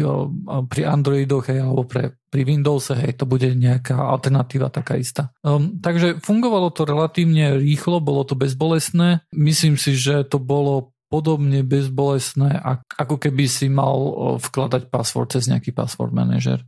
pri 0.70 0.82
Androidoch, 0.86 1.50
hej, 1.50 1.66
alebo 1.66 1.90
pre, 1.90 2.14
pri 2.30 2.46
Windowse, 2.46 2.94
hej, 2.94 3.18
to 3.18 3.26
bude 3.26 3.50
nejaká 3.58 3.98
alternatíva 3.98 4.70
taká 4.70 5.02
istá. 5.02 5.34
Um, 5.42 5.82
takže 5.82 6.22
fungovalo 6.22 6.70
to 6.70 6.86
relatívne 6.86 7.58
rýchlo, 7.58 7.98
bolo 7.98 8.22
to 8.24 8.38
bezbolestné. 8.38 9.26
Myslím 9.34 9.82
si, 9.82 9.98
že 9.98 10.22
to 10.24 10.38
bolo 10.38 10.94
podobne 11.10 11.62
bezbolestné, 11.62 12.58
ako 12.98 13.22
keby 13.22 13.46
si 13.46 13.70
mal 13.70 13.94
vkladať 14.42 14.90
password 14.90 15.38
cez 15.38 15.46
nejaký 15.46 15.70
password 15.70 16.10
manager. 16.10 16.66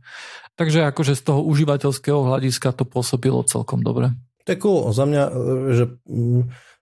Takže 0.54 0.86
akože 0.86 1.18
z 1.18 1.22
toho 1.26 1.42
užívateľského 1.42 2.22
hľadiska 2.22 2.70
to 2.70 2.86
pôsobilo 2.86 3.42
celkom 3.42 3.82
dobre. 3.82 4.14
Je 4.46 4.54
cool. 4.62 4.94
Za 4.94 5.02
mňa, 5.02 5.22
že 5.74 5.84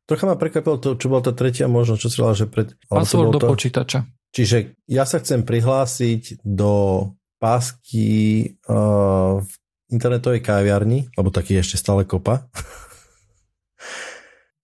Trocha 0.04 0.28
ma 0.28 0.36
prekvapilo 0.36 0.76
to, 0.76 1.00
čo 1.00 1.08
bola 1.08 1.24
tá 1.24 1.32
tretia 1.32 1.64
možnosť, 1.64 2.00
čo 2.00 2.08
si 2.12 2.18
že 2.20 2.46
pred... 2.48 2.76
Password 2.88 3.32
do 3.32 3.40
to... 3.40 3.48
počítača. 3.48 4.04
Čiže 4.34 4.76
ja 4.90 5.08
sa 5.08 5.22
chcem 5.22 5.46
prihlásiť 5.46 6.44
do 6.44 7.08
pásky 7.40 8.08
uh, 8.66 9.40
v 9.40 9.52
internetovej 9.88 10.42
kaviarni, 10.42 11.08
lebo 11.14 11.30
taký 11.30 11.56
je 11.56 11.62
ešte 11.64 11.76
stále 11.80 12.04
kopa. 12.04 12.44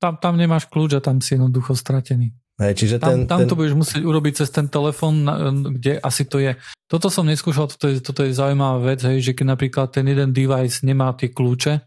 Tam, 0.01 0.17
tam 0.17 0.41
nemáš 0.41 0.65
kľúč 0.65 0.97
a 0.97 1.05
tam 1.05 1.21
si 1.21 1.37
jednoducho 1.37 1.77
stratený. 1.77 2.33
Hej, 2.57 2.73
čiže 2.73 2.97
tam, 2.97 3.25
ten, 3.25 3.29
tam 3.29 3.39
ten... 3.45 3.49
to 3.53 3.57
budeš 3.57 3.77
musieť 3.77 4.01
urobiť 4.01 4.33
cez 4.33 4.49
ten 4.49 4.65
telefón, 4.65 5.29
kde 5.77 6.01
asi 6.01 6.25
to 6.25 6.41
je. 6.41 6.57
Toto 6.89 7.13
som 7.13 7.29
neskúšal, 7.29 7.69
toto 7.69 7.85
je, 7.93 8.01
toto 8.01 8.25
je 8.25 8.33
zaujímavá 8.33 8.81
vec, 8.81 9.05
hej, 9.05 9.21
že 9.21 9.37
keď 9.37 9.61
napríklad 9.61 9.93
ten 9.93 10.09
jeden 10.09 10.33
device 10.33 10.89
nemá 10.89 11.13
tie 11.13 11.29
kľúče, 11.29 11.85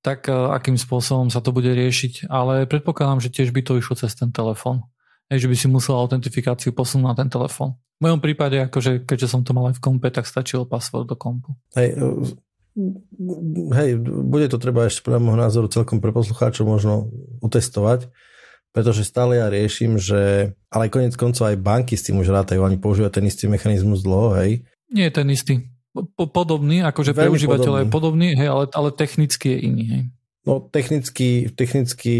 tak 0.00 0.28
e, 0.28 0.32
akým 0.32 0.80
spôsobom 0.80 1.28
sa 1.28 1.44
to 1.44 1.52
bude 1.52 1.68
riešiť. 1.68 2.28
Ale 2.32 2.64
predpokladám, 2.64 3.20
že 3.20 3.32
tiež 3.32 3.52
by 3.52 3.60
to 3.64 3.76
išlo 3.80 3.96
cez 3.96 4.16
ten 4.16 4.32
telefón. 4.32 4.88
Hej, 5.30 5.46
že 5.46 5.48
by 5.48 5.56
si 5.56 5.66
musel 5.70 5.94
autentifikáciu 5.94 6.74
posunúť 6.74 7.06
na 7.06 7.14
ten 7.14 7.28
telefón. 7.30 7.78
V 8.00 8.08
mojom 8.08 8.20
prípade, 8.24 8.56
akože, 8.66 9.04
keďže 9.04 9.28
som 9.28 9.44
to 9.44 9.52
mal 9.52 9.68
aj 9.70 9.76
v 9.76 9.84
kompe, 9.84 10.08
tak 10.08 10.24
stačilo 10.24 10.64
password 10.64 11.06
do 11.06 11.16
kompu. 11.20 11.54
Hej, 11.76 11.94
e, 11.94 12.08
hej, 13.76 13.90
bude 14.02 14.46
to 14.48 14.56
treba 14.56 14.88
ešte 14.88 15.04
podľa 15.04 15.20
môjho 15.20 15.38
názoru 15.38 15.68
celkom 15.68 16.00
pre 16.00 16.10
poslucháčov 16.10 16.64
možno 16.64 17.12
utestovať, 17.44 18.08
pretože 18.72 19.04
stále 19.04 19.36
ja 19.36 19.52
riešim, 19.52 20.00
že 20.00 20.54
ale 20.72 20.88
aj 20.88 20.94
konec 20.96 21.14
koncov 21.18 21.50
aj 21.50 21.60
banky 21.60 21.94
s 21.98 22.08
tým 22.08 22.18
už 22.22 22.32
rátajú, 22.32 22.64
oni 22.64 22.80
používajú 22.80 23.12
ten 23.12 23.26
istý 23.28 23.50
mechanizmus 23.50 24.00
dlho, 24.00 24.38
hej. 24.40 24.64
Nie 24.90 25.12
je 25.12 25.14
ten 25.14 25.28
istý 25.28 25.54
podobný, 26.14 26.86
akože 26.86 27.12
pre 27.12 27.30
užívateľa 27.30 27.84
je 27.84 27.88
podobný, 27.90 28.28
hej, 28.38 28.48
ale, 28.48 28.64
ale 28.70 28.88
technicky 28.94 29.56
je 29.56 29.58
iný. 29.66 29.84
Hej. 29.90 30.02
No 30.40 30.64
technicky, 30.64 31.52
technicky 31.52 32.14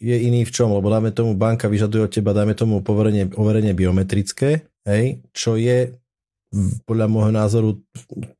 je 0.00 0.16
iný 0.24 0.48
v 0.48 0.54
čom, 0.54 0.72
lebo 0.72 0.88
dáme 0.88 1.12
tomu 1.12 1.36
banka 1.36 1.68
vyžaduje 1.68 2.08
od 2.08 2.12
teba, 2.12 2.32
dáme 2.32 2.56
tomu 2.56 2.80
overenie, 2.80 3.28
overenie 3.36 3.76
biometrické, 3.76 4.64
hej, 4.88 5.20
čo 5.36 5.60
je 5.60 5.92
podľa 6.88 7.06
môjho 7.12 7.32
názoru 7.32 7.70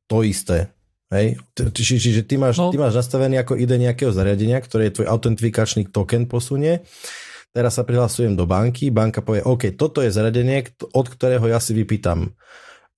to 0.09 0.25
isté. 0.25 0.73
Hej? 1.13 1.37
Čiže, 1.53 1.95
čiže 2.01 2.21
ty, 2.25 2.41
máš, 2.41 2.57
no. 2.57 2.73
ty 2.73 2.81
máš 2.81 2.97
nastavený 2.97 3.37
ako 3.41 3.53
ide 3.57 3.77
nejakého 3.77 4.09
zariadenia, 4.09 4.57
ktoré 4.61 4.89
je 4.89 5.01
tvoj 5.01 5.07
autentifikačný 5.13 5.93
token 5.93 6.25
posunie. 6.25 6.81
Teraz 7.53 7.77
sa 7.77 7.85
prihlasujem 7.85 8.33
do 8.33 8.49
banky, 8.49 8.89
banka 8.89 9.21
povie, 9.21 9.45
OK, 9.45 9.77
toto 9.77 10.01
je 10.01 10.09
zariadenie, 10.09 10.73
od 10.89 11.05
ktorého 11.05 11.45
ja 11.45 11.61
si 11.61 11.77
vypýtam 11.77 12.33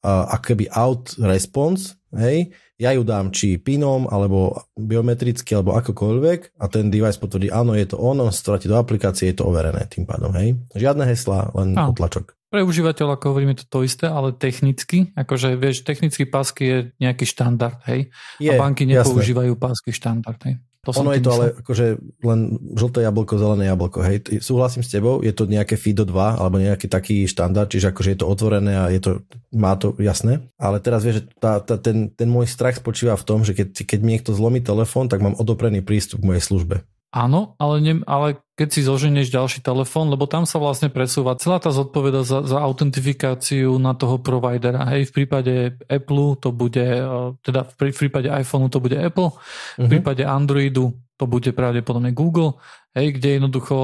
akoby 0.06 0.70
out 0.72 1.18
response, 1.18 1.98
hej, 2.14 2.54
ja 2.76 2.92
ju 2.92 3.08
dám 3.08 3.32
či 3.32 3.56
pinom, 3.56 4.08
alebo 4.12 4.68
biometricky, 4.76 5.56
alebo 5.56 5.80
akokoľvek 5.80 6.60
a 6.60 6.66
ten 6.68 6.92
device 6.92 7.20
potvrdí, 7.20 7.48
áno, 7.48 7.72
je 7.72 7.88
to 7.88 7.98
ono, 8.00 8.28
stráti 8.32 8.68
do 8.68 8.76
aplikácie, 8.76 9.32
je 9.32 9.40
to 9.40 9.48
overené 9.48 9.88
tým 9.88 10.04
pádom, 10.04 10.36
hej. 10.36 10.60
Žiadne 10.76 11.08
hesla, 11.08 11.56
len 11.56 11.76
Áno. 11.76 11.96
potlačok. 11.96 12.36
Pre 12.52 12.62
užívateľa, 12.64 13.20
ako 13.20 13.26
hovoríme, 13.36 13.56
to 13.56 13.68
to 13.68 13.84
isté, 13.84 14.08
ale 14.08 14.36
technicky, 14.36 15.12
akože 15.16 15.56
vieš, 15.56 15.84
technicky 15.88 16.24
pásky 16.28 16.64
je 16.64 16.78
nejaký 17.00 17.26
štandard, 17.28 17.80
hej? 17.88 18.12
Je, 18.40 18.52
a 18.52 18.60
banky 18.60 18.84
nepoužívajú 18.88 19.56
jasné. 19.56 19.64
pásky 19.64 19.90
štandard, 19.92 20.40
hej? 20.44 20.56
To 20.86 20.94
ono 20.94 21.18
je 21.18 21.22
to 21.26 21.32
ale 21.34 21.46
akože 21.58 21.86
len 22.22 22.40
žlté 22.78 23.02
jablko, 23.02 23.34
zelené 23.42 23.66
jablko, 23.74 24.00
hej. 24.06 24.22
Súhlasím 24.38 24.86
s 24.86 24.94
tebou, 24.94 25.26
je 25.26 25.34
to 25.34 25.50
nejaké 25.50 25.76
FIDO 25.76 26.06
2 26.06 26.14
alebo 26.38 26.62
nejaký 26.62 26.86
taký 26.86 27.26
štandard, 27.26 27.66
čiže 27.66 27.90
akože 27.90 28.14
je 28.14 28.20
to 28.22 28.30
otvorené 28.30 28.74
a 28.78 28.86
je 28.94 29.02
to, 29.02 29.12
má 29.50 29.74
to 29.76 29.98
jasné. 29.98 30.46
Ale 30.62 30.78
teraz 30.78 31.02
vieš, 31.02 31.26
že 31.26 31.42
tá, 31.42 31.58
tá, 31.58 31.82
ten, 31.82 32.14
ten 32.14 32.30
môj 32.30 32.46
strach 32.46 32.78
spočíva 32.78 33.18
v 33.18 33.26
tom, 33.26 33.42
že 33.42 33.58
keď, 33.58 33.82
keď 33.82 34.00
mi 34.06 34.14
niekto 34.16 34.38
zlomí 34.38 34.62
telefón, 34.62 35.10
tak 35.10 35.26
mám 35.26 35.34
odoprený 35.36 35.82
prístup 35.82 36.22
k 36.22 36.28
mojej 36.30 36.44
službe. 36.46 36.86
Áno, 37.16 37.56
ale, 37.64 37.80
ne, 37.80 37.94
ale 38.04 38.44
keď 38.60 38.68
si 38.76 38.84
zoženieš 38.84 39.32
ďalší 39.32 39.64
telefón, 39.64 40.12
lebo 40.12 40.28
tam 40.28 40.44
sa 40.44 40.60
vlastne 40.60 40.92
presúva 40.92 41.40
celá 41.40 41.64
tá 41.64 41.72
zodpoveda 41.72 42.28
za, 42.28 42.44
za 42.44 42.60
autentifikáciu 42.60 43.80
na 43.80 43.96
toho 43.96 44.20
providera. 44.20 44.84
Hej, 44.92 45.16
v 45.16 45.24
prípade 45.24 45.54
Apple 45.88 46.36
to 46.44 46.52
bude, 46.52 46.84
e, 46.84 47.32
teda 47.40 47.72
v 47.72 47.76
prípade 47.96 48.28
iPhoneu 48.28 48.68
to 48.68 48.84
bude 48.84 49.00
Apple, 49.00 49.32
v 49.80 49.88
mhm. 49.88 49.92
prípade 49.96 50.28
Androidu 50.28 50.92
to 51.16 51.24
bude 51.24 51.56
pravdepodobne 51.56 52.12
Google, 52.12 52.60
hej, 52.92 53.16
kde 53.16 53.40
jednoducho 53.40 53.76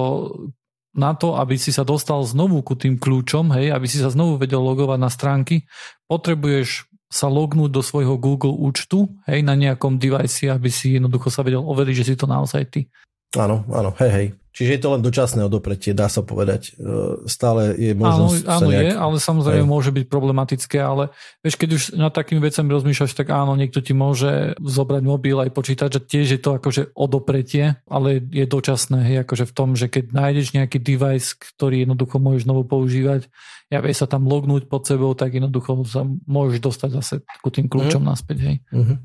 na 0.92 1.16
to, 1.16 1.40
aby 1.40 1.56
si 1.56 1.72
sa 1.72 1.88
dostal 1.88 2.20
znovu 2.28 2.60
ku 2.68 2.76
tým 2.76 3.00
kľúčom, 3.00 3.56
hej, 3.56 3.72
aby 3.72 3.88
si 3.88 3.96
sa 3.96 4.12
znovu 4.12 4.36
vedel 4.36 4.60
logovať 4.60 5.00
na 5.00 5.08
stránky, 5.08 5.64
potrebuješ 6.12 6.92
sa 7.08 7.32
lognúť 7.32 7.72
do 7.72 7.80
svojho 7.80 8.20
Google 8.20 8.60
účtu, 8.60 9.08
hej, 9.24 9.40
na 9.40 9.56
nejakom 9.56 9.96
device, 9.96 10.52
aby 10.52 10.68
si 10.68 11.00
jednoducho 11.00 11.32
sa 11.32 11.48
vedel 11.48 11.64
overiť, 11.64 11.96
že 11.96 12.08
si 12.12 12.16
to 12.20 12.28
naozaj 12.28 12.68
ty. 12.68 12.92
Áno, 13.40 13.64
áno, 13.72 13.96
hej, 14.00 14.12
hej. 14.12 14.28
Čiže 14.52 14.72
je 14.76 14.82
to 14.84 14.92
len 14.92 15.00
dočasné 15.00 15.48
odopretie, 15.48 15.96
dá 15.96 16.12
sa 16.12 16.28
povedať. 16.28 16.76
E, 16.76 17.24
stále 17.24 17.72
je 17.80 17.96
možnosť... 17.96 18.44
Áno, 18.44 18.52
áno 18.52 18.68
nejak... 18.68 18.84
je, 18.84 18.92
ale 19.00 19.16
samozrejme 19.24 19.64
hej. 19.64 19.72
môže 19.72 19.92
byť 19.96 20.06
problematické, 20.12 20.78
ale 20.84 21.16
vieš, 21.40 21.56
keď 21.56 21.70
už 21.72 21.84
nad 21.96 22.12
takými 22.12 22.44
vecami 22.44 22.68
rozmýšľaš, 22.68 23.16
tak 23.16 23.32
áno, 23.32 23.56
niekto 23.56 23.80
ti 23.80 23.96
môže 23.96 24.60
zobrať 24.60 25.04
mobil 25.08 25.40
aj 25.40 25.56
počítač 25.56 25.96
a 25.96 26.04
tiež 26.04 26.36
je 26.36 26.40
to 26.44 26.60
akože 26.60 26.92
odopretie, 26.92 27.80
ale 27.88 28.20
je 28.20 28.44
dočasné, 28.44 29.00
hej, 29.08 29.18
akože 29.24 29.48
v 29.48 29.54
tom, 29.56 29.80
že 29.80 29.88
keď 29.88 30.12
nájdeš 30.12 30.52
nejaký 30.52 30.84
device, 30.84 31.32
ktorý 31.32 31.88
jednoducho 31.88 32.20
môžeš 32.20 32.44
znovu 32.44 32.68
používať, 32.68 33.32
ja 33.72 33.80
vieš 33.80 34.04
sa 34.04 34.08
tam 34.12 34.28
lognúť 34.28 34.68
pod 34.68 34.84
sebou, 34.84 35.16
tak 35.16 35.32
jednoducho 35.32 35.88
sa 35.88 36.04
môžeš 36.28 36.60
dostať 36.60 36.90
zase 37.00 37.14
ku 37.40 37.48
tým 37.48 37.72
kľúčom 37.72 38.04
mm. 38.04 38.10
naspäť, 38.12 38.38
hej. 38.44 38.56
Mm-hmm. 38.76 38.98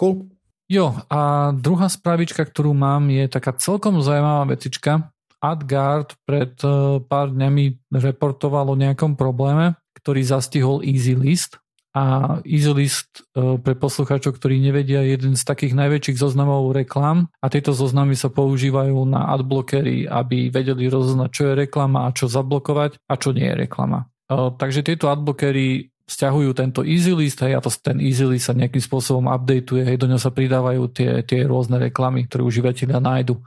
Cool. 0.00 0.35
Jo, 0.66 0.98
a 1.06 1.54
druhá 1.54 1.86
spravička, 1.86 2.42
ktorú 2.42 2.74
mám, 2.74 3.06
je 3.06 3.30
taká 3.30 3.54
celkom 3.54 4.02
zaujímavá 4.02 4.50
vecička. 4.50 5.14
AdGuard 5.38 6.18
pred 6.26 6.58
e, 6.66 6.98
pár 7.06 7.30
dňami 7.30 7.94
reportoval 7.94 8.74
o 8.74 8.76
nejakom 8.78 9.14
probléme, 9.14 9.78
ktorý 10.02 10.26
zastihol 10.26 10.82
EasyList. 10.82 11.62
A 11.94 12.36
EasyList 12.42 13.22
e, 13.38 13.56
pre 13.62 13.78
poslucháčov, 13.78 14.42
ktorí 14.42 14.58
nevedia, 14.58 15.06
je 15.06 15.14
jeden 15.14 15.38
z 15.38 15.46
takých 15.46 15.78
najväčších 15.78 16.18
zoznamov 16.18 16.74
reklam 16.74 17.30
a 17.38 17.46
tieto 17.46 17.70
zoznamy 17.70 18.18
sa 18.18 18.26
používajú 18.26 19.06
na 19.06 19.32
adblockery, 19.38 20.10
aby 20.10 20.50
vedeli 20.50 20.90
rozoznať, 20.90 21.30
čo 21.30 21.42
je 21.46 21.62
reklama 21.62 22.10
a 22.10 22.12
čo 22.12 22.26
zablokovať 22.26 22.98
a 23.06 23.14
čo 23.14 23.30
nie 23.30 23.46
je 23.46 23.70
reklama. 23.70 24.10
E, 24.26 24.34
takže 24.58 24.82
tieto 24.82 25.14
adblockery 25.14 25.94
stiahujú 26.06 26.54
tento 26.54 26.86
easy 26.86 27.10
list, 27.10 27.42
hej, 27.42 27.58
a 27.58 27.60
to, 27.60 27.68
ten 27.82 27.98
easy 27.98 28.22
list 28.22 28.46
sa 28.46 28.54
nejakým 28.54 28.78
spôsobom 28.78 29.26
updateuje, 29.26 29.82
hej, 29.82 29.98
do 29.98 30.06
ňoho 30.06 30.22
sa 30.22 30.30
pridávajú 30.30 30.82
tie, 30.94 31.10
tie 31.26 31.42
rôzne 31.42 31.82
reklamy, 31.82 32.30
ktoré 32.30 32.46
užívateľia 32.46 33.02
nájdu. 33.02 33.42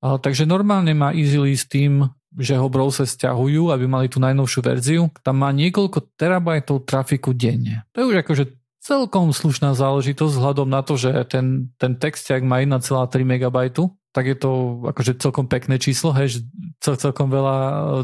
A, 0.00 0.16
takže 0.16 0.48
normálne 0.48 0.96
má 0.96 1.12
easy 1.12 1.36
list 1.36 1.68
tým, 1.68 2.08
že 2.40 2.56
ho 2.56 2.72
browser 2.72 3.04
stiahujú, 3.04 3.68
aby 3.68 3.84
mali 3.84 4.08
tú 4.08 4.16
najnovšiu 4.16 4.60
verziu. 4.64 5.02
Tam 5.20 5.44
má 5.44 5.52
niekoľko 5.52 6.16
terabajtov 6.16 6.88
trafiku 6.88 7.36
denne. 7.36 7.84
To 7.92 8.00
je 8.00 8.08
už 8.14 8.16
akože 8.24 8.44
celkom 8.80 9.34
slušná 9.34 9.76
záležitosť 9.76 10.40
vzhľadom 10.40 10.68
na 10.72 10.80
to, 10.80 10.96
že 10.96 11.12
ten, 11.28 11.68
ten 11.76 12.00
text, 12.00 12.24
ak 12.32 12.40
má 12.40 12.64
1,3 12.64 12.80
MB, 13.28 13.56
tak 14.10 14.24
je 14.24 14.36
to 14.40 14.82
akože 14.88 15.20
celkom 15.20 15.46
pekné 15.46 15.76
číslo, 15.76 16.16
hej, 16.16 16.38
že 16.38 16.38
cel, 16.80 16.96
celkom 16.96 17.28
veľa 17.28 17.56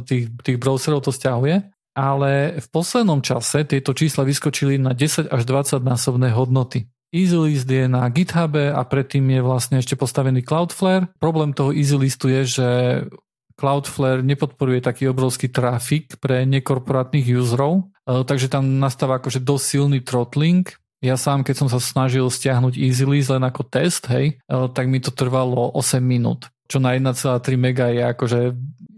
tých, 0.05 0.29
tých 0.45 0.59
browserov 0.61 1.01
to 1.01 1.11
stiahuje 1.11 1.65
ale 1.97 2.61
v 2.61 2.67
poslednom 2.69 3.25
čase 3.25 3.65
tieto 3.65 3.97
čísla 3.97 4.29
vyskočili 4.29 4.77
na 4.77 4.93
10 4.93 5.33
až 5.33 5.43
20 5.49 5.81
násobné 5.81 6.29
hodnoty. 6.37 6.93
EasyList 7.17 7.65
je 7.65 7.89
na 7.89 8.05
GitHube 8.13 8.69
a 8.69 8.85
predtým 8.85 9.25
je 9.33 9.41
vlastne 9.41 9.81
ešte 9.81 9.97
postavený 9.97 10.45
Cloudflare. 10.45 11.09
Problém 11.17 11.57
toho 11.57 11.73
EasyListu 11.73 12.29
je, 12.29 12.43
že 12.61 12.69
Cloudflare 13.57 14.21
nepodporuje 14.21 14.85
taký 14.85 15.09
obrovský 15.09 15.49
trafik 15.49 16.21
pre 16.21 16.45
nekorporátnych 16.45 17.25
userov, 17.33 17.89
e, 18.05 18.21
takže 18.21 18.53
tam 18.53 18.77
nastáva 18.77 19.17
akože 19.17 19.41
dosť 19.41 19.65
silný 19.65 19.99
throttling. 20.05 20.69
Ja 21.01 21.17
sám, 21.17 21.41
keď 21.41 21.65
som 21.65 21.69
sa 21.73 21.81
snažil 21.81 22.29
stiahnuť 22.29 22.77
EasyList 22.77 23.33
len 23.33 23.49
ako 23.49 23.65
test, 23.65 24.05
hej, 24.13 24.37
e, 24.37 24.57
tak 24.77 24.93
mi 24.93 25.01
to 25.01 25.09
trvalo 25.09 25.73
8 25.73 26.05
minút, 26.05 26.53
čo 26.69 26.85
na 26.85 26.93
1,3 26.93 27.57
mega 27.57 27.89
je 27.89 28.03
akože, 28.05 28.41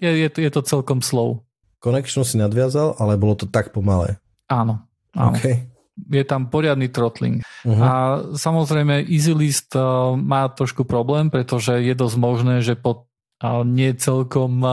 je, 0.02 0.10
je, 0.26 0.28
je 0.32 0.50
to 0.50 0.62
celkom 0.66 0.98
slow. 1.06 1.46
Connection 1.78 2.26
si 2.26 2.36
nadviazal, 2.38 2.98
ale 2.98 3.18
bolo 3.18 3.38
to 3.38 3.46
tak 3.46 3.70
pomalé. 3.70 4.18
Áno. 4.50 4.86
áno. 5.14 5.34
Okay. 5.34 5.66
Je 5.98 6.22
tam 6.22 6.46
poriadny 6.46 6.86
throttling. 6.90 7.42
Uh-huh. 7.66 7.82
A 7.82 7.92
samozrejme 8.38 9.02
EasyList 9.10 9.74
uh, 9.74 10.14
má 10.14 10.46
trošku 10.46 10.86
problém, 10.86 11.26
pretože 11.26 11.74
je 11.82 11.94
dosť 11.94 12.16
možné, 12.18 12.54
že 12.62 12.78
po 12.78 13.07
a 13.38 13.62
nie 13.62 13.94
celkom 13.94 14.66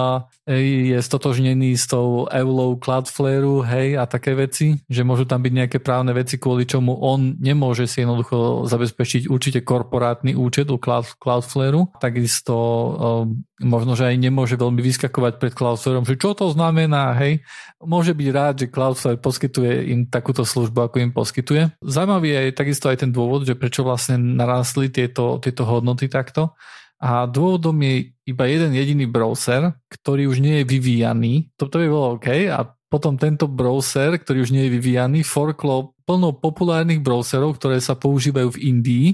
je 0.49 0.97
stotožnený 0.97 1.77
s 1.77 1.85
tou 1.85 2.25
Eulou 2.29 2.77
Cloudflare, 2.81 3.45
hej, 3.65 3.97
a 3.97 4.09
také 4.09 4.33
veci, 4.33 4.81
že 4.89 5.05
môžu 5.05 5.29
tam 5.29 5.45
byť 5.45 5.53
nejaké 5.53 5.77
právne 5.77 6.13
veci, 6.17 6.41
kvôli 6.41 6.65
čomu 6.65 6.97
on 6.97 7.37
nemôže 7.37 7.85
si 7.85 8.01
jednoducho 8.01 8.65
zabezpečiť 8.65 9.29
určite 9.29 9.61
korporátny 9.61 10.33
účet 10.33 10.69
u 10.73 10.81
Cloud, 10.81 11.13
Cloudflare. 11.21 11.93
Takisto 12.01 12.55
um, 12.57 13.45
možno, 13.61 13.93
že 13.93 14.09
aj 14.09 14.17
nemôže 14.17 14.57
veľmi 14.57 14.81
vyskakovať 14.81 15.37
pred 15.37 15.53
Cloudflare, 15.53 16.01
že 16.01 16.17
čo 16.17 16.33
to 16.33 16.49
znamená, 16.49 17.13
hej. 17.21 17.45
Môže 17.85 18.17
byť 18.17 18.27
rád, 18.33 18.53
že 18.65 18.71
Cloudflare 18.73 19.21
poskytuje 19.21 19.93
im 19.93 20.09
takúto 20.09 20.41
službu, 20.41 20.89
ako 20.89 21.05
im 21.05 21.13
poskytuje. 21.13 21.77
Zaujímavý 21.85 22.49
je 22.49 22.57
takisto 22.57 22.89
aj 22.89 23.05
ten 23.05 23.13
dôvod, 23.13 23.45
že 23.45 23.53
prečo 23.53 23.85
vlastne 23.85 24.17
narastli 24.17 24.89
tieto, 24.89 25.37
tieto 25.37 25.69
hodnoty 25.69 26.09
takto 26.09 26.57
a 26.95 27.27
dôvodom 27.27 27.75
je 27.83 28.14
iba 28.25 28.43
jeden 28.49 28.73
jediný 28.73 29.05
browser, 29.05 29.77
ktorý 29.89 30.25
už 30.25 30.41
nie 30.41 30.61
je 30.61 30.65
vyvíjaný. 30.65 31.53
Toto 31.53 31.77
by 31.77 31.87
bolo 31.87 32.07
OK. 32.17 32.49
A 32.49 32.65
potom 32.89 33.21
tento 33.21 33.45
browser, 33.45 34.17
ktorý 34.17 34.45
už 34.45 34.51
nie 34.53 34.65
je 34.65 34.73
vyvíjaný, 34.73 35.21
forklo 35.21 35.93
plno 36.09 36.33
populárnych 36.33 37.01
browserov, 37.01 37.57
ktoré 37.57 37.77
sa 37.77 37.93
používajú 37.93 38.57
v 38.57 38.61
Indii. 38.73 39.07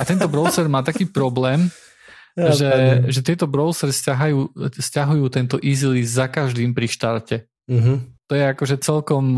A 0.00 0.08
tento 0.08 0.24
browser 0.28 0.68
má 0.72 0.80
taký 0.80 1.04
problém, 1.04 1.68
ja, 2.38 2.48
že, 2.52 2.72
že 3.12 3.20
tieto 3.20 3.44
browser 3.44 3.92
stiahajú, 3.92 4.56
stiahujú 4.72 5.26
tento 5.28 5.56
easily 5.60 6.00
za 6.00 6.28
každým 6.28 6.72
pri 6.72 6.88
štarte. 6.88 7.36
Uh-huh. 7.68 8.00
To 8.30 8.32
je 8.32 8.44
akože 8.46 8.80
celkom, 8.80 9.36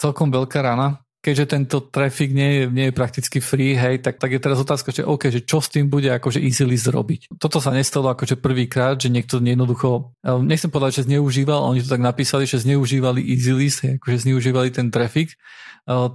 celkom 0.00 0.32
veľká 0.32 0.62
rana 0.62 1.02
keďže 1.22 1.54
tento 1.54 1.78
trafik 1.86 2.34
nie 2.34 2.50
je, 2.50 2.62
nie 2.66 2.90
je 2.90 2.98
prakticky 2.98 3.38
free, 3.38 3.78
hej, 3.78 4.02
tak, 4.02 4.18
tak 4.18 4.34
je 4.34 4.42
teraz 4.42 4.58
otázka, 4.58 4.90
že 4.90 5.06
OK, 5.06 5.30
že 5.30 5.46
čo 5.46 5.62
s 5.62 5.70
tým 5.70 5.86
bude 5.86 6.10
akože 6.10 6.42
easily 6.42 6.74
zrobiť. 6.74 7.38
Toto 7.38 7.62
sa 7.62 7.70
nestalo 7.70 8.10
akože 8.10 8.42
prvýkrát, 8.42 8.98
že 8.98 9.06
niekto 9.06 9.38
jednoducho, 9.38 10.18
nechcem 10.42 10.66
povedať, 10.66 11.06
že 11.06 11.06
zneužíval, 11.06 11.62
oni 11.62 11.86
to 11.86 11.94
tak 11.94 12.02
napísali, 12.02 12.50
že 12.50 12.66
zneužívali 12.66 13.22
EasyList, 13.22 13.78
hej, 13.86 13.92
akože 14.02 14.26
zneužívali 14.26 14.74
ten 14.74 14.90
trafik, 14.90 15.38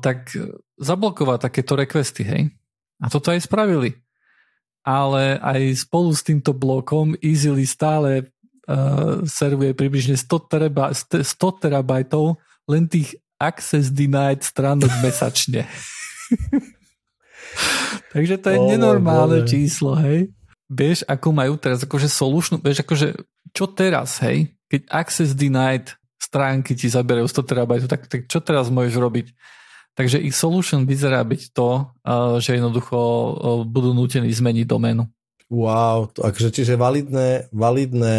tak 0.03 0.36
zablokovať 0.76 1.39
takéto 1.39 1.80
requesty, 1.80 2.28
hej. 2.28 2.51
A 2.99 3.08
toto 3.08 3.32
aj 3.32 3.47
spravili. 3.47 3.95
Ale 4.84 5.39
aj 5.39 5.88
spolu 5.88 6.16
s 6.16 6.24
týmto 6.24 6.55
blokom 6.55 7.16
Easily 7.20 7.68
stále 7.68 8.24
uh, 8.24 9.20
servuje 9.28 9.76
približne 9.76 10.16
100, 10.16 10.51
teraba, 10.51 10.95
100 10.95 11.24
terabajtov 11.36 12.39
len 12.72 12.88
tých 12.88 13.20
access 13.38 13.93
denied 13.93 14.41
stránok 14.41 14.89
mesačne. 15.01 15.65
Takže 18.13 18.35
to 18.41 18.47
je 18.53 18.59
oh, 18.59 18.67
nenormálne 18.69 19.45
číslo, 19.45 19.97
hej. 19.97 20.29
Vieš, 20.67 21.07
ako 21.07 21.27
majú 21.31 21.53
teraz 21.55 21.79
akože 21.85 22.11
solution, 22.11 22.59
vieš, 22.59 22.83
akože 22.83 23.15
čo 23.55 23.65
teraz, 23.71 24.19
hej, 24.25 24.51
keď 24.67 24.81
access 24.91 25.31
denied 25.31 25.95
stránky 26.19 26.75
ti 26.75 26.91
zaberajú 26.91 27.29
100 27.29 27.49
terabajtov, 27.49 27.88
tak, 27.88 28.01
tak 28.11 28.21
čo 28.27 28.43
teraz 28.43 28.67
môžeš 28.67 28.95
robiť? 28.99 29.27
Takže 29.97 30.21
ich 30.21 30.35
solution 30.38 30.85
vyzerá 30.85 31.23
byť 31.25 31.41
to, 31.57 31.89
že 32.38 32.59
jednoducho 32.59 32.97
budú 33.65 33.97
nutení 33.97 34.29
zmeniť 34.29 34.65
doménu. 34.69 35.09
Wow, 35.47 36.11
to, 36.11 36.27
akože 36.27 36.51
čiže 36.53 36.75
validné, 36.75 37.49
validné 37.55 38.17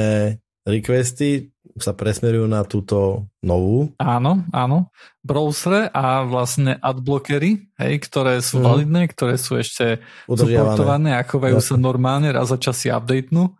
requesty 0.64 1.52
sa 1.82 1.94
presmerujú 1.94 2.46
na 2.50 2.62
túto 2.66 3.28
novú. 3.42 3.94
Áno, 3.98 4.44
áno. 4.50 4.90
Browsere 5.22 5.90
a 5.90 6.26
vlastne 6.26 6.76
adblockery, 6.78 7.70
hej, 7.78 7.94
ktoré 8.06 8.40
sú 8.42 8.60
mm. 8.60 8.64
validné, 8.64 9.02
ktoré 9.10 9.34
sú 9.38 9.56
ešte 9.58 10.02
supportované 10.26 11.14
a 11.14 11.26
chovajú 11.26 11.58
sa 11.62 11.74
normálne, 11.78 12.30
raz 12.34 12.50
za 12.50 12.58
čas 12.58 12.78
si 12.80 12.88
updatenú 12.92 13.54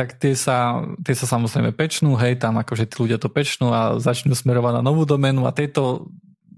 tak 0.00 0.16
tie 0.16 0.32
sa, 0.32 0.80
tie 1.04 1.12
sa 1.12 1.28
samozrejme 1.28 1.76
pečnú, 1.76 2.16
hej, 2.16 2.40
tam 2.40 2.56
akože 2.56 2.88
tí 2.88 2.96
ľudia 3.04 3.20
to 3.20 3.28
pečnú 3.28 3.68
a 3.68 4.00
začnú 4.00 4.32
smerovať 4.32 4.80
na 4.80 4.82
novú 4.86 5.04
doménu 5.04 5.44
a 5.44 5.52
tieto, 5.52 6.08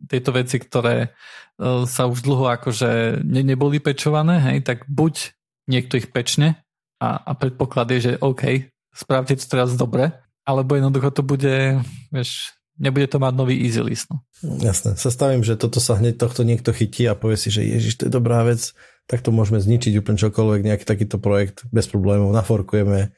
tieto 0.06 0.30
veci, 0.30 0.62
ktoré 0.62 1.10
uh, 1.10 1.82
sa 1.82 2.06
už 2.06 2.22
dlho 2.22 2.46
akože 2.54 3.18
ne, 3.26 3.42
neboli 3.42 3.82
pečované, 3.82 4.38
hej, 4.38 4.62
tak 4.62 4.86
buď 4.86 5.34
niekto 5.66 5.98
ich 5.98 6.14
pečne 6.14 6.62
a, 7.02 7.18
a 7.18 7.32
predpoklad 7.34 7.90
je, 7.96 7.98
že 7.98 8.12
OK, 8.22 8.70
spravte 8.94 9.34
to 9.34 9.46
teraz 9.50 9.74
dobre, 9.74 10.14
alebo 10.42 10.74
jednoducho 10.74 11.10
to 11.14 11.22
bude, 11.22 11.82
vieš, 12.10 12.54
nebude 12.80 13.06
to 13.06 13.22
mať 13.22 13.32
nový 13.36 13.54
easy 13.62 13.82
list. 13.82 14.10
No. 14.10 14.22
Jasné, 14.58 14.98
sa 14.98 15.10
stavím, 15.12 15.46
že 15.46 15.54
toto 15.54 15.78
sa 15.78 15.98
hneď 15.98 16.18
tohto 16.18 16.42
niekto 16.42 16.74
chytí 16.74 17.06
a 17.06 17.18
povie 17.18 17.38
si, 17.38 17.52
že 17.52 17.62
ježiš, 17.62 18.02
to 18.02 18.02
je 18.08 18.12
dobrá 18.12 18.42
vec, 18.42 18.74
tak 19.06 19.22
to 19.22 19.30
môžeme 19.30 19.62
zničiť 19.62 19.98
úplne 19.98 20.18
čokoľvek, 20.18 20.60
nejaký 20.66 20.84
takýto 20.86 21.22
projekt 21.22 21.66
bez 21.70 21.86
problémov, 21.86 22.34
naforkujeme, 22.34 23.14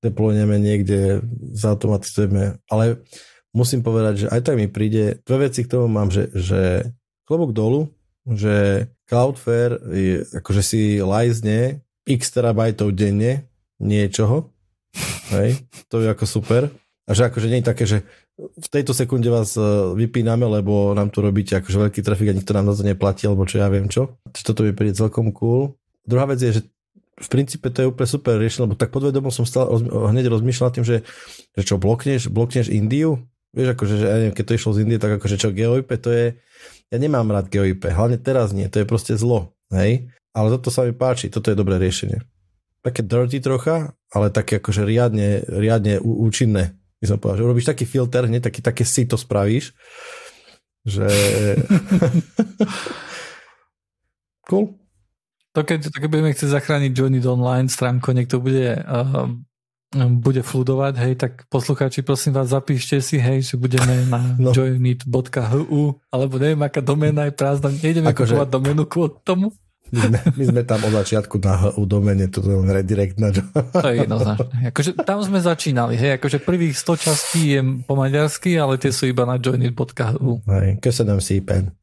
deployneme 0.00 0.56
niekde, 0.60 1.24
zautomatizujeme, 1.52 2.60
ale 2.68 3.04
musím 3.52 3.84
povedať, 3.84 4.24
že 4.24 4.30
aj 4.32 4.40
tak 4.44 4.56
mi 4.56 4.68
príde, 4.68 5.20
dve 5.24 5.48
veci 5.48 5.64
k 5.64 5.72
tomu 5.72 5.88
mám, 5.88 6.08
že, 6.08 6.32
že 6.32 6.92
klobok 7.28 7.52
dolu, 7.52 7.92
že 8.24 8.88
Cloudflare 9.04 9.76
je, 9.92 10.24
akože 10.32 10.62
si 10.64 10.80
lajzne 11.00 11.84
x 12.08 12.32
terabajtov 12.32 12.96
denne 12.96 13.48
niečoho, 13.80 14.53
hej, 15.34 15.58
to 15.90 16.00
je 16.00 16.08
ako 16.10 16.24
super, 16.26 16.70
a 17.04 17.10
že 17.12 17.28
akože 17.28 17.52
nie 17.52 17.60
je 17.60 17.68
také, 17.68 17.84
že 17.84 17.98
v 18.38 18.68
tejto 18.72 18.96
sekunde 18.96 19.28
vás 19.28 19.54
e, 19.54 19.62
vypíname, 19.94 20.48
lebo 20.48 20.96
nám 20.96 21.12
tu 21.12 21.20
robíte 21.20 21.54
akože 21.54 21.86
veľký 21.86 22.00
trafik 22.00 22.32
a 22.32 22.36
nikto 22.36 22.56
nám 22.56 22.72
na 22.72 22.74
to 22.74 22.82
neplatí, 22.82 23.28
alebo 23.28 23.44
čo 23.46 23.60
ja 23.60 23.68
viem 23.68 23.86
čo. 23.86 24.16
Čiže 24.32 24.46
toto 24.50 24.64
mi 24.66 24.72
príde 24.72 24.96
celkom 24.96 25.30
cool. 25.30 25.76
Druhá 26.02 26.26
vec 26.26 26.40
je, 26.40 26.58
že 26.58 26.60
v 27.14 27.28
princípe 27.30 27.70
to 27.70 27.84
je 27.84 27.90
úplne 27.92 28.10
super 28.10 28.34
riešenie, 28.40 28.66
lebo 28.66 28.74
tak 28.74 28.90
podvedomo 28.90 29.30
som 29.30 29.46
stále 29.46 29.70
hneď 29.86 30.32
rozmýšľal 30.34 30.70
tým, 30.74 30.82
že, 30.82 31.06
že 31.54 31.62
čo, 31.62 31.78
blokneš, 31.78 32.26
blokneš 32.26 32.66
Indiu? 32.72 33.22
Vieš, 33.54 33.78
akože, 33.78 33.94
že 34.02 34.06
ja 34.10 34.16
neviem, 34.18 34.34
keď 34.34 34.44
to 34.50 34.56
išlo 34.58 34.70
z 34.74 34.80
Indie, 34.82 34.98
tak 34.98 35.14
akože 35.22 35.38
čo, 35.38 35.54
GeoIP, 35.54 35.94
to 36.02 36.10
je, 36.10 36.34
ja 36.90 36.96
nemám 36.98 37.30
rád 37.30 37.46
GeoIP, 37.46 37.86
hlavne 37.86 38.18
teraz 38.18 38.50
nie, 38.50 38.66
to 38.66 38.82
je 38.82 38.86
proste 38.88 39.14
zlo, 39.14 39.54
hej? 39.70 40.10
Ale 40.34 40.50
toto 40.58 40.74
sa 40.74 40.82
mi 40.82 40.90
páči, 40.90 41.30
toto 41.30 41.54
je 41.54 41.56
dobré 41.56 41.78
riešenie. 41.78 42.18
Také 42.84 43.00
dirty 43.00 43.40
trocha, 43.40 43.96
ale 44.12 44.28
také 44.28 44.60
akože 44.60 44.84
riadne, 44.84 45.40
riadne 45.48 45.96
účinné 46.04 46.76
by 47.00 47.06
som 47.08 47.18
povedal, 47.20 47.38
že 47.40 47.46
urobíš 47.48 47.68
taký 47.68 47.84
filter, 47.84 48.28
hneď 48.28 48.48
taký, 48.48 48.60
také 48.64 48.84
si 48.84 49.04
to 49.04 49.20
spravíš, 49.20 49.76
že... 50.84 51.04
cool. 54.48 54.76
To 55.52 55.60
keď, 55.62 55.92
to 55.92 55.96
keď 56.00 56.08
budeme 56.08 56.32
chcieť 56.32 56.50
zachrániť 56.50 56.92
Johnny 56.96 57.20
Online 57.24 57.68
stránku, 57.68 58.12
niekto 58.16 58.40
bude 58.40 58.80
uh, 58.80 59.28
bude 59.94 60.42
fludovať, 60.42 60.94
hej, 60.98 61.14
tak 61.14 61.46
poslucháči, 61.46 62.02
prosím 62.02 62.34
vás, 62.34 62.50
zapíšte 62.50 62.98
si, 62.98 63.22
hej, 63.22 63.46
že 63.46 63.54
budeme 63.54 64.02
na 64.10 64.18
no. 64.42 64.50
joinit.hu, 64.50 65.84
alebo 66.10 66.34
neviem, 66.42 66.58
aká 66.66 66.82
doména 66.82 67.30
je 67.30 67.38
prázdna, 67.38 67.70
nejdeme 67.70 68.10
ako 68.10 68.26
kupovať 68.26 68.48
že... 68.50 68.54
doménu 68.58 68.82
kvôli 68.90 69.14
tomu. 69.22 69.54
My 69.92 70.00
sme, 70.00 70.18
my 70.40 70.44
sme 70.48 70.62
tam 70.64 70.80
od 70.80 70.92
začiatku 70.96 71.36
na 71.44 71.70
u 71.76 71.84
domene, 71.84 72.32
to 72.32 72.40
je 72.40 72.56
redirect 72.72 73.20
na 73.20 73.28
To 73.30 73.88
je 73.92 74.08
jednoznačné. 74.08 74.72
Akože 74.72 74.90
tam 75.04 75.20
sme 75.20 75.38
začínali, 75.44 75.94
hej, 76.00 76.16
akože 76.16 76.40
prvých 76.40 76.72
100 76.80 77.04
častí 77.04 77.42
je 77.58 77.60
po 77.84 77.92
maďarsky, 77.92 78.56
ale 78.56 78.80
tie 78.80 78.88
sú 78.90 79.06
iba 79.12 79.28
na 79.28 79.36
joinit.hu. 79.36 80.40
Hej, 80.48 80.80
köszönöm 80.80 81.20
szépen. 81.20 81.76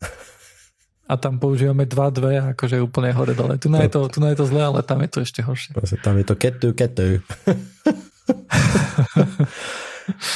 A 1.12 1.20
tam 1.20 1.43
používame 1.43 1.84
2-2, 1.84 2.56
akože 2.56 2.80
úplne 2.80 3.12
hore 3.12 3.36
dole. 3.36 3.60
Tu 3.60 3.68
je, 3.68 3.89
to, 3.91 4.08
tu 4.08 4.24
je 4.24 4.38
to 4.39 4.45
zle, 4.47 4.64
ale 4.64 4.80
tam 4.80 5.04
je 5.04 5.10
to 5.12 5.20
ešte 5.28 5.43
horšie. 5.43 5.76
Proste, 5.76 5.99
tam 5.99 6.16
je 6.16 6.24
to 6.24 6.39
ketu, 6.39 6.72
ketu. 6.72 7.20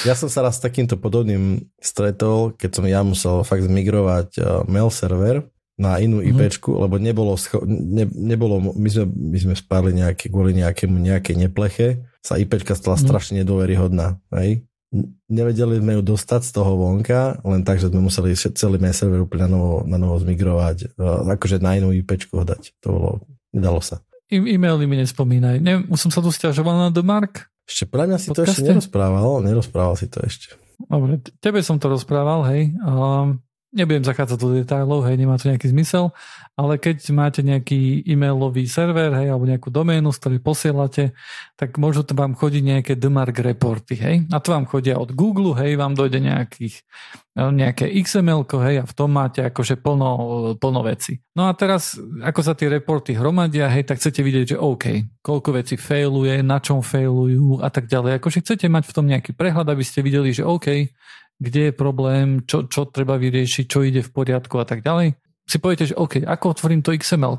ja 0.03 0.13
som 0.19 0.27
sa 0.27 0.43
raz 0.43 0.59
s 0.59 0.61
takýmto 0.61 0.99
podobným 0.99 1.63
stretol, 1.79 2.51
keď 2.59 2.69
som 2.75 2.85
ja 2.91 2.99
musel 3.07 3.47
fakt 3.47 3.63
zmigrovať 3.63 4.29
uh, 4.35 4.67
mail 4.67 4.91
server 4.91 5.47
na 5.75 5.99
inú 5.99 6.23
mm-hmm. 6.23 6.39
IPčku, 6.39 6.71
lebo 6.71 6.95
nebolo, 6.95 7.35
scho- 7.35 7.67
ne, 7.67 8.07
nebolo 8.07 8.71
my, 8.75 8.89
sme, 8.89 9.05
my 9.11 9.37
sme 9.37 9.53
spárli 9.59 9.91
nejaké, 9.91 10.31
kvôli 10.31 10.55
nejakému 10.55 10.95
nejakej 10.95 11.35
nepleche, 11.35 11.87
sa 12.23 12.39
IPčka 12.39 12.79
stala 12.79 12.95
mm-hmm. 12.95 13.07
strašne 13.11 13.33
nedôveryhodná. 13.43 14.15
Hej? 14.39 14.63
Nevedeli 15.27 15.83
sme 15.83 15.99
ju 15.99 16.01
dostať 16.15 16.41
z 16.47 16.51
toho 16.55 16.79
vonka, 16.79 17.43
len 17.43 17.67
tak, 17.67 17.83
že 17.83 17.91
sme 17.91 17.99
museli 17.99 18.31
celý 18.39 18.79
server 18.95 19.27
úplne 19.27 19.51
na 19.51 19.51
novo, 19.51 19.75
na 19.83 19.97
novo 19.99 20.15
zmigrovať, 20.23 20.95
akože 21.35 21.59
na 21.59 21.75
inú 21.75 21.91
IPčku 21.91 22.39
ho 22.39 22.47
dať. 22.47 22.71
To 22.79 22.87
bolo, 22.87 23.09
nedalo 23.51 23.83
sa. 23.83 23.99
I, 24.31 24.39
e-maily 24.39 24.87
mi 24.87 24.95
nespomínaj. 24.97 25.59
Ne, 25.59 25.83
už 25.91 26.07
som 26.07 26.11
sa 26.11 26.23
tu 26.23 26.31
stiažoval 26.31 26.87
na 26.87 26.89
Demark. 26.89 27.51
Ešte 27.67 27.85
pre 27.89 28.07
mňa 28.07 28.17
si 28.17 28.29
Podcaste? 28.31 28.41
to 28.41 28.51
ešte 28.63 28.63
nerozprával, 28.71 29.43
nerozprával 29.43 29.95
si 29.99 30.07
to 30.07 30.23
ešte. 30.23 30.55
Dobre, 30.87 31.19
tebe 31.43 31.59
som 31.65 31.77
to 31.81 31.91
rozprával, 31.91 32.45
hej. 32.49 32.73
Um, 32.81 33.41
nebudem 33.75 34.07
zachádzať 34.07 34.37
do 34.39 34.55
detailov, 34.55 35.03
hej, 35.05 35.19
nemá 35.19 35.35
to 35.35 35.51
nejaký 35.51 35.67
zmysel, 35.69 36.15
ale 36.55 36.79
keď 36.79 37.03
máte 37.11 37.43
nejaký 37.43 38.07
e-mailový 38.07 38.63
server, 38.71 39.11
hej, 39.11 39.27
alebo 39.27 39.43
nejakú 39.43 39.67
doménu, 39.67 40.15
z 40.15 40.19
ktorej 40.23 40.39
posielate, 40.39 41.03
tak 41.59 41.75
môžu 41.75 42.07
to 42.07 42.15
vám 42.15 42.31
chodiť 42.39 42.63
nejaké 42.63 42.93
DMARC 42.95 43.43
reporty, 43.43 43.99
hej, 43.99 44.15
a 44.31 44.39
to 44.39 44.55
vám 44.55 44.63
chodia 44.65 44.95
od 44.95 45.11
Google, 45.11 45.51
hej, 45.59 45.75
vám 45.75 45.99
dojde 45.99 46.23
nejakých, 46.23 46.87
nejaké 47.35 47.91
XML, 47.99 48.47
hej, 48.47 48.75
a 48.81 48.85
v 48.87 48.93
tom 48.95 49.11
máte 49.11 49.43
akože 49.43 49.83
plno, 49.83 50.09
plno 50.55 50.81
veci. 50.87 51.19
No 51.35 51.51
a 51.51 51.53
teraz, 51.53 51.99
ako 52.23 52.39
sa 52.39 52.55
tie 52.55 52.71
reporty 52.71 53.11
hromadia, 53.11 53.67
hej, 53.67 53.83
tak 53.83 53.99
chcete 53.99 54.23
vidieť, 54.23 54.55
že 54.55 54.57
OK, 54.57 55.19
koľko 55.19 55.59
veci 55.59 55.75
failuje, 55.75 56.39
na 56.39 56.63
čom 56.63 56.79
failujú 56.79 57.59
a 57.59 57.67
tak 57.67 57.91
ďalej. 57.91 58.23
Akože 58.23 58.39
chcete 58.39 58.71
mať 58.71 58.87
v 58.87 58.95
tom 58.95 59.05
nejaký 59.11 59.35
prehľad, 59.35 59.67
aby 59.67 59.83
ste 59.83 59.99
videli, 59.99 60.31
že 60.31 60.47
OK, 60.47 60.87
kde 61.39 61.69
je 61.69 61.73
problém, 61.75 62.43
čo, 62.47 62.67
čo 62.67 62.87
treba 62.87 63.19
vyriešiť, 63.19 63.65
čo 63.67 63.83
ide 63.83 64.01
v 64.01 64.11
poriadku 64.11 64.55
a 64.59 64.65
tak 64.67 64.81
ďalej. 64.81 65.15
Si 65.45 65.57
poviete, 65.61 65.85
že 65.91 65.99
OK, 65.99 66.23
ako 66.25 66.45
otvorím 66.55 66.81
to 66.81 66.95
XML? 66.95 67.37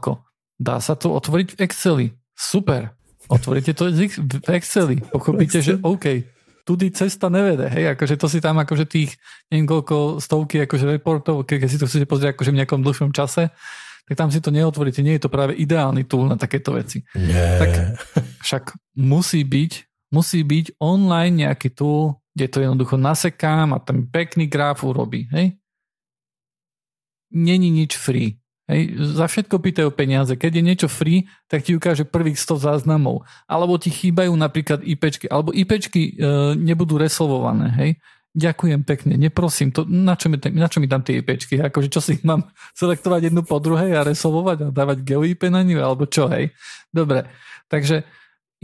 Dá 0.56 0.78
sa 0.80 0.94
to 0.94 1.12
otvoriť 1.16 1.56
v 1.56 1.58
Exceli. 1.64 2.06
Super. 2.36 2.96
Otvoríte 3.26 3.74
to 3.74 3.90
v 3.90 4.48
Exceli. 4.54 5.02
Pochopíte, 5.02 5.58
že 5.58 5.80
OK, 5.82 6.22
tudy 6.66 6.90
cesta 6.90 7.30
nevede, 7.30 7.70
hej, 7.70 7.94
akože 7.94 8.18
to 8.18 8.26
si 8.26 8.42
tam 8.42 8.58
akože 8.58 8.90
tých, 8.90 9.14
neviem 9.50 9.70
koľko 9.70 10.18
stovky 10.18 10.66
akože 10.66 10.98
reportov, 10.98 11.46
keď 11.46 11.70
si 11.70 11.78
to 11.78 11.86
chcete 11.86 12.10
pozrieť 12.10 12.34
akože 12.34 12.50
v 12.50 12.58
nejakom 12.62 12.82
dlhšom 12.82 13.10
čase, 13.14 13.54
tak 14.06 14.14
tam 14.18 14.30
si 14.30 14.42
to 14.42 14.50
neotvoríte, 14.50 14.98
nie 15.02 15.14
je 15.18 15.26
to 15.26 15.30
práve 15.30 15.54
ideálny 15.54 16.06
tool 16.06 16.26
na 16.26 16.34
takéto 16.34 16.74
veci. 16.74 17.06
Nie. 17.14 17.62
Tak 17.62 17.70
však 18.42 18.64
musí 18.98 19.46
byť, 19.46 19.72
musí 20.10 20.42
byť 20.42 20.78
online 20.82 21.46
nejaký 21.46 21.70
tool, 21.70 22.18
kde 22.36 22.46
to 22.52 22.60
jednoducho 22.60 23.00
nasekám 23.00 23.72
a 23.72 23.80
ten 23.80 24.04
pekný 24.04 24.44
graf 24.44 24.84
urobí. 24.84 25.24
Hej? 25.32 25.56
Není 27.32 27.72
nič 27.72 27.96
free. 27.96 28.36
Hej, 28.66 28.98
za 29.14 29.30
všetko 29.30 29.62
pýtajú 29.62 29.94
peniaze. 29.94 30.34
Keď 30.34 30.52
je 30.58 30.62
niečo 30.62 30.88
free, 30.90 31.30
tak 31.46 31.62
ti 31.62 31.78
ukáže 31.78 32.02
prvých 32.02 32.36
100 32.36 32.66
záznamov. 32.66 33.22
Alebo 33.46 33.78
ti 33.78 33.94
chýbajú 33.94 34.34
napríklad 34.34 34.82
IPčky. 34.82 35.30
Alebo 35.30 35.54
IPčky 35.54 36.18
e, 36.18 36.58
nebudú 36.58 36.98
resolvované. 36.98 37.70
Hej. 37.78 37.90
Ďakujem 38.36 38.84
pekne, 38.84 39.14
neprosím. 39.16 39.72
To, 39.72 39.88
na, 39.88 40.12
čo 40.12 40.28
mi, 40.28 40.36
na 40.36 40.68
čo 40.68 40.82
mi 40.82 40.90
tam 40.90 41.00
tie 41.00 41.22
IPčky? 41.22 41.62
Akože 41.62 41.88
čo 41.88 42.02
si 42.02 42.18
mám 42.28 42.50
selektovať 42.74 43.30
jednu 43.32 43.46
po 43.46 43.62
druhej 43.62 43.96
a 43.96 44.04
resolvovať 44.04 44.68
a 44.68 44.74
dávať 44.74 45.06
GeoIP 45.06 45.46
na 45.48 45.62
ňu? 45.62 45.78
Alebo 45.80 46.04
čo? 46.10 46.26
Hej. 46.28 46.52
Dobre, 46.90 47.30
takže 47.70 48.02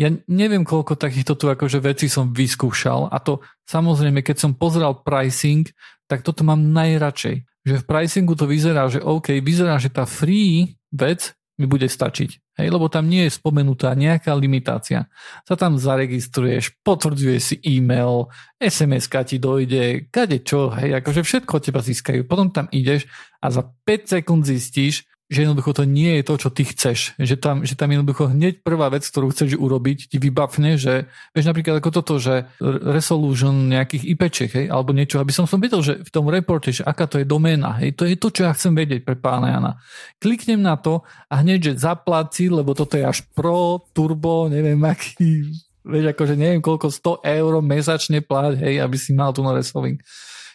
ja 0.02 0.10
neviem, 0.26 0.66
koľko 0.66 0.98
takýchto 0.98 1.38
tu 1.38 1.46
akože 1.46 1.78
veci 1.78 2.10
som 2.10 2.34
vyskúšal 2.34 3.06
a 3.14 3.22
to 3.22 3.38
samozrejme, 3.70 4.26
keď 4.26 4.36
som 4.42 4.58
pozrel 4.58 4.90
pricing, 5.06 5.70
tak 6.10 6.26
toto 6.26 6.42
mám 6.42 6.58
najradšej. 6.58 7.46
Že 7.62 7.74
v 7.78 7.86
pricingu 7.86 8.34
to 8.34 8.50
vyzerá, 8.50 8.90
že 8.90 8.98
OK, 8.98 9.38
vyzerá, 9.38 9.78
že 9.78 9.94
tá 9.94 10.02
free 10.02 10.74
vec 10.90 11.38
mi 11.62 11.70
bude 11.70 11.86
stačiť. 11.86 12.58
Hej, 12.58 12.68
lebo 12.68 12.90
tam 12.90 13.08
nie 13.08 13.24
je 13.24 13.38
spomenutá 13.38 13.94
nejaká 13.96 14.34
limitácia. 14.36 15.08
Sa 15.46 15.54
tam 15.56 15.80
zaregistruješ, 15.80 16.82
potvrdzuje 16.84 17.38
si 17.40 17.56
e-mail, 17.64 18.28
sms 18.60 19.08
ti 19.24 19.40
dojde, 19.40 20.10
kade 20.12 20.42
čo, 20.44 20.68
hej, 20.74 21.00
akože 21.00 21.22
všetko 21.24 21.52
od 21.56 21.62
teba 21.64 21.80
získajú. 21.80 22.28
Potom 22.28 22.52
tam 22.52 22.68
ideš 22.74 23.08
a 23.40 23.48
za 23.48 23.62
5 23.64 24.20
sekúnd 24.20 24.42
zistíš, 24.44 25.08
že 25.32 25.48
jednoducho 25.48 25.72
to 25.72 25.88
nie 25.88 26.20
je 26.20 26.22
to, 26.28 26.34
čo 26.36 26.48
ty 26.52 26.68
chceš. 26.68 27.16
Že 27.16 27.36
tam, 27.40 27.56
že 27.64 27.72
tam 27.72 27.88
jednoducho 27.88 28.28
hneď 28.28 28.60
prvá 28.60 28.92
vec, 28.92 29.08
ktorú 29.08 29.32
chceš 29.32 29.56
urobiť, 29.56 30.12
ti 30.12 30.20
vybavne, 30.20 30.76
že 30.76 31.08
vieš 31.32 31.48
napríklad 31.48 31.80
ako 31.80 31.90
toto, 31.90 32.20
že 32.20 32.52
resolution 32.60 33.72
nejakých 33.72 34.04
IPček, 34.12 34.50
hej, 34.52 34.66
alebo 34.68 34.92
niečo, 34.92 35.16
aby 35.16 35.32
som 35.32 35.48
som 35.48 35.56
vedel, 35.56 35.80
že 35.80 36.04
v 36.04 36.10
tom 36.12 36.28
reporte, 36.28 36.68
že 36.68 36.84
aká 36.84 37.08
to 37.08 37.16
je 37.16 37.24
doména, 37.24 37.80
hej, 37.80 37.96
to 37.96 38.04
je 38.04 38.20
to, 38.20 38.28
čo 38.28 38.44
ja 38.44 38.52
chcem 38.52 38.76
vedieť 38.76 39.08
pre 39.08 39.16
pána 39.16 39.56
Jana. 39.56 39.72
Kliknem 40.20 40.60
na 40.60 40.76
to 40.76 41.00
a 41.32 41.40
hneď, 41.40 41.72
že 41.72 41.88
zapláci, 41.88 42.52
lebo 42.52 42.76
toto 42.76 43.00
je 43.00 43.08
až 43.08 43.24
pro, 43.32 43.80
turbo, 43.96 44.52
neviem 44.52 44.78
aký 44.84 45.48
Vieš, 45.82 46.14
akože 46.14 46.38
neviem 46.38 46.62
koľko, 46.62 46.94
100 46.94 47.26
eur 47.42 47.52
mesačne 47.58 48.22
plať, 48.22 48.62
hej, 48.62 48.78
aby 48.78 48.94
si 48.94 49.10
mal 49.18 49.34
tu 49.34 49.42
na 49.42 49.50
wrestling. 49.50 49.98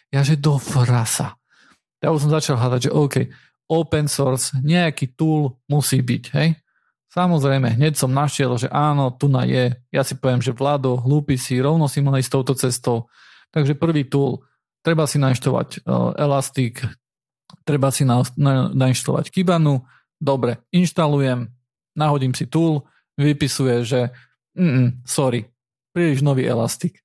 Ja, 0.08 0.24
že 0.24 0.40
do 0.40 0.56
frasa. 0.56 1.36
Ja 2.00 2.16
už 2.16 2.24
som 2.24 2.32
začal 2.32 2.56
hľadať, 2.56 2.88
že 2.88 2.92
OK, 2.96 3.16
open 3.68 4.08
source, 4.08 4.56
nejaký 4.64 5.16
tool 5.16 5.60
musí 5.68 6.00
byť, 6.00 6.24
hej. 6.36 6.56
Samozrejme, 7.08 7.80
hneď 7.80 7.96
som 7.96 8.12
našiel, 8.12 8.60
že 8.60 8.68
áno, 8.68 9.10
tu 9.16 9.32
na 9.32 9.48
je. 9.48 9.74
Ja 9.90 10.04
si 10.04 10.14
poviem, 10.20 10.44
že 10.44 10.54
Vlado, 10.54 11.00
hlúpi 11.00 11.40
si, 11.40 11.58
rovno 11.58 11.88
si 11.88 12.04
mal 12.04 12.20
ísť 12.20 12.32
touto 12.32 12.54
cestou. 12.54 13.08
Takže 13.50 13.80
prvý 13.80 14.06
tool, 14.06 14.44
treba 14.84 15.08
si 15.08 15.18
nainštalovať 15.18 15.88
uh, 15.88 16.14
Elastic, 16.20 16.84
treba 17.64 17.90
si 17.96 18.04
na, 18.04 18.22
na, 18.36 18.70
nainštalovať 18.70 19.32
Kibanu, 19.32 19.88
dobre, 20.20 20.62
inštalujem, 20.76 21.48
nahodím 21.96 22.36
si 22.36 22.46
tool, 22.46 22.86
vypisuje, 23.18 23.88
že 23.88 24.00
mm, 24.54 25.08
sorry, 25.08 25.48
príliš 25.96 26.22
nový 26.22 26.46
Elastic. 26.46 27.02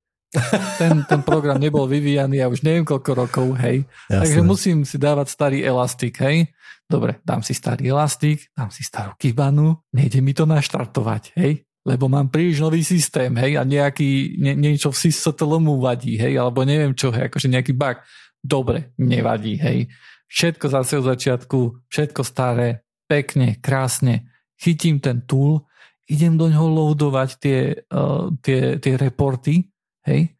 Ten, 0.80 1.04
ten 1.04 1.20
program 1.20 1.60
nebol 1.60 1.84
vyvíjaný 1.84 2.40
ja 2.40 2.48
už 2.48 2.64
neviem 2.64 2.88
koľko 2.88 3.12
rokov, 3.12 3.46
hej. 3.60 3.84
Jasne. 4.08 4.20
Takže 4.24 4.40
musím 4.40 4.78
si 4.88 4.96
dávať 4.96 5.28
starý 5.28 5.60
Elastic, 5.60 6.16
hej. 6.24 6.48
Dobre, 6.88 7.20
dám 7.20 7.44
si 7.44 7.52
starý 7.52 7.92
Elastic, 7.92 8.48
dám 8.56 8.72
si 8.72 8.80
starú 8.80 9.12
Kibanu, 9.20 9.80
nejde 9.92 10.24
mi 10.24 10.32
to 10.32 10.48
naštartovať, 10.48 11.36
hej. 11.36 11.68
Lebo 11.82 12.06
mám 12.08 12.30
príliš 12.32 12.62
nový 12.62 12.80
systém, 12.80 13.32
hej, 13.36 13.60
a 13.60 13.62
nejaký, 13.66 14.40
nie, 14.40 14.54
niečo 14.54 14.88
v 14.94 15.00
SysTL 15.04 15.60
mu 15.60 15.82
vadí, 15.82 16.16
hej, 16.16 16.40
alebo 16.40 16.64
neviem 16.64 16.96
čo, 16.96 17.12
hej, 17.12 17.28
akože 17.28 17.52
nejaký 17.52 17.72
bug. 17.76 18.00
Dobre, 18.40 18.96
nevadí, 18.96 19.60
hej. 19.60 19.92
Všetko 20.32 20.64
zase 20.72 20.96
od 20.96 21.12
začiatku, 21.12 21.88
všetko 21.92 22.22
staré, 22.24 22.88
pekne, 23.04 23.60
krásne. 23.60 24.32
Chytím 24.56 24.96
ten 24.96 25.20
tool, 25.26 25.68
idem 26.08 26.36
do 26.40 26.48
ňoho 26.48 26.68
loadovať 26.72 27.30
tie, 27.40 27.60
uh, 27.92 28.30
tie, 28.40 28.78
tie 28.80 28.94
reporty, 28.96 29.71
hej, 30.06 30.34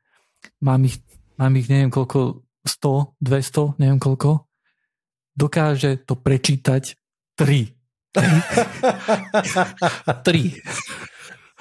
mám 0.63 0.83
ich, 0.87 0.99
mám 1.39 1.55
ich 1.57 1.69
neviem 1.69 1.91
koľko, 1.91 2.43
100, 2.63 3.19
200, 3.19 3.79
neviem 3.83 3.99
koľko, 3.99 4.47
dokáže 5.35 6.03
to 6.07 6.15
prečítať 6.15 6.95
3. 7.39 7.75
3. 8.13 8.23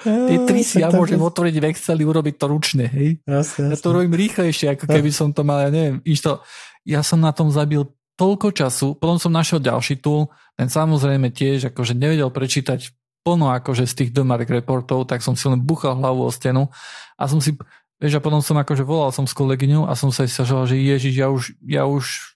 Tie 0.02 0.38
tri 0.50 0.66
si 0.66 0.82
ja 0.82 0.90
môžem 0.90 1.22
otvoriť 1.22 1.54
v 1.62 1.66
Exceli, 1.70 2.02
urobiť 2.02 2.34
to 2.34 2.46
ručne, 2.50 2.90
hej. 2.90 3.22
Jasne, 3.22 3.70
jasne. 3.70 3.74
Ja 3.74 3.76
to 3.78 3.94
robím 3.94 4.18
rýchlejšie, 4.18 4.74
ako 4.74 4.90
keby 4.90 5.10
som 5.14 5.30
to 5.30 5.46
mal, 5.46 5.62
ja 5.62 5.70
neviem, 5.70 6.02
to, 6.02 6.42
ja 6.82 7.06
som 7.06 7.22
na 7.22 7.30
tom 7.30 7.54
zabil 7.54 7.86
toľko 8.18 8.50
času, 8.50 8.98
potom 8.98 9.16
som 9.22 9.30
našiel 9.30 9.62
ďalší 9.62 10.02
tool, 10.02 10.26
ten 10.58 10.66
samozrejme 10.66 11.30
tiež 11.30 11.70
akože 11.70 11.94
nevedel 11.94 12.28
prečítať 12.34 12.90
plno 13.22 13.54
akože 13.54 13.86
z 13.86 13.94
tých 13.94 14.10
domark 14.10 14.50
reportov, 14.50 15.06
tak 15.06 15.22
som 15.22 15.38
si 15.38 15.46
len 15.46 15.62
buchal 15.62 15.94
hlavu 15.94 16.26
o 16.26 16.30
stenu 16.34 16.66
a 17.14 17.30
som 17.30 17.38
si, 17.38 17.54
vieš, 18.02 18.18
a 18.18 18.24
potom 18.24 18.42
som 18.42 18.58
akože 18.58 18.82
volal 18.82 19.14
som 19.14 19.30
s 19.30 19.34
kolegyňou 19.38 19.86
a 19.86 19.94
som 19.94 20.10
sa 20.10 20.26
stiažoval, 20.26 20.66
že 20.66 20.82
ježiš, 20.82 21.14
ja 21.14 21.30
už, 21.30 21.54
ja 21.62 21.86
už 21.86 22.34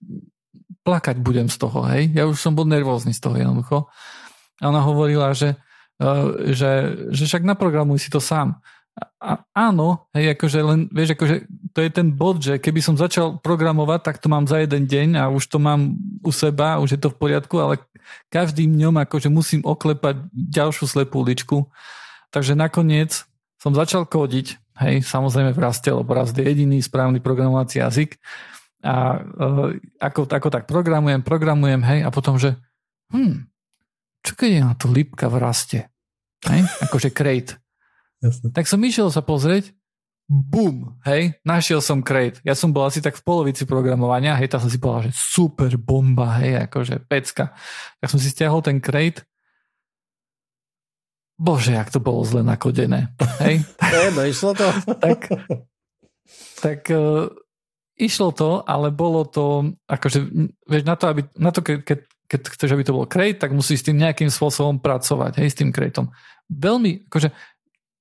plakať 0.86 1.18
budem 1.18 1.50
z 1.50 1.58
toho, 1.58 1.82
hej, 1.90 2.14
ja 2.14 2.30
už 2.30 2.38
som 2.38 2.54
bol 2.54 2.62
nervózny 2.62 3.10
z 3.10 3.18
toho 3.18 3.34
jednoducho. 3.34 3.90
A 4.62 4.70
ona 4.70 4.78
hovorila, 4.86 5.34
že, 5.34 5.58
uh, 5.98 6.54
že, 6.54 6.94
že 7.10 7.26
však 7.26 7.42
naprogramuj 7.42 8.06
si 8.06 8.08
to 8.14 8.22
sám. 8.22 8.62
A, 9.20 9.44
áno, 9.52 10.08
hej, 10.14 10.38
akože 10.38 10.58
len, 10.62 10.80
vieš, 10.88 11.18
akože 11.18 11.44
to 11.74 11.84
je 11.84 11.90
ten 11.92 12.08
bod, 12.14 12.40
že 12.40 12.56
keby 12.62 12.80
som 12.80 12.96
začal 12.96 13.42
programovať, 13.42 14.00
tak 14.00 14.16
to 14.22 14.30
mám 14.32 14.48
za 14.48 14.62
jeden 14.62 14.88
deň 14.88 15.20
a 15.20 15.28
už 15.28 15.50
to 15.50 15.58
mám 15.60 15.98
u 16.24 16.32
seba, 16.32 16.80
už 16.80 16.96
je 16.96 17.00
to 17.02 17.12
v 17.12 17.18
poriadku, 17.20 17.60
ale 17.60 17.82
každým 18.30 18.72
dňom 18.72 18.96
akože 19.04 19.28
musím 19.28 19.60
oklepať 19.66 20.30
ďalšiu 20.32 20.86
slepú 20.88 21.26
uličku. 21.26 21.68
Takže 22.32 22.56
nakoniec 22.56 23.26
som 23.60 23.76
začal 23.76 24.08
kódiť, 24.08 24.56
hej, 24.84 25.04
samozrejme 25.04 25.56
v 25.56 25.62
Raste, 25.62 25.90
lebo 25.92 26.12
Rast 26.12 26.36
je 26.36 26.44
jediný 26.44 26.80
správny 26.80 27.20
programovací 27.20 27.80
jazyk 27.80 28.20
a 28.84 29.18
uh, 29.18 29.72
ako, 29.98 30.28
ako 30.28 30.48
tak 30.52 30.64
programujem, 30.68 31.24
programujem, 31.24 31.82
hej, 31.82 32.00
a 32.04 32.12
potom, 32.12 32.36
že 32.36 32.54
hm, 33.10 33.48
čo 34.22 34.32
keď 34.36 34.50
je 34.52 34.62
na 34.62 34.74
to 34.76 34.86
lipka 34.92 35.26
v 35.32 35.36
Raste? 35.40 35.80
Hej, 36.46 36.68
akože 36.86 37.10
crate. 37.10 37.58
Jasne. 38.20 38.52
Tak 38.52 38.68
som 38.68 38.80
išiel 38.84 39.08
sa 39.08 39.24
pozrieť, 39.24 39.72
bum, 40.26 40.98
hej, 41.06 41.38
našiel 41.46 41.78
som 41.78 42.02
crate. 42.02 42.42
Ja 42.42 42.58
som 42.58 42.74
bol 42.74 42.84
asi 42.86 42.98
tak 42.98 43.14
v 43.14 43.24
polovici 43.24 43.62
programovania, 43.62 44.34
hej, 44.36 44.50
tam 44.50 44.60
som 44.62 44.70
si 44.70 44.82
povedal, 44.82 45.08
že 45.08 45.14
super 45.14 45.72
bomba, 45.78 46.42
hej, 46.42 46.66
akože 46.66 47.06
pecka. 47.06 47.54
Tak 48.02 48.08
som 48.10 48.20
si 48.20 48.28
stiahol 48.30 48.60
ten 48.60 48.82
crate. 48.82 49.22
Bože, 51.36 51.76
jak 51.76 51.92
to 51.92 52.00
bolo 52.00 52.24
zle 52.24 52.40
nakodené, 52.40 53.12
hej. 53.44 53.60
no, 54.16 54.24
išlo 54.24 54.56
to. 54.56 54.66
tak, 55.04 55.20
tak 56.64 56.80
uh, 56.88 57.28
išlo 58.00 58.32
to, 58.32 58.64
ale 58.64 58.88
bolo 58.88 59.28
to, 59.28 59.76
akože, 59.84 60.18
vieš, 60.64 60.84
na 60.88 60.96
to, 60.96 61.04
aby, 61.12 61.20
na 61.36 61.52
to 61.52 61.60
keď, 61.60 61.76
keď, 61.84 61.98
keď 62.24 62.40
chceš, 62.56 62.70
aby 62.72 62.84
to 62.84 62.96
bol 62.96 63.04
crate, 63.04 63.36
tak 63.36 63.52
musíš 63.52 63.84
s 63.84 63.86
tým 63.92 64.00
nejakým 64.00 64.32
spôsobom 64.32 64.80
pracovať, 64.80 65.44
hej, 65.44 65.48
s 65.52 65.58
tým 65.60 65.72
crateom. 65.72 66.08
Veľmi, 66.48 67.04
akože, 67.08 67.28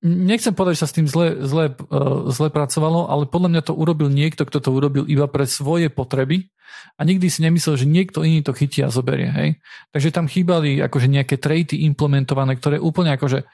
nechcem 0.04 0.52
povedať, 0.52 0.76
že 0.76 0.82
sa 0.84 0.90
s 0.90 0.96
tým 0.96 1.08
zle, 1.08 1.40
zle, 1.44 1.72
uh, 1.72 2.28
zle 2.28 2.48
pracovalo, 2.52 3.08
ale 3.08 3.24
podľa 3.30 3.48
mňa 3.52 3.62
to 3.64 3.72
urobil 3.72 4.12
niekto, 4.12 4.44
kto 4.44 4.60
to 4.60 4.70
urobil 4.74 5.04
iba 5.08 5.24
pre 5.30 5.48
svoje 5.48 5.88
potreby 5.88 6.52
a 6.96 7.04
nikdy 7.04 7.28
si 7.28 7.40
nemyslel, 7.44 7.76
že 7.80 7.86
niekto 7.88 8.24
iný 8.24 8.44
to 8.44 8.52
chytí 8.52 8.84
a 8.84 8.92
zoberie. 8.92 9.28
Hej? 9.32 9.48
Takže 9.92 10.08
tam 10.12 10.26
chýbali 10.28 10.80
akože 10.84 11.08
nejaké 11.08 11.36
traity 11.40 11.84
implementované, 11.88 12.56
ktoré 12.56 12.76
úplne 12.80 13.16
akože 13.16 13.44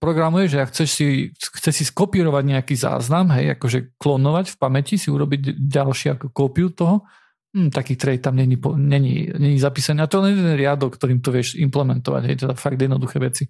programuje, 0.00 0.48
že 0.48 0.64
ak 0.64 0.72
chceš 0.72 0.88
si, 0.88 1.06
chce 1.36 1.70
si 1.70 1.84
skopírovať 1.84 2.44
nejaký 2.56 2.74
záznam, 2.74 3.28
hej, 3.36 3.60
akože 3.60 4.00
klonovať 4.00 4.56
v 4.56 4.56
pamäti, 4.56 4.94
si 4.96 5.12
urobiť 5.12 5.60
ďalší 5.60 6.16
ako 6.16 6.32
kópiu 6.32 6.72
toho, 6.72 7.04
hm, 7.52 7.68
taký 7.68 8.00
trade 8.00 8.24
tam 8.24 8.40
není, 8.40 8.56
není, 8.80 9.28
není 9.28 9.58
zapísaný. 9.60 10.00
A 10.00 10.08
to 10.08 10.24
je 10.24 10.32
jeden 10.32 10.56
riadok, 10.56 10.96
ktorým 10.96 11.20
to 11.20 11.28
vieš 11.28 11.60
implementovať, 11.60 12.22
hej, 12.24 12.36
teda 12.40 12.54
fakt 12.56 12.80
jednoduché 12.80 13.20
veci. 13.20 13.44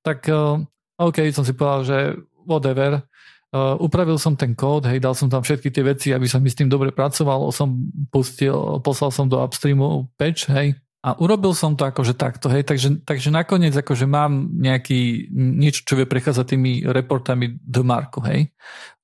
Tak 0.00 0.24
uh, 0.32 0.64
OK, 0.98 1.30
som 1.30 1.46
si 1.46 1.54
povedal, 1.54 1.82
že 1.86 1.98
whatever, 2.44 3.06
Uh, 3.48 3.80
upravil 3.80 4.20
som 4.20 4.36
ten 4.36 4.52
kód, 4.52 4.84
hej, 4.84 5.00
dal 5.00 5.16
som 5.16 5.32
tam 5.32 5.40
všetky 5.40 5.72
tie 5.72 5.80
veci, 5.80 6.08
aby 6.12 6.28
sa 6.28 6.36
mi 6.36 6.52
s 6.52 6.58
tým 6.60 6.68
dobre 6.68 6.92
pracoval, 6.92 7.48
som 7.48 7.80
pustil, 8.12 8.52
poslal 8.84 9.08
som 9.08 9.24
do 9.24 9.40
upstreamu 9.40 10.04
patch, 10.20 10.52
hej, 10.52 10.76
a 11.00 11.16
urobil 11.16 11.56
som 11.56 11.72
to 11.72 11.88
akože 11.88 12.12
takto, 12.12 12.52
hej, 12.52 12.68
takže, 12.68 13.08
takže 13.08 13.32
nakoniec 13.32 13.72
akože 13.72 14.04
mám 14.04 14.52
nejaký, 14.52 15.32
niečo, 15.32 15.88
čo 15.88 15.96
vie 15.96 16.04
prechádzať 16.04 16.44
tými 16.44 16.84
reportami 16.84 17.56
do 17.64 17.80
Marku, 17.88 18.20
hej. 18.28 18.52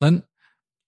Len, 0.04 0.20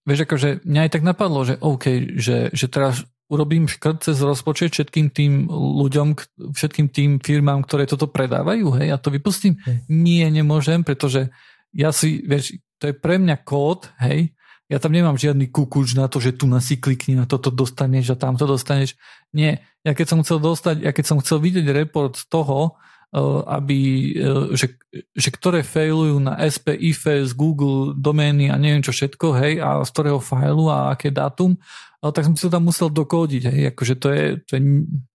vieš, 0.04 0.28
akože 0.28 0.68
mňa 0.68 0.80
aj 0.84 0.90
tak 0.92 1.04
napadlo, 1.08 1.40
že 1.48 1.56
OK, 1.56 2.12
že, 2.20 2.52
že 2.52 2.66
teraz 2.68 3.08
urobím 3.26 3.66
škrt 3.66 4.06
cez 4.06 4.22
rozpočet 4.22 4.70
všetkým 4.72 5.10
tým 5.10 5.50
ľuďom, 5.50 6.14
všetkým 6.54 6.86
tým 6.90 7.10
firmám, 7.18 7.66
ktoré 7.66 7.86
toto 7.90 8.06
predávajú, 8.06 8.78
hej, 8.78 8.94
a 8.94 8.96
to 9.02 9.10
vypustím. 9.10 9.58
Hej. 9.66 9.82
Nie, 9.90 10.26
nemôžem, 10.30 10.86
pretože 10.86 11.34
ja 11.74 11.90
si, 11.90 12.22
vieš, 12.22 12.56
to 12.78 12.90
je 12.90 12.94
pre 12.94 13.18
mňa 13.18 13.42
kód, 13.42 13.90
hej, 13.98 14.36
ja 14.66 14.82
tam 14.82 14.90
nemám 14.90 15.14
žiadny 15.14 15.46
kukuč 15.54 15.94
na 15.94 16.10
to, 16.10 16.18
že 16.18 16.34
tu 16.34 16.50
na 16.50 16.58
si 16.58 16.78
klikni, 16.78 17.14
na 17.14 17.22
toto 17.22 17.54
dostaneš 17.54 18.14
a 18.14 18.16
tamto 18.18 18.50
dostaneš. 18.50 18.98
Nie, 19.30 19.62
ja 19.86 19.94
keď 19.94 20.06
som 20.10 20.18
chcel 20.26 20.42
dostať, 20.42 20.82
ja 20.82 20.90
keď 20.90 21.04
som 21.06 21.22
chcel 21.22 21.38
vidieť 21.38 21.70
report 21.70 22.18
z 22.18 22.26
toho, 22.26 22.74
aby, 23.46 23.78
eh, 24.18 24.44
že, 24.58 24.76
že 25.14 25.28
ktoré 25.30 25.62
failujú 25.62 26.18
na 26.18 26.36
SP, 26.42 26.74
IFS, 26.74 27.32
Google, 27.32 27.94
domény 27.94 28.50
a 28.50 28.58
neviem 28.58 28.82
čo 28.82 28.90
všetko, 28.90 29.26
hej, 29.38 29.52
a 29.62 29.80
z 29.86 29.90
ktorého 29.94 30.20
failu 30.20 30.68
a 30.68 30.92
aké 30.92 31.14
dátum, 31.14 31.54
tak 32.06 32.22
som 32.22 32.38
si 32.38 32.46
to 32.46 32.54
tam 32.54 32.70
musel 32.70 32.86
dokódiť, 32.86 33.42
hej, 33.50 33.62
akože 33.74 33.94
to 33.98 34.08
je, 34.14 34.24
to 34.46 34.52
je, 34.54 34.62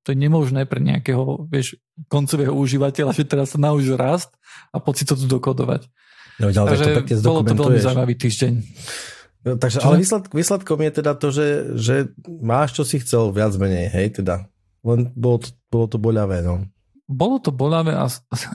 to 0.04 0.08
je 0.12 0.18
nemožné 0.18 0.68
pre 0.68 0.84
nejakého, 0.84 1.48
vieš, 1.48 1.80
koncového 2.12 2.52
užívateľa, 2.52 3.16
že 3.16 3.24
teraz 3.24 3.56
sa 3.56 3.60
nauč 3.62 3.88
rast 3.96 4.36
a 4.76 4.82
si 4.92 5.08
to 5.08 5.16
tu 5.16 5.28
dokodovať. 5.32 5.88
No, 6.42 6.50
ale 6.50 6.76
Takže 6.76 7.22
to 7.22 7.32
bolo 7.32 7.48
to 7.48 7.54
veľmi 7.54 7.80
zaujímavý 7.80 8.16
týždeň. 8.18 8.54
No, 9.42 9.52
takže, 9.56 9.78
ale 9.82 10.02
výsledk, 10.02 10.36
výsledkom 10.36 10.80
je 10.84 10.92
teda 10.92 11.12
to, 11.16 11.28
že, 11.32 11.48
že 11.78 11.96
máš, 12.28 12.76
čo 12.76 12.84
si 12.84 13.00
chcel 13.00 13.30
viac 13.32 13.56
menej, 13.56 13.88
hej, 13.94 14.22
teda. 14.22 14.52
Len 14.82 15.14
bolo 15.14 15.46
to, 15.46 15.50
bolo 15.70 15.86
to 15.86 15.98
boľavé, 16.02 16.42
no 16.42 16.66
bolo 17.12 17.38
to 17.44 17.52
bolavé 17.52 17.94
a, 17.94 18.08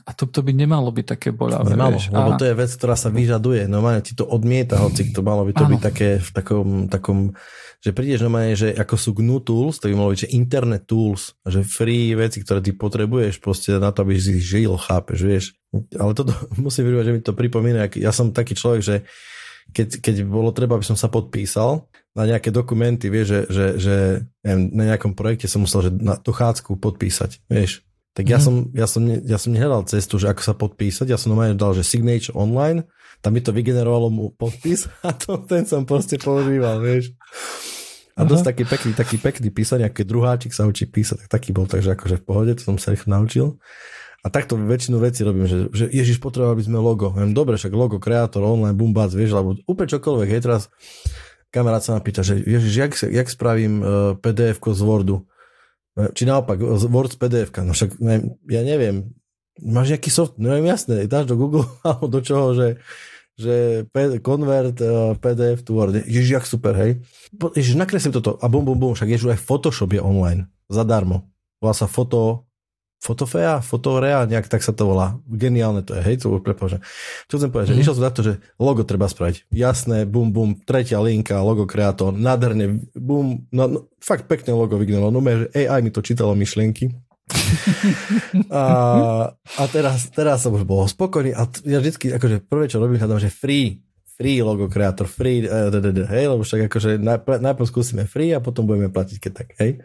a 0.02 0.10
to, 0.16 0.24
to 0.26 0.40
by 0.40 0.56
nemalo 0.56 0.88
byť 0.88 1.06
také 1.06 1.28
bolavé. 1.30 1.76
Nemalo, 1.76 2.00
vieš. 2.00 2.08
lebo 2.08 2.30
a... 2.34 2.38
to 2.40 2.48
je 2.48 2.54
vec, 2.56 2.70
ktorá 2.72 2.96
sa 2.96 3.12
vyžaduje. 3.12 3.68
Normálne 3.68 4.00
ti 4.00 4.16
to 4.16 4.24
odmieta, 4.24 4.80
hoci 4.80 5.12
to 5.12 5.20
malo 5.20 5.44
by 5.44 5.52
to 5.52 5.64
ano. 5.68 5.72
byť 5.76 5.80
také 5.84 6.08
v 6.18 6.30
takom, 6.32 6.68
takom 6.88 7.18
že 7.84 7.92
prídeš 7.92 8.24
normálne, 8.26 8.56
že 8.56 8.72
ako 8.72 8.94
sú 8.96 9.10
GNU 9.14 9.38
tools, 9.44 9.78
to 9.78 9.86
by 9.86 9.94
malo 9.94 10.10
byť, 10.10 10.26
že 10.26 10.34
internet 10.34 10.88
tools, 10.88 11.36
že 11.44 11.62
free 11.62 12.16
veci, 12.16 12.42
ktoré 12.42 12.64
ty 12.64 12.72
potrebuješ 12.72 13.38
proste 13.38 13.76
na 13.76 13.92
to, 13.92 14.02
aby 14.02 14.16
si 14.16 14.40
žil, 14.40 14.74
chápeš, 14.74 15.20
vieš. 15.22 15.44
Ale 15.94 16.16
toto 16.16 16.32
musím 16.64 16.88
povedať, 16.88 17.06
že 17.06 17.14
mi 17.14 17.22
to 17.22 17.36
pripomína, 17.36 17.92
ja 17.94 18.10
som 18.10 18.32
taký 18.32 18.56
človek, 18.56 18.82
že 18.82 18.96
keď, 19.70 19.98
keď 19.98 20.14
bolo 20.24 20.54
treba, 20.54 20.78
aby 20.78 20.86
som 20.86 20.96
sa 20.96 21.10
podpísal 21.10 21.90
na 22.16 22.24
nejaké 22.24 22.54
dokumenty, 22.54 23.12
vieš, 23.12 23.26
že, 23.28 23.40
že, 23.50 23.66
že 23.76 23.96
neviem, 24.40 24.62
na 24.72 24.84
nejakom 24.94 25.12
projekte 25.12 25.50
som 25.50 25.66
musel 25.66 25.90
že 25.90 25.92
na 25.92 26.16
dochádzku 26.16 26.78
podpísať, 26.80 27.44
vieš 27.50 27.86
Tak 28.16 28.24
ja, 28.24 28.40
mm. 28.40 28.44
som, 28.44 28.54
ja, 28.72 28.86
som, 28.88 29.02
ja 29.04 29.36
som 29.36 29.52
nehľadal 29.52 29.84
cestu, 29.92 30.16
že 30.16 30.32
ako 30.32 30.40
sa 30.40 30.56
podpísať, 30.56 31.12
ja 31.12 31.20
som 31.20 31.36
normálne 31.36 31.52
dal, 31.52 31.76
že 31.76 31.84
signature 31.84 32.32
online, 32.32 32.88
tam 33.20 33.36
mi 33.36 33.44
to 33.44 33.52
vygenerovalo 33.52 34.08
mu 34.08 34.32
podpis 34.32 34.88
a 35.06 35.12
to, 35.12 35.36
ten 35.44 35.68
som 35.68 35.84
proste 35.84 36.16
používal, 36.16 36.80
vieš. 36.80 37.12
A 38.16 38.24
Aha. 38.24 38.28
dosť 38.32 38.48
taký 38.48 38.64
pekný, 38.64 38.90
taký 38.96 39.16
pekný 39.20 39.52
písanie, 39.52 39.84
keď 39.92 40.04
druháčik 40.08 40.56
sa 40.56 40.64
učí 40.64 40.88
písať, 40.88 41.28
tak 41.28 41.36
taký 41.36 41.52
bol, 41.52 41.68
takže 41.68 41.92
akože 41.92 42.16
v 42.16 42.24
pohode, 42.24 42.52
to 42.56 42.64
som 42.64 42.80
sa 42.80 42.96
rýchlo 42.96 43.12
naučil. 43.12 43.60
A 44.24 44.32
takto 44.32 44.56
väčšinu 44.56 44.96
vecí 44.96 45.20
robím, 45.20 45.44
že, 45.44 45.68
že 45.70 45.84
Ježiš, 45.92 46.18
potrebovali 46.18 46.58
by 46.58 46.64
sme 46.66 46.78
logo. 46.80 47.12
Viem, 47.12 47.36
dobre, 47.36 47.60
však 47.60 47.70
logo, 47.76 48.00
kreator, 48.00 48.42
online, 48.42 48.74
bumbac, 48.74 49.12
vieš, 49.12 49.36
alebo 49.36 49.60
úplne 49.68 49.92
čokoľvek. 49.92 50.28
Hej, 50.32 50.42
teraz 50.42 50.62
kamarát 51.52 51.84
sa 51.84 51.94
ma 51.94 52.00
pýta, 52.02 52.24
že 52.24 52.40
Ježiš, 52.40 52.72
jak, 52.74 52.92
jak 53.06 53.28
spravím 53.28 53.84
uh, 53.84 54.18
pdf 54.18 54.58
z 54.58 54.82
Wordu? 54.82 55.28
Či 55.96 56.28
naopak, 56.28 56.60
Word 56.60 57.16
z 57.16 57.18
pdf 57.18 57.50
No 57.64 57.72
však, 57.72 57.96
neviem, 58.04 58.36
ja 58.52 58.60
neviem, 58.60 58.96
máš 59.64 59.96
nejaký 59.96 60.12
soft, 60.12 60.36
neviem, 60.36 60.68
jasné, 60.68 61.08
dáš 61.08 61.24
do 61.24 61.40
Google 61.40 61.64
alebo 61.88 62.06
do 62.08 62.20
čoho, 62.20 62.52
že, 62.52 62.68
že 63.40 63.84
convert 64.20 64.76
uh, 64.84 65.16
PDF 65.16 65.64
to 65.64 65.72
Word. 65.72 66.04
Ježiš, 66.04 66.30
jak 66.30 66.46
super, 66.46 66.76
hej. 66.76 67.00
Ježiš, 67.56 67.80
nakreslím 67.80 68.12
toto 68.12 68.36
a 68.40 68.46
bum, 68.48 68.64
bum, 68.64 68.76
bum, 68.76 68.92
však 68.92 69.08
ježiš, 69.08 69.36
aj 69.36 69.44
Photoshop 69.44 69.96
je 69.96 70.02
online, 70.04 70.52
zadarmo. 70.68 71.32
Volá 71.60 71.72
sa 71.72 71.88
foto, 71.88 72.45
Fotofea, 72.96 73.60
Fotorea, 73.60 74.24
nejak 74.24 74.48
tak 74.48 74.64
sa 74.64 74.72
to 74.72 74.88
volá. 74.88 75.20
Geniálne 75.28 75.84
to 75.84 75.94
je, 75.94 76.02
hej, 76.02 76.16
to 76.24 76.40
prepáčam. 76.40 76.80
Čo 77.28 77.38
chcem 77.38 77.50
povedať, 77.52 77.66
mm. 77.66 77.70
že 77.70 77.76
mhm. 77.76 77.82
išiel 77.84 77.94
som 77.94 78.06
za 78.08 78.12
to, 78.12 78.20
že 78.24 78.32
logo 78.56 78.82
treba 78.82 79.06
spraviť. 79.06 79.52
Jasné, 79.52 80.08
bum, 80.08 80.32
bum, 80.32 80.56
tretia 80.64 80.98
linka, 80.98 81.38
logo 81.44 81.68
kreator, 81.68 82.16
nádherne, 82.16 82.88
bum, 82.96 83.46
no, 83.52 83.62
no 83.68 83.78
fakt 84.00 84.26
pekné 84.26 84.56
logo 84.56 84.80
vygnalo. 84.80 85.12
No 85.12 85.20
že 85.20 85.52
AI 85.52 85.84
mi 85.84 85.92
to 85.92 86.00
čítalo 86.00 86.32
myšlienky. 86.34 86.90
a, 88.54 88.64
a 89.34 89.62
teraz, 89.66 90.14
teraz 90.14 90.46
som 90.46 90.54
už 90.54 90.62
bol 90.62 90.86
spokojný 90.86 91.34
a 91.34 91.50
ja 91.66 91.82
vždycky, 91.82 92.14
akože 92.14 92.46
prvé, 92.46 92.70
čo 92.70 92.78
robím, 92.78 93.02
hľadám, 93.02 93.18
že 93.18 93.34
free, 93.34 93.82
free 94.16 94.40
logo 94.40 94.70
kreator, 94.70 95.10
free, 95.10 95.44
uh, 95.44 95.68
hej, 96.06 96.24
lebo 96.30 96.46
však 96.46 96.70
akože 96.70 97.02
najprv 97.42 97.66
skúsime 97.66 98.06
free 98.06 98.30
a 98.30 98.38
potom 98.38 98.64
budeme 98.64 98.88
platiť, 98.88 99.16
keď 99.18 99.32
tak, 99.34 99.48
hej. 99.58 99.82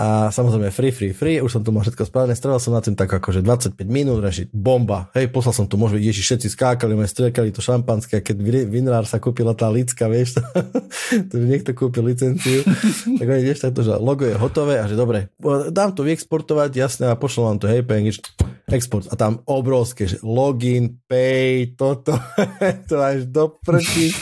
A 0.00 0.32
samozrejme 0.32 0.72
free, 0.72 0.96
free, 0.96 1.12
free, 1.12 1.44
už 1.44 1.52
som 1.52 1.60
tu 1.60 1.76
mal 1.76 1.84
všetko 1.84 2.08
spravené, 2.08 2.32
strelal 2.32 2.56
som 2.56 2.72
na 2.72 2.80
tým 2.80 2.96
tak 2.96 3.12
akože 3.12 3.44
25 3.44 3.84
minút, 3.84 4.24
reši, 4.24 4.48
bomba, 4.48 5.12
hej, 5.12 5.28
poslal 5.28 5.52
som 5.52 5.68
tu, 5.68 5.76
môžeme, 5.76 6.00
ježi, 6.00 6.24
všetci 6.24 6.56
skákali, 6.56 6.96
sme 6.96 7.04
striekali 7.04 7.52
to 7.52 7.60
šampanské, 7.60 8.16
a 8.16 8.24
keď 8.24 8.64
vinár 8.64 9.04
sa 9.04 9.20
kúpila 9.20 9.52
tá 9.52 9.68
licka, 9.68 10.08
vieš, 10.08 10.40
to, 10.40 10.42
že 11.36 11.44
niekto 11.44 11.76
kúpil 11.76 12.08
licenciu, 12.08 12.64
tak 13.20 13.26
oni 13.28 13.44
vieš 13.44 13.60
takto, 13.60 13.84
že 13.84 13.92
logo 14.00 14.24
je 14.24 14.40
hotové 14.40 14.80
a 14.80 14.88
že 14.88 14.96
dobre, 14.96 15.28
dám 15.68 15.92
to 15.92 16.00
vyexportovať, 16.00 16.72
jasné, 16.72 17.04
a 17.12 17.20
pošlo 17.20 17.52
vám 17.52 17.60
to, 17.60 17.68
hej, 17.68 17.84
PNG, 17.84 18.24
export 18.72 19.04
a 19.12 19.20
tam 19.20 19.44
obrovské, 19.44 20.08
že 20.08 20.16
login, 20.24 20.96
pay, 21.12 21.76
toto, 21.76 22.16
to 22.88 22.96
až 22.96 23.28
do 23.28 23.52
prčí. 23.52 24.16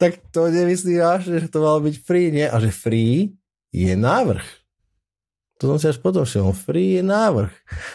tak 0.00 0.24
to 0.32 0.48
nemyslíš, 0.48 1.28
že 1.28 1.52
to 1.52 1.60
malo 1.60 1.84
byť 1.84 1.94
free, 2.00 2.32
nie? 2.32 2.48
A 2.48 2.56
že 2.56 2.72
free 2.72 3.36
je 3.76 3.92
návrh 3.92 4.65
to 5.56 5.72
som 5.72 5.78
si 5.80 5.86
až 5.88 5.98
potom 6.00 6.28
všimol. 6.28 6.52
Free 6.52 7.00
je 7.00 7.02
návrh. 7.02 7.52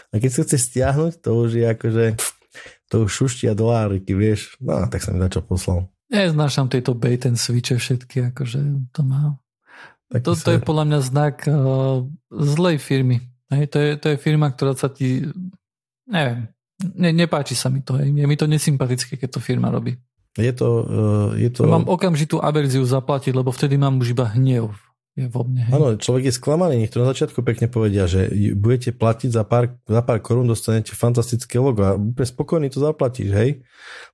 A 0.10 0.14
keď 0.18 0.32
sa 0.34 0.42
chce 0.46 0.58
stiahnuť, 0.58 1.22
to 1.22 1.30
už 1.46 1.50
je 1.62 1.66
akože 1.70 2.06
to 2.92 3.08
už 3.08 3.12
šuštia 3.12 3.56
doláriky, 3.56 4.12
vieš. 4.12 4.58
No, 4.60 4.84
tak 4.92 5.00
sa 5.00 5.16
mi 5.16 5.22
dačo 5.22 5.40
poslal. 5.40 5.88
Neznášam 6.12 6.68
tieto 6.68 6.92
bait 6.92 7.24
and 7.24 7.40
switche 7.40 7.80
všetky, 7.80 8.36
akože 8.36 8.60
to 8.92 9.02
má. 9.08 9.40
to, 10.12 10.36
to 10.36 10.50
je 10.58 10.60
podľa 10.60 10.86
mňa 10.92 11.00
znak 11.00 11.36
uh, 11.48 12.04
zlej 12.36 12.84
firmy. 12.84 13.24
Hej, 13.48 13.72
to, 13.72 13.78
je, 13.80 13.90
to 13.96 14.08
je 14.12 14.18
firma, 14.20 14.52
ktorá 14.52 14.76
sa 14.76 14.92
ti, 14.92 15.24
neviem, 16.04 16.52
ne, 16.84 17.10
nepáči 17.16 17.56
sa 17.56 17.72
mi 17.72 17.80
to. 17.80 17.96
Hej. 17.96 18.12
Je 18.12 18.28
mi 18.28 18.36
to 18.36 18.44
nesympatické, 18.44 19.16
keď 19.16 19.38
to 19.38 19.40
firma 19.40 19.72
robí. 19.72 19.96
Je 20.36 20.52
to, 20.52 20.68
uh, 20.84 21.30
je 21.40 21.48
to... 21.48 21.64
Mám 21.68 21.88
okamžitú 21.88 22.44
averziu 22.44 22.84
zaplatiť, 22.84 23.32
lebo 23.32 23.56
vtedy 23.56 23.80
mám 23.80 24.00
už 24.04 24.12
iba 24.12 24.28
hnev 24.36 24.76
je 25.12 25.28
vo 25.28 25.44
mne. 25.44 25.68
Áno, 25.68 26.00
človek 26.00 26.32
je 26.32 26.38
sklamaný, 26.40 26.80
niekto 26.80 27.04
na 27.04 27.12
začiatku 27.12 27.44
pekne 27.44 27.68
povedia, 27.68 28.08
že 28.08 28.32
budete 28.56 28.96
platiť 28.96 29.36
za 29.36 29.44
pár, 29.44 29.76
za 29.84 30.00
pár 30.00 30.24
korún, 30.24 30.48
dostanete 30.48 30.96
fantastické 30.96 31.60
logo 31.60 31.84
a 31.84 32.00
úplne 32.00 32.28
spokojný 32.28 32.72
to 32.72 32.80
zaplatíš, 32.80 33.36
hej? 33.36 33.50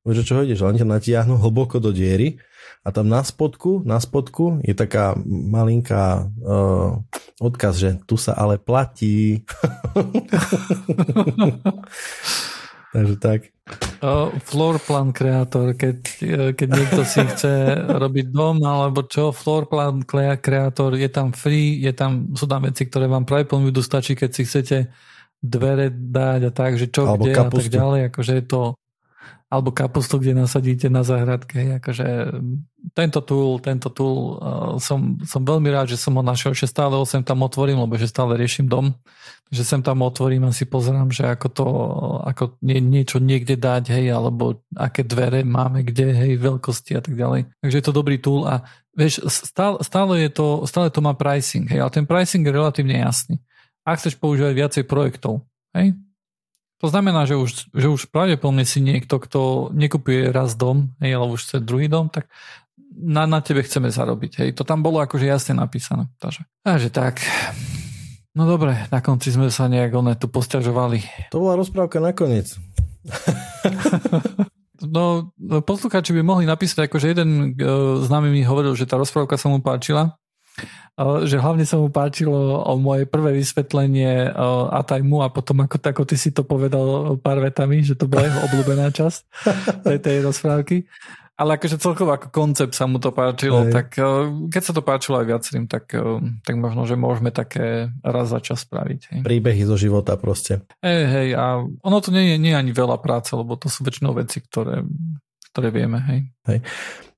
Môže 0.01 0.25
čo 0.25 0.41
ideš, 0.41 0.65
ale 0.65 0.81
ťa 0.81 0.89
natiahnu 0.89 1.37
hlboko 1.37 1.77
do 1.77 1.93
diery 1.93 2.41
a 2.81 2.89
tam 2.89 3.11
na 3.11 3.21
spodku, 3.21 3.85
na 3.85 4.01
spodku 4.01 4.57
je 4.65 4.73
taká 4.73 5.13
malinká 5.27 6.33
uh, 6.41 6.97
odkaz, 7.37 7.77
že 7.77 7.89
tu 8.09 8.17
sa 8.17 8.33
ale 8.33 8.57
platí. 8.57 9.45
Takže 12.95 13.15
tak. 13.21 13.53
Floor 14.43 14.75
plan 14.83 15.09
kreator, 15.09 15.73
keď, 15.73 15.97
e, 16.21 16.41
keď 16.53 16.67
niekto 16.69 17.01
si 17.01 17.21
chce 17.23 17.53
robiť 17.87 18.29
dom 18.29 18.61
alebo 18.61 19.05
čo, 19.05 19.33
floor 19.33 19.65
plan 19.65 20.05
kreator, 20.37 20.93
je 20.93 21.09
tam 21.09 21.33
free, 21.33 21.81
je 21.81 21.93
tam, 21.93 22.31
sú 22.37 22.45
tam 22.45 22.65
veci, 22.65 22.85
ktoré 22.85 23.09
vám 23.09 23.25
práve 23.25 23.49
plnú 23.49 23.73
stačí, 23.81 24.13
keď 24.13 24.29
si 24.33 24.41
chcete 24.45 24.77
dvere 25.41 25.93
dať 25.93 26.41
a 26.49 26.51
tak, 26.53 26.77
že 26.77 26.89
čo, 26.89 27.05
alebo 27.05 27.25
kde 27.25 27.33
kapustu. 27.33 27.57
a 27.57 27.61
tak 27.61 27.73
ďalej, 27.73 28.01
akože 28.13 28.33
je 28.37 28.45
to 28.45 28.61
alebo 29.47 29.71
kapustu, 29.71 30.19
kde 30.19 30.35
nasadíte 30.35 30.91
na 30.91 31.07
záhradke. 31.07 31.79
Akože 31.79 32.35
tento 32.91 33.19
tool, 33.23 33.63
tento 33.63 33.87
tool 33.87 34.19
uh, 34.35 34.75
som, 34.75 35.15
som 35.23 35.39
veľmi 35.39 35.71
rád, 35.71 35.87
že 35.87 35.95
som 35.95 36.19
ho 36.19 36.23
našiel, 36.23 36.51
že 36.51 36.67
stále 36.67 36.99
ho 36.99 37.07
sem 37.07 37.23
tam 37.23 37.47
otvorím, 37.47 37.79
lebo 37.79 37.95
že 37.95 38.11
stále 38.11 38.35
riešim 38.35 38.67
dom, 38.67 38.91
že 39.47 39.63
sem 39.63 39.79
tam 39.79 40.03
otvorím 40.03 40.47
a 40.47 40.55
si 40.55 40.67
pozerám, 40.67 41.11
že 41.11 41.27
ako 41.27 41.47
to, 41.51 41.67
ako 42.27 42.43
nie, 42.63 42.83
niečo 42.83 43.23
niekde 43.23 43.55
dať, 43.55 43.91
hej, 43.95 44.11
alebo 44.11 44.63
aké 44.75 45.07
dvere 45.07 45.47
máme, 45.47 45.87
kde, 45.87 46.11
hej, 46.11 46.31
veľkosti 46.39 46.97
a 46.97 47.01
tak 47.01 47.15
ďalej. 47.15 47.47
Takže 47.63 47.77
je 47.79 47.85
to 47.85 47.95
dobrý 47.95 48.17
tool 48.19 48.43
a 48.43 48.67
vieš, 48.91 49.23
stále, 49.29 49.79
stále, 49.83 50.19
je 50.23 50.31
to, 50.31 50.67
stále 50.67 50.91
to 50.91 50.99
má 50.99 51.15
pricing, 51.15 51.67
hej, 51.71 51.79
ale 51.79 51.91
ten 51.91 52.03
pricing 52.03 52.43
je 52.43 52.51
relatívne 52.51 52.99
jasný. 52.99 53.39
Ak 53.87 54.03
chceš 54.03 54.19
používať 54.19 54.53
viacej 54.53 54.83
projektov, 54.83 55.47
hej, 55.71 55.95
to 56.77 56.93
znamená, 56.93 57.25
že 57.25 57.33
už, 57.33 57.73
že 57.73 57.87
už 57.89 58.13
pravdepodobne 58.13 58.61
si 58.61 58.83
niekto, 58.85 59.17
kto 59.17 59.73
nekupuje 59.73 60.29
raz 60.29 60.53
dom, 60.53 60.93
hej, 61.01 61.17
ale 61.17 61.25
už 61.33 61.41
chce 61.41 61.57
druhý 61.63 61.89
dom, 61.89 62.05
tak 62.11 62.29
na, 62.97 63.29
na 63.29 63.41
tebe 63.41 63.61
chceme 63.61 63.93
zarobiť. 63.93 64.41
Hej. 64.41 64.49
To 64.57 64.63
tam 64.65 64.81
bolo 64.81 64.97
akože 65.01 65.29
jasne 65.29 65.53
napísané. 65.53 66.09
Takže, 66.17 66.49
takže 66.65 66.89
tak. 66.89 67.21
No 68.37 68.45
dobre, 68.45 68.85
na 68.93 69.01
konci 69.01 69.33
sme 69.33 69.49
sa 69.49 69.65
nejak 69.65 69.97
one 69.97 70.13
tu 70.13 70.29
posťažovali. 70.29 71.33
To 71.33 71.41
bola 71.41 71.57
rozprávka 71.57 71.97
nakoniec. 71.97 72.53
no, 74.93 75.33
poslucháči 75.65 76.13
by 76.13 76.21
mohli 76.21 76.45
napísať, 76.45 76.85
akože 76.85 77.17
jeden 77.17 77.57
uh, 77.57 77.97
známy 78.05 78.29
mi 78.29 78.45
hovoril, 78.45 78.77
že 78.77 78.85
tá 78.85 78.93
rozprávka 78.93 79.41
sa 79.41 79.49
mu 79.49 79.57
páčila 79.57 80.13
že 80.97 81.37
hlavne 81.37 81.61
sa 81.61 81.77
mu 81.77 81.93
páčilo 81.93 82.57
o 82.65 82.73
moje 82.81 83.05
prvé 83.05 83.37
vysvetlenie 83.37 84.33
a 84.73 84.81
tajmu 84.81 85.21
a 85.21 85.29
potom 85.29 85.61
ako, 85.61 85.77
ako 85.77 86.03
ty 86.09 86.17
si 86.17 86.33
to 86.33 86.41
povedal 86.41 87.13
pár 87.21 87.37
vetami, 87.37 87.85
že 87.85 87.93
to 87.93 88.09
bola 88.09 88.25
jeho 88.25 88.41
obľúbená 88.49 88.89
časť 88.89 89.19
tej, 89.85 89.97
tej 90.01 90.17
rozprávky. 90.25 90.89
Ale 91.37 91.61
akože 91.61 91.77
celkovo 91.77 92.17
ako 92.17 92.33
koncept 92.33 92.73
sa 92.73 92.89
mu 92.89 92.97
to 92.97 93.13
páčilo, 93.13 93.69
Hej. 93.69 93.73
tak 93.73 93.87
keď 94.49 94.61
sa 94.65 94.73
to 94.73 94.81
páčilo 94.81 95.21
aj 95.21 95.29
viacerým, 95.29 95.69
tak, 95.69 95.93
tak 96.41 96.55
možno, 96.57 96.89
že 96.89 96.97
môžeme 96.97 97.29
také 97.29 97.93
raz 98.01 98.33
za 98.33 98.41
čas 98.41 98.65
spraviť. 98.65 99.01
Hej. 99.13 99.21
Príbehy 99.21 99.61
zo 99.69 99.77
života 99.77 100.17
proste. 100.17 100.65
Hej, 100.81 101.03
hej, 101.05 101.29
a 101.37 101.61
ono 101.61 101.97
to 102.01 102.09
nie 102.09 102.33
je, 102.33 102.41
nie 102.41 102.57
je 102.57 102.57
ani 102.57 102.73
veľa 102.73 102.97
práce, 102.97 103.37
lebo 103.37 103.53
to 103.53 103.69
sú 103.69 103.85
väčšinou 103.85 104.17
veci, 104.17 104.41
ktoré, 104.41 104.81
ktoré 105.53 105.69
vieme. 105.69 106.01
Hej. 106.09 106.19
Hej. 106.49 106.59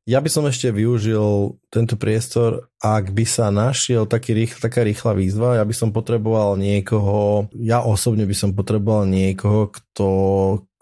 Ja 0.09 0.25
by 0.25 0.29
som 0.31 0.49
ešte 0.49 0.73
využil 0.73 1.53
tento 1.69 1.93
priestor, 1.93 2.73
ak 2.81 3.13
by 3.13 3.29
sa 3.29 3.53
našiel 3.53 4.09
taký 4.09 4.33
rýchl, 4.33 4.57
taká 4.57 4.81
rýchla 4.81 5.13
výzva, 5.13 5.61
ja 5.61 5.63
by 5.63 5.75
som 5.75 5.93
potreboval 5.93 6.57
niekoho, 6.57 7.45
ja 7.53 7.85
osobne 7.85 8.25
by 8.25 8.33
som 8.33 8.57
potreboval 8.57 9.05
niekoho, 9.05 9.69
kto 9.69 10.07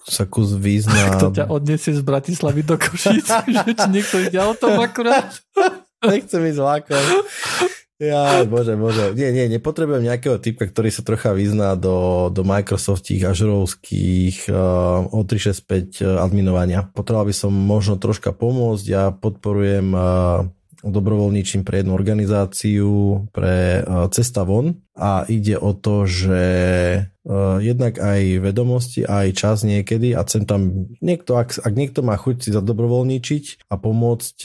sa 0.07 0.23
kus 0.23 0.55
význa... 0.55 1.19
Kto 1.19 1.35
ťa 1.35 1.45
odniesie 1.51 1.91
z 1.91 2.01
Bratislavy 2.01 2.63
do 2.63 2.79
Košic, 2.79 3.27
že 3.67 3.71
či 3.75 3.87
niekto 3.91 4.23
ide 4.23 4.39
autom 4.39 4.79
akurát. 4.79 5.35
Nechcem 5.99 6.41
ísť 6.47 6.59
vlákom. 6.63 7.03
Ja, 7.97 8.45
bože, 8.45 8.77
bože. 8.77 9.17
Nie, 9.17 9.33
nie, 9.33 9.49
nepotrebujem 9.57 10.05
nejakého 10.05 10.37
typka, 10.37 10.69
ktorý 10.69 10.93
sa 10.93 11.01
trocha 11.01 11.33
vyzná 11.33 11.73
do, 11.73 12.29
do 12.29 12.45
Microsoftích, 12.45 13.25
Azureovských, 13.25 14.53
uh, 14.53 15.09
O365 15.09 16.05
uh, 16.05 16.21
adminovania. 16.21 16.85
Potreboval 16.93 17.33
by 17.33 17.35
som 17.35 17.49
možno 17.49 17.97
troška 17.97 18.37
pomôcť. 18.37 18.85
Ja 18.85 19.09
podporujem 19.09 19.97
uh, 19.97 20.45
dobrovoľníčim 20.83 21.65
pre 21.65 21.81
jednu 21.81 21.97
organizáciu 21.97 23.25
pre 23.33 23.81
Cesta 24.13 24.45
von 24.45 24.81
a 24.97 25.25
ide 25.29 25.57
o 25.57 25.77
to, 25.77 26.09
že 26.09 26.43
jednak 27.59 27.99
aj 27.99 28.39
vedomosti, 28.39 29.03
aj 29.03 29.35
čas 29.35 29.67
niekedy 29.67 30.15
a 30.15 30.23
sem 30.23 30.47
tam 30.47 30.89
niekto, 31.03 31.35
ak, 31.35 31.59
ak 31.59 31.73
niekto 31.75 31.99
má 32.01 32.15
chuť 32.15 32.47
si 32.47 32.49
zadobrovoľníčiť 32.55 33.67
a 33.67 33.75
pomôcť, 33.75 34.35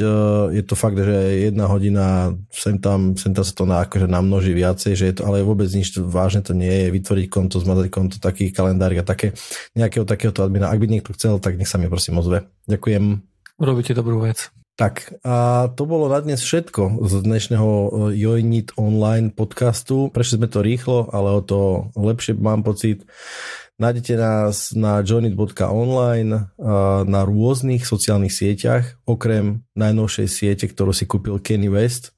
je 0.51 0.63
to 0.67 0.75
fakt, 0.75 0.99
že 0.99 1.47
jedna 1.47 1.71
hodina 1.71 2.35
sem 2.51 2.83
tam, 2.83 3.15
sem 3.15 3.31
tam 3.33 3.45
sa 3.47 3.55
to 3.55 3.65
na, 3.65 3.87
akože 3.87 4.11
namnoží 4.11 4.51
viacej, 4.53 4.93
že 4.99 5.05
je 5.09 5.15
to, 5.15 5.23
ale 5.31 5.47
vôbec 5.47 5.71
nič 5.71 5.95
vážne 5.95 6.43
to 6.43 6.59
nie 6.59 6.69
je, 6.69 6.87
vytvoriť 6.91 7.27
konto, 7.31 7.63
zmazať 7.63 7.87
konto, 7.89 8.17
taký 8.19 8.51
kalendár 8.51 8.91
a 8.93 9.07
také, 9.07 9.33
nejakého 9.79 10.03
takéhoto 10.03 10.43
admina. 10.43 10.69
Ak 10.69 10.83
by 10.83 10.91
niekto 10.91 11.15
chcel, 11.15 11.39
tak 11.39 11.57
nech 11.57 11.71
sa 11.71 11.79
mi 11.79 11.87
prosím 11.87 12.19
ozve. 12.19 12.51
Ďakujem. 12.67 13.25
Robíte 13.63 13.95
dobrú 13.95 14.27
vec. 14.27 14.51
Tak 14.73 15.21
a 15.21 15.69
to 15.77 15.85
bolo 15.85 16.09
na 16.09 16.25
dnes 16.25 16.41
všetko 16.41 17.05
z 17.05 17.13
dnešného 17.29 17.69
e, 17.69 17.89
Jojnit 18.17 18.73
online 18.81 19.29
podcastu. 19.29 20.09
Prešli 20.09 20.41
sme 20.41 20.49
to 20.49 20.65
rýchlo, 20.65 21.13
ale 21.13 21.29
o 21.29 21.45
to 21.45 21.93
lepšie 21.93 22.41
mám 22.41 22.65
pocit. 22.65 23.05
Nájdete 23.77 24.15
nás 24.17 24.73
na 24.73 25.03
joinit.online 25.03 26.55
na 27.05 27.21
rôznych 27.27 27.83
sociálnych 27.83 28.31
sieťach, 28.31 29.01
okrem 29.09 29.67
najnovšej 29.75 30.29
siete, 30.31 30.65
ktorú 30.71 30.95
si 30.95 31.09
kúpil 31.09 31.43
Kenny 31.43 31.67
West. 31.67 32.15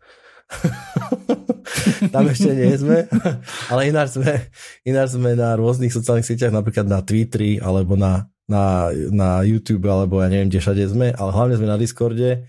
Tam 2.15 2.29
ešte 2.29 2.53
nie 2.53 2.75
sme, 2.77 3.09
ale 3.73 3.89
ináč 3.89 4.21
sme, 4.21 4.51
ináč 4.85 5.17
sme 5.17 5.33
na 5.33 5.57
rôznych 5.57 5.95
sociálnych 5.95 6.29
sieťach, 6.29 6.53
napríklad 6.53 6.85
na 6.85 7.01
Twitteri 7.01 7.57
alebo 7.59 7.97
na 7.97 8.29
na, 8.49 8.93
na 9.11 9.41
YouTube 9.41 9.89
alebo 9.89 10.21
ja 10.21 10.29
neviem, 10.29 10.53
kde 10.53 10.61
všade 10.61 10.85
sme, 10.89 11.13
ale 11.17 11.31
hlavne 11.33 11.55
sme 11.57 11.69
na 11.69 11.81
Discorde. 11.81 12.45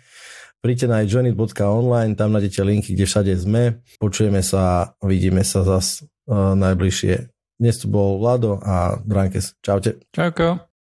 Príďte 0.60 0.88
na 0.90 1.06
joinit.online, 1.06 2.18
tam 2.18 2.34
nájdete 2.34 2.66
linky, 2.66 2.98
kde 2.98 3.06
všade 3.06 3.34
sme. 3.38 3.86
Počujeme 4.02 4.42
sa, 4.42 4.98
vidíme 5.06 5.46
sa 5.46 5.62
zas 5.62 6.02
uh, 6.26 6.58
najbližšie. 6.58 7.30
Dnes 7.62 7.76
tu 7.80 7.88
bol 7.88 8.20
Vlado 8.20 8.60
a 8.60 9.00
Drankes. 9.06 9.56
Čaute. 9.62 10.02
Čauko. 10.12 10.75